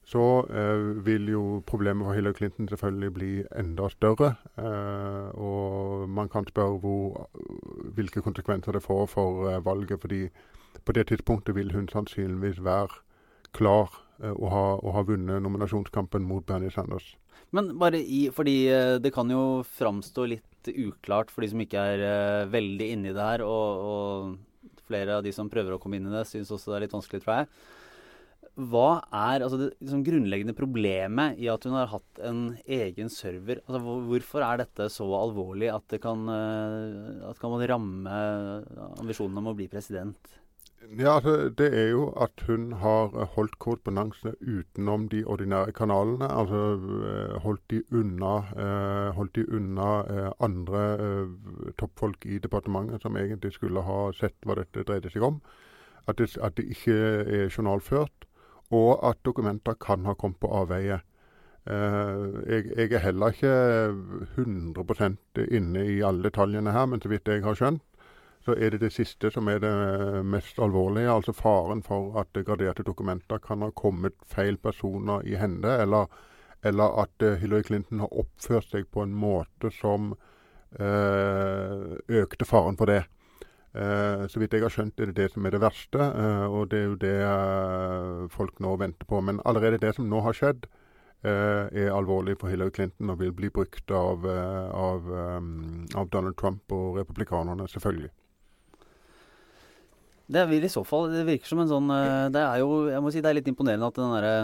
så 0.03 0.45
eh, 0.49 1.05
vil 1.05 1.29
jo 1.29 1.63
problemet 1.65 2.05
for 2.05 2.13
Hillary 2.13 2.33
Clinton 2.33 2.67
selvfølgelig 2.67 3.13
bli 3.13 3.43
enda 3.55 3.89
større. 3.89 4.35
Og 5.33 6.09
man 6.09 6.29
kan 6.29 6.47
spørre 6.47 6.79
hvor, 6.79 7.29
hvilke 7.95 8.21
konsekvenser 8.21 8.71
det 8.71 8.83
får 8.83 9.05
for 9.05 9.59
valget. 9.59 10.01
fordi 10.01 10.29
på 10.85 10.91
det 10.91 11.07
tidspunktet 11.07 11.55
vil 11.55 11.71
hun 11.75 11.87
sannsynligvis 11.87 12.63
være 12.63 12.87
klar 13.53 14.08
Eh, 14.19 14.35
å 14.35 14.51
ha, 14.51 14.63
å 14.83 14.93
ha, 14.95 15.03
vunnet 15.07 15.39
nominasjonskampen 15.43 16.25
mot 16.27 16.45
Bernie 16.47 16.71
Sanders. 16.73 17.13
Men 17.55 17.71
bare 17.81 18.01
i 18.01 18.27
Fordi 18.35 18.57
eh, 18.67 18.97
det 19.01 19.13
kan 19.15 19.31
jo 19.31 19.63
framstå 19.63 20.27
litt 20.33 20.69
uklart 20.69 21.31
for 21.31 21.41
de 21.41 21.53
som 21.53 21.61
ikke 21.63 21.81
er 21.93 22.01
uh, 22.03 22.49
veldig 22.51 22.87
inni 22.93 23.13
det 23.15 23.23
her, 23.23 23.41
og, 23.47 23.83
og, 23.89 24.73
flere 24.89 25.15
av 25.15 25.23
de 25.23 25.31
som 25.31 25.47
prøver 25.49 25.71
å 25.71 25.77
komme 25.79 25.95
inn 25.95 26.09
i 26.09 26.11
det, 26.11 26.25
syns 26.27 26.51
også 26.51 26.73
det 26.73 26.75
er 26.75 26.83
litt 26.83 26.95
vanskelig, 26.97 27.21
tror 27.23 27.37
jeg. 27.37 27.47
Hva 28.69 28.89
er 29.15 29.45
altså 29.45 29.61
det 29.61 29.69
liksom, 29.77 30.01
grunnleggende 30.03 30.55
problemet 30.57 31.39
i 31.39 31.47
at 31.47 31.63
hun 31.63 31.77
har 31.77 31.87
hatt 31.93 32.21
en 32.27 32.41
egen 32.67 33.13
server? 33.13 33.63
Altså, 33.63 33.95
hvorfor 34.09 34.43
er 34.43 34.59
dette 34.65 34.89
så 34.91 35.07
alvorlig 35.15 35.71
at 35.71 35.85
det 35.95 36.01
kan, 36.03 36.27
at 36.27 37.39
kan 37.39 37.55
ramme 37.71 38.19
ambisjonen 38.99 39.39
om 39.39 39.53
å 39.53 39.55
bli 39.55 39.69
president? 39.71 40.35
Ja, 40.87 41.15
altså, 41.15 41.49
Det 41.49 41.79
er 41.79 41.89
jo 41.89 42.09
at 42.15 42.41
hun 42.47 42.71
har 42.71 43.11
eh, 43.13 43.27
holdt 43.35 43.59
korrespondansene 43.59 44.31
utenom 44.41 45.09
de 45.09 45.23
ordinære 45.25 45.71
kanalene. 45.71 46.31
Altså 46.31 46.79
eh, 47.09 47.41
holdt 47.43 47.71
de 47.71 47.83
unna, 47.91 48.37
eh, 48.37 49.09
holdt 49.15 49.35
de 49.35 49.45
unna 49.53 50.31
andre 50.39 50.81
toppfolk 51.77 52.25
i 52.25 52.39
departementet 52.39 53.01
som 53.01 53.17
egentlig 53.17 53.51
skulle 53.53 53.81
ha 53.81 54.11
sett 54.11 54.35
hva 54.45 54.55
dette 54.55 54.83
dreide 54.83 55.11
seg 55.11 55.21
om. 55.21 55.41
At 56.07 56.17
det, 56.17 56.37
at 56.41 56.57
det 56.57 56.65
ikke 56.65 56.95
er 56.95 57.49
journalført. 57.57 58.25
Og 58.71 58.99
at 59.03 59.17
dokumenter 59.25 59.73
kan 59.73 60.05
ha 60.05 60.13
kommet 60.13 60.39
på 60.39 60.47
avveie. 60.47 61.01
Jeg, 61.69 62.65
jeg, 62.77 62.91
er 62.91 63.03
heller 63.03 63.33
ikke 63.33 63.53
100% 64.37 65.41
inne 65.51 65.85
i 65.85 66.01
alle 66.01 66.23
detaljene 66.23 66.71
her, 66.71 66.85
men 66.85 67.01
så 67.01 67.09
vidt 67.09 67.27
jeg 67.27 67.43
har 67.43 67.57
skjønt, 67.57 67.83
så 68.49 68.55
er 68.57 68.73
det 68.73 68.81
det 68.81 68.93
siste 68.95 69.29
som 69.29 69.47
er 69.51 69.59
det 69.61 69.71
mest 70.25 70.57
alvorlige. 70.59 71.11
Altså 71.11 71.35
faren 71.37 71.83
for 71.85 72.17
at 72.17 72.33
graderte 72.45 72.85
dokumenter 72.87 73.37
kan 73.43 73.61
ha 73.61 73.69
kommet 73.77 74.15
feil 74.25 74.57
personer 74.57 75.25
i 75.27 75.35
hende, 75.37 75.75
eller, 75.83 76.07
eller 76.65 76.97
at 77.03 77.25
eh, 77.25 77.37
Hillary 77.37 77.67
Clinton 77.67 78.01
har 78.01 78.15
oppført 78.23 78.71
seg 78.71 78.87
på 78.89 79.05
en 79.05 79.13
måte 79.13 79.69
som 79.75 80.15
øh, 80.79 81.93
økte 82.23 82.47
faren 82.49 82.79
for 82.79 82.89
det. 82.89 83.03
Uh, 83.69 84.25
så 84.25 84.39
vidt 84.41 84.55
jeg 84.55 84.63
har 84.65 84.73
skjønt, 84.73 84.97
er 84.97 85.11
det 85.11 85.19
det 85.19 85.27
som 85.29 85.45
er 85.45 85.53
det 85.53 85.59
verste, 85.61 86.01
uh, 86.01 86.47
og 86.49 86.71
det 86.71 86.79
er 86.79 86.87
jo 86.87 86.95
det 87.03 88.31
folk 88.33 88.57
nå 88.65 88.71
venter 88.81 89.05
på. 89.05 89.19
Men 89.21 89.43
allerede 89.45 89.77
det 89.83 89.91
som 89.93 90.09
nå 90.09 90.23
har 90.25 90.33
skjedd, 90.33 90.65
er 91.21 91.91
alvorlig 91.91 92.37
for 92.39 92.47
Hillary 92.47 92.71
Clinton 92.71 93.11
og 93.11 93.19
vil 93.19 93.33
bli 93.35 93.49
brukt 93.51 93.91
av, 93.91 94.23
av, 94.23 95.09
av 95.99 96.09
Donald 96.15 96.37
Trump 96.39 96.71
og 96.71 96.95
republikanerne, 97.01 97.67
selvfølgelig. 97.67 98.07
Det 100.29 100.45
vil 100.49 100.65
i 100.65 100.71
så 100.71 100.83
fall 100.85 101.09
Det 101.13 101.25
virker 101.27 101.49
som 101.49 101.63
en 101.63 101.71
sånn 101.71 101.93
eh, 101.93 102.25
Det 102.33 102.41
er 102.43 102.61
jo 102.61 102.73
Jeg 102.91 103.03
må 103.03 103.13
si 103.13 103.23
det 103.23 103.31
er 103.31 103.39
litt 103.39 103.49
imponerende 103.51 103.89
at 103.89 104.01
den 104.01 104.17
derre 104.17 104.35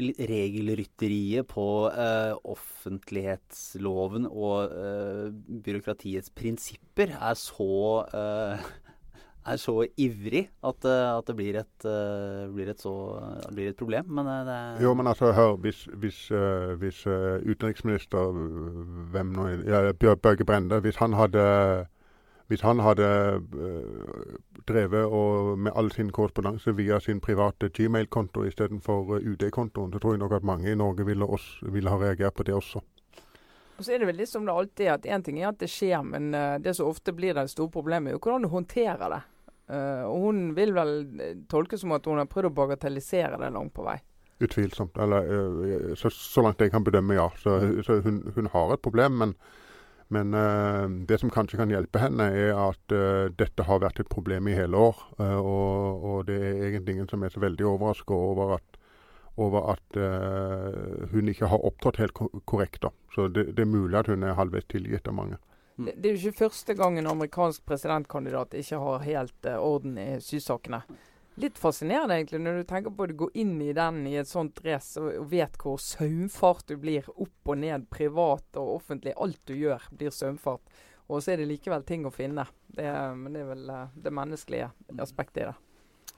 regelrytteriet 0.00 1.44
på 1.50 1.64
uh, 1.92 2.32
offentlighetsloven 2.48 4.24
og 4.24 4.72
uh, 4.72 5.28
byråkratiets 5.66 6.32
prinsipper 6.32 7.12
er 7.12 7.36
så 7.36 8.00
uh, 8.08 8.70
er 9.52 9.60
så 9.60 9.74
ivrig 10.00 10.46
at, 10.64 10.88
at 10.88 11.28
det 11.28 11.36
blir 11.36 11.60
et, 11.60 11.86
blir 12.54 12.72
et, 12.72 12.80
så, 12.80 12.94
blir 13.52 13.72
et 13.72 13.76
problem. 13.76 14.06
Men 14.06 14.30
det 14.46 14.58
Jo, 14.84 14.94
men 14.94 15.10
altså, 15.10 15.32
hør. 15.34 15.56
Hvis, 15.60 15.84
hvis, 15.98 16.20
hvis 16.78 17.00
utenriksminister 17.42 18.30
hvem 19.12 19.34
nå, 19.34 19.48
ja, 19.66 19.90
Børge 20.14 20.46
Brende 20.46 20.78
Hvis 20.80 21.02
han 21.02 21.18
hadde 21.18 21.42
hvis 22.52 22.60
han 22.60 22.82
hadde 22.84 23.06
øh, 23.56 24.36
drevet 24.68 25.04
og, 25.08 25.58
med 25.58 25.72
all 25.76 25.88
sin 25.92 26.10
korrespondanse 26.12 26.74
via 26.76 26.98
sin 27.00 27.20
private 27.20 27.70
Gmail-konto 27.72 28.44
istedenfor 28.44 29.14
øh, 29.16 29.30
UD-kontoen, 29.32 29.92
så 29.92 29.98
tror 29.98 30.12
jeg 30.12 30.20
nok 30.20 30.34
at 30.36 30.44
mange 30.44 30.72
i 30.72 30.76
Norge 30.76 31.06
ville, 31.06 31.24
også, 31.24 31.70
ville, 31.72 31.90
ha 31.90 31.96
reagert 31.96 32.34
på 32.34 32.42
det 32.42 32.54
også. 32.54 32.82
Og 33.78 33.84
så 33.84 33.94
er 33.94 34.02
det 34.02 34.10
vel 34.10 34.20
litt 34.20 34.28
som 34.28 34.44
det 34.44 34.52
alltid 34.52 34.84
er, 34.84 34.98
at 34.98 35.08
Én 35.08 35.24
ting 35.24 35.40
er 35.40 35.48
at 35.48 35.62
det 35.62 35.70
skjer, 35.72 36.02
men 36.04 36.34
uh, 36.36 36.58
det 36.60 36.76
som 36.76 36.92
ofte 36.92 37.14
blir 37.16 37.32
det 37.34 37.48
store 37.50 37.72
problemet, 37.72 38.12
er 38.12 38.18
jo 38.18 38.20
hvordan 38.20 38.44
du 38.44 38.52
håndterer 38.52 39.08
det. 39.16 39.22
Og 39.72 40.24
Hun 40.26 40.40
vil 40.52 40.74
vel 40.76 40.90
tolkes 41.48 41.80
som 41.80 41.94
at 41.96 42.04
hun 42.04 42.18
har 42.20 42.26
prøvd 42.28 42.50
å 42.50 42.52
bagatellisere 42.52 43.38
det 43.40 43.48
langt 43.54 43.72
på 43.72 43.86
vei. 43.86 43.94
Utvilsomt. 44.42 44.98
Eller 45.00 45.94
så, 45.96 46.10
så, 46.12 46.42
langt 46.44 46.60
jeg 46.60 46.74
kan 46.74 46.84
bedømme, 46.84 47.14
ja. 47.16 47.30
Så, 47.40 47.54
så 47.86 48.00
hun, 48.04 48.18
hun, 48.34 48.50
har 48.52 48.74
et 48.74 48.82
problem, 48.84 49.16
men 49.22 49.32
men 50.12 50.34
uh, 50.34 50.84
det 51.08 51.18
som 51.20 51.30
kanskje 51.32 51.58
kan 51.60 51.72
hjelpe 51.72 52.02
henne, 52.02 52.26
er 52.36 52.52
at 52.58 52.92
uh, 52.92 53.30
dette 53.32 53.64
har 53.64 53.80
vært 53.80 54.02
et 54.02 54.10
problem 54.12 54.50
i 54.50 54.56
hele 54.56 54.76
år. 54.90 54.98
Uh, 55.16 55.38
og, 55.38 56.04
og, 56.04 56.18
det 56.28 56.36
er 56.36 56.66
egentlig 56.68 56.98
ingen 56.98 57.08
som 57.08 57.24
er 57.24 57.32
så 57.32 57.40
veldig 57.40 57.66
overraska 57.70 58.16
over 58.16 58.56
at, 58.58 58.80
over 59.40 59.70
at 59.72 59.96
hun 61.12 61.30
ikke 61.32 61.48
har 61.48 61.64
opptrådt 61.64 62.02
helt 62.02 62.18
korrekt. 62.44 62.82
Da. 62.84 62.90
Så 63.14 63.30
det, 63.32 63.46
det, 63.56 63.64
er 63.64 63.70
mulig 63.70 63.96
at 64.02 64.10
hun 64.12 64.26
er 64.28 64.36
halvveis 64.36 64.68
tilgitt 64.68 65.08
av 65.08 65.16
mange. 65.16 65.38
Det, 65.78 65.94
det, 65.96 66.10
er 66.10 66.12
jo 66.12 66.28
ikke 66.28 66.44
første 66.44 66.76
gang 66.76 66.98
en 67.00 67.08
amerikansk 67.14 67.64
presidentkandidat 67.64 68.52
ikke 68.60 68.82
har 68.82 69.06
helt 69.06 69.48
orden 69.56 69.96
i 69.96 70.10
sysakene. 70.20 70.82
Litt 71.40 71.56
fascinerende 71.56 72.18
egentlig 72.18 72.42
når 72.42 72.58
du 72.60 72.66
tenker 72.68 72.92
på 72.92 73.06
å 73.08 73.18
gå 73.22 73.28
inn 73.40 73.54
i 73.64 73.72
den 73.76 74.02
i 74.10 74.18
et 74.20 74.28
sånt 74.28 74.58
race 74.66 75.00
og, 75.00 75.08
og, 75.22 75.28
vet 75.32 75.56
hvor 75.60 75.78
saumfart 75.80 76.66
du 76.68 76.76
blir 76.80 77.08
opp 77.14 77.52
og 77.52 77.60
ned, 77.62 77.86
privat 77.92 78.60
og 78.60 78.74
offentlig. 78.76 79.14
Alt 79.16 79.40
du 79.48 79.54
gjør 79.56 79.86
blir 79.96 80.12
saumfart. 80.12 80.82
Og 81.08 81.22
så 81.24 81.32
er 81.32 81.40
det 81.40 81.48
likevel 81.48 81.84
ting 81.88 82.04
å 82.08 82.12
finne. 82.12 82.44
Det, 82.68 82.84
men 83.16 83.32
det 83.32 83.42
er 83.42 83.48
vel 83.48 83.70
uh, 83.72 83.86
det 83.96 84.12
menneskelige 84.12 84.68
aspektet 85.00 85.42
i 85.42 85.48
det. 85.48 85.56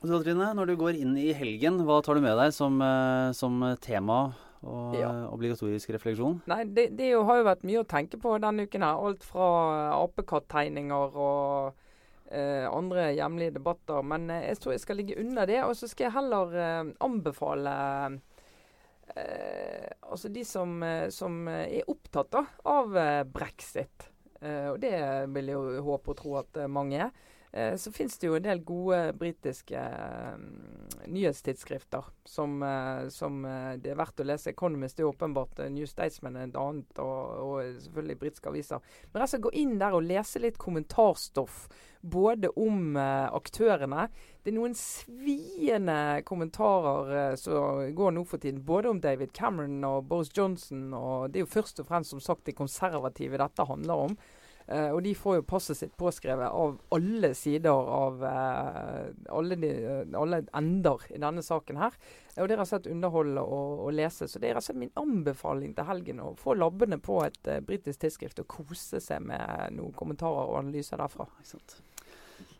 Så, 0.04 0.18
Trine, 0.20 0.50
når 0.58 0.68
du 0.68 0.74
går 0.82 0.98
inn 0.98 1.14
i 1.16 1.30
helgen, 1.36 1.78
hva 1.86 2.00
tar 2.04 2.18
du 2.18 2.24
med 2.24 2.36
deg 2.36 2.50
som, 2.54 2.76
uh, 2.82 3.30
som 3.36 3.62
tema 3.82 4.18
og 4.64 4.96
ja. 4.96 5.12
obligatorisk 5.30 5.94
refleksjon? 5.94 6.40
Nei, 6.50 6.62
det, 6.66 6.90
det, 6.98 7.12
har 7.14 7.40
jo 7.40 7.46
vært 7.46 7.64
mye 7.68 7.82
å 7.84 7.88
tenke 7.88 8.18
på 8.20 8.34
denne 8.42 8.66
uken. 8.66 8.84
her. 8.84 9.00
Alt 9.08 9.24
fra 9.26 9.48
apekatt-tegninger 10.00 11.18
og 11.22 11.83
eh, 12.30 12.66
andre 12.70 13.10
hjemlige 13.12 13.56
debatter. 13.58 14.02
Men 14.02 14.30
eh, 14.30 14.48
jeg 14.50 14.60
tror 14.62 14.74
jeg 14.74 14.84
skal 14.84 15.00
ligge 15.00 15.18
under 15.20 15.48
det. 15.50 15.60
Og 15.64 15.76
så 15.78 15.88
skal 15.90 16.08
jeg 16.08 16.16
heller 16.16 16.56
eh, 16.60 16.92
anbefale 17.04 17.74
eh, 19.14 19.90
altså 20.00 20.32
de 20.32 20.44
som, 20.48 20.76
eh, 20.82 21.08
som, 21.14 21.44
er 21.48 21.90
opptatt 21.90 22.40
av 22.64 22.98
brexit. 23.30 24.10
og 24.44 24.76
det 24.80 24.96
vil 25.32 25.46
jeg 25.48 25.56
jo 25.56 25.84
håpe 25.86 26.10
og 26.12 26.16
tro 26.18 26.34
at 26.36 26.58
mange 26.68 26.98
er. 27.06 27.12
Eh, 27.56 27.76
så 27.76 27.92
finnes 27.92 28.18
det 28.18 28.26
jo 28.26 28.34
en 28.34 28.42
del 28.42 28.60
gode 28.66 28.98
britiske 29.14 29.78
eh, 29.78 30.38
nyhetstidsskrifter 31.06 32.08
som, 32.26 32.56
eh, 32.66 33.06
som, 33.14 33.44
det 33.78 33.92
er 33.92 34.00
verdt 34.00 34.22
å 34.24 34.26
lese. 34.26 34.50
Economist 34.50 34.98
er 34.98 35.06
åpenbart 35.06 35.62
New 35.70 35.86
Statesman 35.86 36.34
er 36.34 36.48
et 36.48 36.58
annet, 36.58 36.98
og, 36.98 37.38
og 37.46 37.78
selvfølgelig 37.84 38.18
britiske 38.24 38.50
aviser. 38.50 38.92
Men 39.12 39.22
altså 39.22 39.38
gå 39.44 39.54
inn 39.54 39.76
der 39.78 39.94
og 39.94 40.02
lese 40.08 40.42
litt 40.42 40.58
kommentarstoff. 40.58 41.68
Både 42.04 42.50
om 42.60 42.98
aktørene. 42.98 44.10
Det 44.44 44.50
er 44.50 44.56
noen 44.58 44.74
sviende 44.76 46.20
kommentarer 46.28 47.32
som 47.40 47.94
går 47.96 48.12
nå 48.12 48.26
for 48.28 48.42
tiden. 48.42 48.60
Både 48.60 48.90
om 48.90 49.00
David 49.00 49.32
Cameron 49.32 49.78
og 49.88 50.10
Boris 50.10 50.28
Johnson. 50.36 50.90
Og 50.92 51.32
det 51.32 51.40
er 51.40 51.46
jo 51.46 51.54
først 51.54 51.80
og 51.80 51.88
fremst 51.88 52.12
som 52.12 52.20
sagt 52.20 52.44
de 52.44 52.52
konservative 52.58 53.40
dette 53.40 53.64
handler 53.70 54.10
om. 54.10 54.18
Uh, 54.64 54.94
og 54.94 55.02
de 55.04 55.12
får 55.12 55.38
jo 55.38 55.44
passet 55.44 55.76
sitt 55.76 55.92
påskrevet 56.00 56.48
av 56.48 56.78
alle 56.96 57.34
sider 57.36 57.68
av 57.70 58.22
uh, 58.24 59.10
alle, 59.36 59.58
de, 59.60 59.72
uh, 59.84 60.04
alle, 60.16 60.40
ender 60.56 61.04
i 61.12 61.20
denne 61.20 61.44
saken 61.44 61.80
her. 61.82 61.98
Og 62.38 62.48
det 62.48 62.56
er 62.56 62.62
rett 62.62 62.64
og 62.64 62.70
slett 62.72 62.90
underholdende 62.90 63.44
å, 63.44 63.90
lese. 63.92 64.28
Så 64.30 64.40
det 64.40 64.48
er 64.50 64.56
rett 64.56 64.64
og 64.64 64.70
slett 64.70 64.80
min 64.80 64.94
anbefaling 65.00 65.74
til 65.76 65.88
helgen 65.90 66.22
å 66.24 66.32
få 66.40 66.56
labbene 66.56 66.96
på 66.96 67.20
et 67.26 67.40
uh, 67.50 67.60
britisk 67.64 68.06
tidsskrift 68.06 68.40
og 68.40 68.48
kose 68.56 69.02
seg 69.04 69.26
med 69.28 69.76
noen 69.76 69.92
kommentarer 69.96 70.48
og 70.48 70.62
analyser 70.62 71.02
derfra. 71.02 71.28
Ikke 71.42 71.56
sant. 71.56 71.82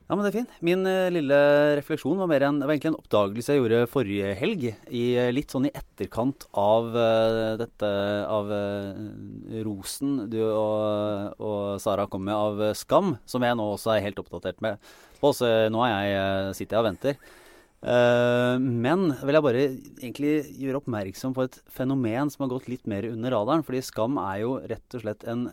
Ja, 0.04 0.12
men 0.12 0.20
det 0.20 0.34
er 0.34 0.36
fint. 0.42 0.56
Min 0.60 0.84
uh, 0.84 1.08
lille 1.08 1.36
refleksjon 1.78 2.18
var, 2.20 2.42
en, 2.44 2.58
var 2.60 2.74
egentlig 2.74 2.90
en 2.90 2.98
oppdagelse 2.98 3.54
jeg 3.54 3.62
gjorde 3.62 3.86
forrige 3.88 4.32
helg. 4.36 4.66
I, 4.92 5.04
uh, 5.16 5.30
litt 5.32 5.54
sånn 5.54 5.64
i 5.64 5.72
etterkant 5.72 6.44
av 6.60 6.90
uh, 6.92 7.54
dette 7.56 7.88
av 8.28 8.52
rosen 9.64 10.26
du 10.28 10.42
og, 10.44 11.40
og, 11.40 11.62
Sara 11.80 12.04
kom 12.10 12.26
med 12.26 12.36
av 12.36 12.60
Skam, 12.76 13.14
som 13.24 13.46
jeg 13.46 13.56
nå 13.56 13.64
også 13.78 13.94
er 13.94 14.04
helt 14.04 14.20
oppdatert 14.20 14.60
med. 14.64 14.92
Også, 15.24 15.48
nå 15.72 15.80
er 15.86 15.94
jeg, 15.94 16.52
sitter 16.58 16.76
jeg 16.76 16.82
og 16.82 16.88
venter. 16.90 17.32
men 18.60 19.06
vil 19.24 19.36
jeg 19.36 19.44
bare 19.44 19.62
egentlig 20.02 20.32
gjøre 20.60 20.82
oppmerksom 20.82 21.32
på 21.36 21.46
et 21.46 21.56
fenomen 21.72 22.28
som 22.32 22.44
har 22.44 22.52
gått 22.52 22.68
litt 22.68 22.84
mer 22.90 23.08
under 23.08 23.32
radaren. 23.32 23.64
fordi 23.64 23.80
Skam 23.84 24.20
er 24.20 24.42
jo 24.42 24.58
rett 24.60 24.98
og 24.98 25.04
slett 25.04 25.24
en 25.24 25.46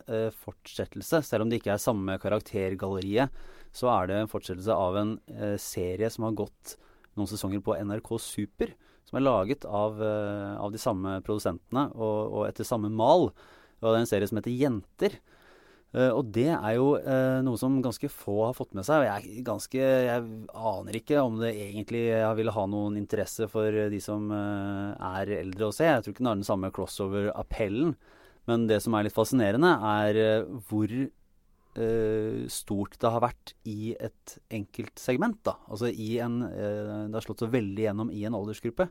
fortsettelse, 0.43 1.23
selv 1.23 1.45
om 1.45 1.51
det 1.51 1.61
ikke 1.61 1.77
er 1.77 1.83
samme 1.83 2.19
karaktergalleriet 2.19 3.31
så 3.75 3.89
er 3.93 4.09
det 4.09 4.19
en 4.19 4.31
fortsettelse 4.31 4.75
av 4.75 4.97
en 4.99 5.17
eh, 5.31 5.57
serie 5.61 6.09
som 6.11 6.27
har 6.27 6.37
gått 6.43 6.75
noen 7.15 7.29
sesonger 7.29 7.63
på 7.63 7.75
NRK 7.79 8.15
Super. 8.23 8.73
Som 9.07 9.19
er 9.19 9.25
laget 9.25 9.65
av, 9.65 9.99
eh, 10.03 10.55
av 10.59 10.71
de 10.71 10.79
samme 10.79 11.19
produsentene 11.25 11.87
og, 11.95 12.17
og, 12.31 12.41
etter 12.49 12.67
samme 12.67 12.91
mal. 12.91 13.29
Og 13.81 13.87
det 13.87 13.93
er 13.95 14.03
en 14.03 14.11
serie 14.11 14.29
som 14.29 14.39
heter 14.39 14.55
Jenter. 14.55 15.21
Uh, 15.91 16.07
og 16.15 16.29
det 16.31 16.47
er 16.53 16.77
jo 16.77 16.93
uh, 17.03 17.41
noe 17.43 17.59
som 17.59 17.81
ganske 17.83 18.07
få 18.07 18.37
har 18.45 18.53
fått 18.55 18.77
med 18.77 18.85
seg. 18.87 19.01
Og 19.01 19.09
jeg, 19.09 19.49
jeg 20.05 20.21
aner 20.71 20.97
ikke 21.01 21.19
om 21.19 21.35
det 21.41 21.49
egentlig 21.65 22.05
ville 22.37 22.53
ha 22.55 22.63
noen 22.71 22.95
interesse 22.95 23.49
for 23.51 23.75
de 23.91 23.99
som 23.99 24.29
uh, 24.31 24.95
er 25.17 25.33
eldre 25.41 25.67
å 25.67 25.75
se. 25.75 25.89
Jeg 25.89 26.05
tror 26.05 26.15
ikke 26.15 26.23
den 26.23 26.31
har 26.31 26.39
den 26.39 26.47
samme 26.47 26.71
crossover-appellen. 26.71 27.91
Men 28.47 28.69
det 28.71 28.79
som 28.85 28.95
er 28.95 29.09
litt 29.09 29.17
fascinerende, 29.17 29.73
er 29.83 30.47
hvor 30.69 30.95
Uh, 30.95 31.20
stort 32.51 32.97
det 32.99 33.09
har 33.13 33.23
vært 33.23 33.53
i 33.69 33.93
et 33.95 34.35
enkelt 34.51 34.99
segment. 34.99 35.37
da, 35.47 35.55
altså 35.71 35.87
i 35.87 36.17
en, 36.19 36.41
uh, 36.43 37.07
Det 37.07 37.15
har 37.15 37.23
slått 37.23 37.43
så 37.45 37.47
veldig 37.47 37.85
gjennom 37.85 38.11
i 38.11 38.25
en 38.27 38.35
aldersgruppe. 38.35 38.89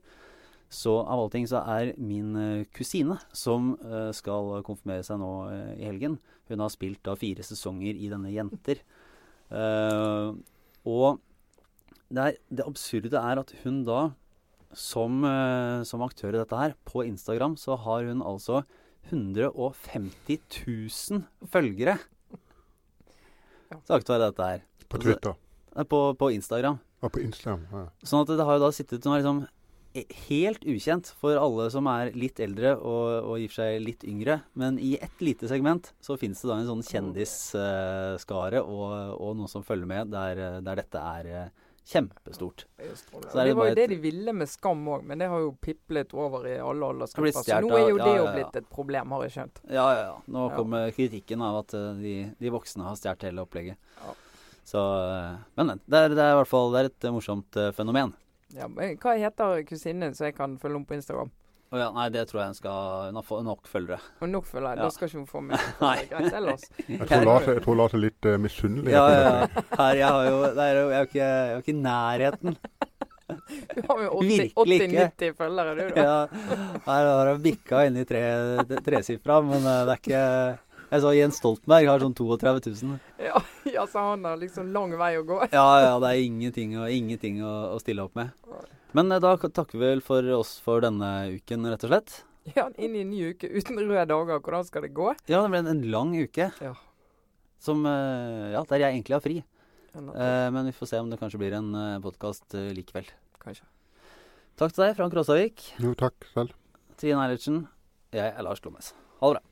Så 0.70 0.94
av 1.02 1.18
alle 1.18 1.30
ting 1.34 1.46
så 1.50 1.60
er 1.66 1.92
min 1.98 2.36
uh, 2.36 2.64
kusine, 2.72 3.18
som 3.32 3.74
skal 4.16 4.62
konfirmere 4.64 5.04
seg 5.04 5.18
nå 5.20 5.32
i 5.76 5.84
helgen 5.84 6.20
Hun 6.48 6.62
har 6.62 6.70
spilt 6.70 7.02
da 7.04 7.16
fire 7.18 7.42
sesonger 7.42 7.98
i 7.98 8.08
denne 8.08 8.32
Jenter. 8.32 8.80
og 9.50 11.20
det, 12.08 12.22
er, 12.22 12.34
det, 12.48 12.64
absurde 12.66 13.18
er 13.18 13.38
at 13.38 13.52
hun 13.62 13.84
da, 13.84 14.12
som, 14.72 15.22
som 15.84 16.02
aktør 16.02 16.34
i 16.34 16.40
dette 16.40 16.56
her, 16.56 16.74
på 16.86 17.04
Instagram 17.06 17.56
så 17.58 17.76
har 17.76 18.06
hun 18.06 18.22
altså 18.22 18.62
150 19.10 20.38
000 20.66 21.22
følgere. 21.50 21.98
Sagt 23.88 24.10
være 24.10 24.28
dette 24.28 24.50
her. 24.52 24.66
På 24.90 24.98
Twitter? 25.02 25.38
På, 25.88 26.02
på 26.18 26.30
Instagram. 26.34 26.80
Ja, 27.00 27.08
på 27.08 27.22
Instagram, 27.22 27.64
ja. 27.72 27.86
Sånn 28.04 28.24
at 28.24 28.34
det 28.34 28.44
har 28.44 28.58
jo 28.58 28.64
da 28.66 28.70
sittet 28.74 29.06
som 29.06 29.14
er 29.14 29.22
liksom 29.22 29.44
helt 30.28 30.62
ukjent 30.68 31.08
for 31.18 31.34
alle 31.34 31.66
som 31.74 31.88
er 31.90 32.12
litt 32.14 32.38
eldre 32.42 32.76
og, 32.76 33.06
og 33.26 33.40
gir 33.42 33.54
seg 33.54 33.80
litt 33.82 34.04
yngre. 34.06 34.40
Men 34.58 34.78
i 34.78 34.94
ett 35.02 35.22
lite 35.24 35.50
segment 35.50 35.92
så 36.04 36.18
finnes 36.20 36.42
det 36.42 36.50
da 36.50 36.58
en 36.60 36.68
sånn 36.68 36.84
kjendisskare 36.86 38.62
uh, 38.62 38.70
og, 38.70 38.92
og, 39.16 39.34
noen 39.38 39.50
som 39.50 39.66
følger 39.66 39.90
med, 39.90 40.12
der, 40.14 40.60
der 40.62 40.82
dette 40.82 41.02
er 41.16 41.30
uh, 41.34 41.68
kjempestort. 41.84 42.66
Det, 42.76 42.88
det, 43.32 43.54
var 43.54 43.68
jo 43.68 43.74
det 43.74 43.86
de 43.86 43.96
ville 44.02 44.32
med 44.36 44.48
Skam 44.48 44.82
òg, 44.88 45.04
men 45.06 45.18
det 45.18 45.28
har 45.32 45.42
jo 45.42 45.52
piplet 45.62 46.14
over 46.14 46.46
i 46.46 46.56
alle 46.62 46.90
aldersgrupper. 46.92 47.42
Så 47.42 47.60
nå 47.64 47.72
er 47.78 47.88
jo 47.88 47.98
det 47.98 48.14
jo 48.14 48.24
ja, 48.24 48.32
blitt 48.36 48.58
et 48.60 48.68
problem, 48.70 49.14
har 49.16 49.26
jeg 49.26 49.34
skjønt. 49.36 49.62
Ja, 49.66 49.86
ja, 49.96 50.04
ja. 50.10 50.16
Nå 50.30 50.46
kommer 50.54 50.90
kritikken 50.94 51.42
av 51.46 51.62
at 51.64 51.76
uh, 51.78 51.90
de, 51.98 52.14
de, 52.38 52.52
voksne 52.52 52.86
har 52.86 52.98
stjålet 53.00 53.30
hele 53.30 53.46
opplegget. 53.46 53.80
Så, 54.70 54.78
uh, 54.78 55.40
men 55.58 55.74
det 55.82 56.04
er, 56.04 56.14
det 56.14 56.22
er, 56.22 56.36
i 56.36 56.40
hvert 56.42 56.52
fall 56.52 56.74
det 56.74 56.84
er 56.84 56.90
et 56.92 57.08
uh, 57.08 57.14
morsomt 57.16 57.60
fenomen. 57.76 58.14
Ja, 58.54 58.66
men 58.70 58.96
Hva 59.00 59.14
heter 59.18 59.62
kusinen, 59.66 60.14
så 60.14 60.28
jeg 60.28 60.38
kan 60.38 60.58
følge 60.62 60.82
om 60.82 60.86
på 60.86 60.98
Instagram? 60.98 61.30
Oh 61.70 61.78
ja, 61.78 61.86
nei, 61.94 62.08
det 62.10 62.24
tror 62.26 62.40
jeg 62.40 62.50
hun 62.50 62.56
skal 62.58 62.78
Hun 63.12 63.18
har 63.20 63.42
nok 63.46 63.68
følgere. 63.70 64.00
Og 64.18 64.28
nok 64.28 64.46
følgere, 64.48 64.72
ja. 64.74 64.82
Da 64.82 64.90
skal 64.90 65.06
ikke 65.06 65.20
hun 65.20 65.26
få 65.30 65.42
meg. 65.46 65.66
Greit, 66.10 66.32
ellers. 66.34 66.64
Jeg 66.88 67.06
tror 67.06 67.26
Lars, 67.28 67.46
jeg 67.46 67.62
tror 67.62 67.76
Lars 67.78 67.94
er 67.94 68.02
litt 68.08 68.26
uh, 68.26 68.36
misunnelig. 68.42 68.90
Ja, 68.90 69.04
ja, 69.06 69.20
ja. 69.22 69.64
Her, 69.78 69.98
jeg 70.00 70.08
har 70.08 70.24
jo, 70.26 70.40
er 70.50 70.80
jo, 70.80 70.88
jeg 70.90 70.96
er 70.96 71.04
jo 71.04 71.06
ikke, 71.06 71.20
jeg 71.20 71.52
er 71.52 71.62
ikke 71.62 71.74
i 71.76 71.82
nærheten 71.84 72.58
Du 73.76 73.84
har 73.86 74.02
jo 74.02 74.24
Virkelig 74.26 74.80
ikke. 74.80 75.04
80-90 75.20 75.36
følgere, 75.38 75.76
du, 75.76 75.84
da. 75.94 76.02
Ja, 76.02 76.80
her 76.88 77.10
har 77.12 77.30
jeg 77.30 77.42
bikka 77.44 77.84
inn 77.86 78.00
i 78.00 78.04
tre, 78.08 78.24
tresifra, 78.82 79.38
men 79.46 79.62
eh, 79.62 79.84
det 79.86 79.94
er 79.94 80.02
ikke 80.02 80.24
Jeg 80.90 81.04
sa 81.04 81.14
Jens 81.14 81.38
Stoltenberg 81.38 81.92
har 81.92 82.02
sånn 82.02 82.18
32 82.18 82.74
000. 82.82 82.98
Ja, 83.22 83.44
ja, 83.70 83.86
så 83.86 84.08
han 84.10 84.26
har 84.26 84.42
liksom 84.42 84.72
lang 84.74 84.96
vei 84.98 85.12
å 85.20 85.22
gå. 85.28 85.38
Ja, 85.54 85.68
ja, 85.86 85.94
det 86.02 86.10
er 86.10 86.26
ingenting, 86.26 86.74
og, 86.80 86.90
ingenting 86.90 87.38
å, 87.46 87.54
å 87.76 87.78
stille 87.78 88.10
opp 88.10 88.18
med. 88.18 88.34
Men 88.96 89.12
eh, 89.12 89.20
da 89.22 89.36
takker 89.38 89.78
vi 89.78 89.86
vel 89.86 90.02
for 90.04 90.26
oss 90.34 90.56
for 90.62 90.82
denne 90.84 91.10
uken, 91.36 91.68
rett 91.70 91.86
og 91.86 91.92
slett. 91.92 92.18
Ja, 92.56 92.66
inn 92.80 92.96
i 92.96 93.04
en 93.04 93.10
ny 93.12 93.32
uke 93.34 93.50
uten 93.52 93.78
røde 93.78 94.06
dager. 94.10 94.40
Hvordan 94.40 94.66
skal 94.66 94.86
det 94.86 94.94
gå? 94.96 95.10
Ja, 95.30 95.42
det 95.44 95.50
ble 95.52 95.62
en, 95.62 95.70
en 95.70 95.82
lang 95.92 96.14
uke. 96.16 96.50
Ja. 96.50 96.74
Som 97.62 97.84
eh, 97.86 98.50
Ja, 98.56 98.64
der 98.66 98.82
jeg 98.82 98.96
egentlig 98.96 99.18
har 99.18 99.24
fri. 99.24 99.40
Eh, 99.94 100.48
men 100.54 100.70
vi 100.70 100.74
får 100.74 100.92
se 100.92 101.02
om 101.02 101.10
det 101.10 101.20
kanskje 101.20 101.42
blir 101.42 101.54
en 101.58 101.70
uh, 101.74 102.00
podkast 102.02 102.56
likevel. 102.76 103.10
Kanskje. 103.42 103.66
Takk 104.60 104.74
til 104.74 104.86
deg, 104.86 104.96
Frank 104.98 105.14
Råsavik. 105.16 105.68
Jo, 105.80 105.94
takk 105.98 106.26
selv. 106.34 106.56
Trine 107.00 107.22
Eilertsen. 107.24 107.62
Jeg 108.14 108.34
er 108.34 108.44
Lars 108.44 108.60
Klommes. 108.60 108.92
Ha 109.22 109.30
det 109.30 109.38
bra. 109.38 109.49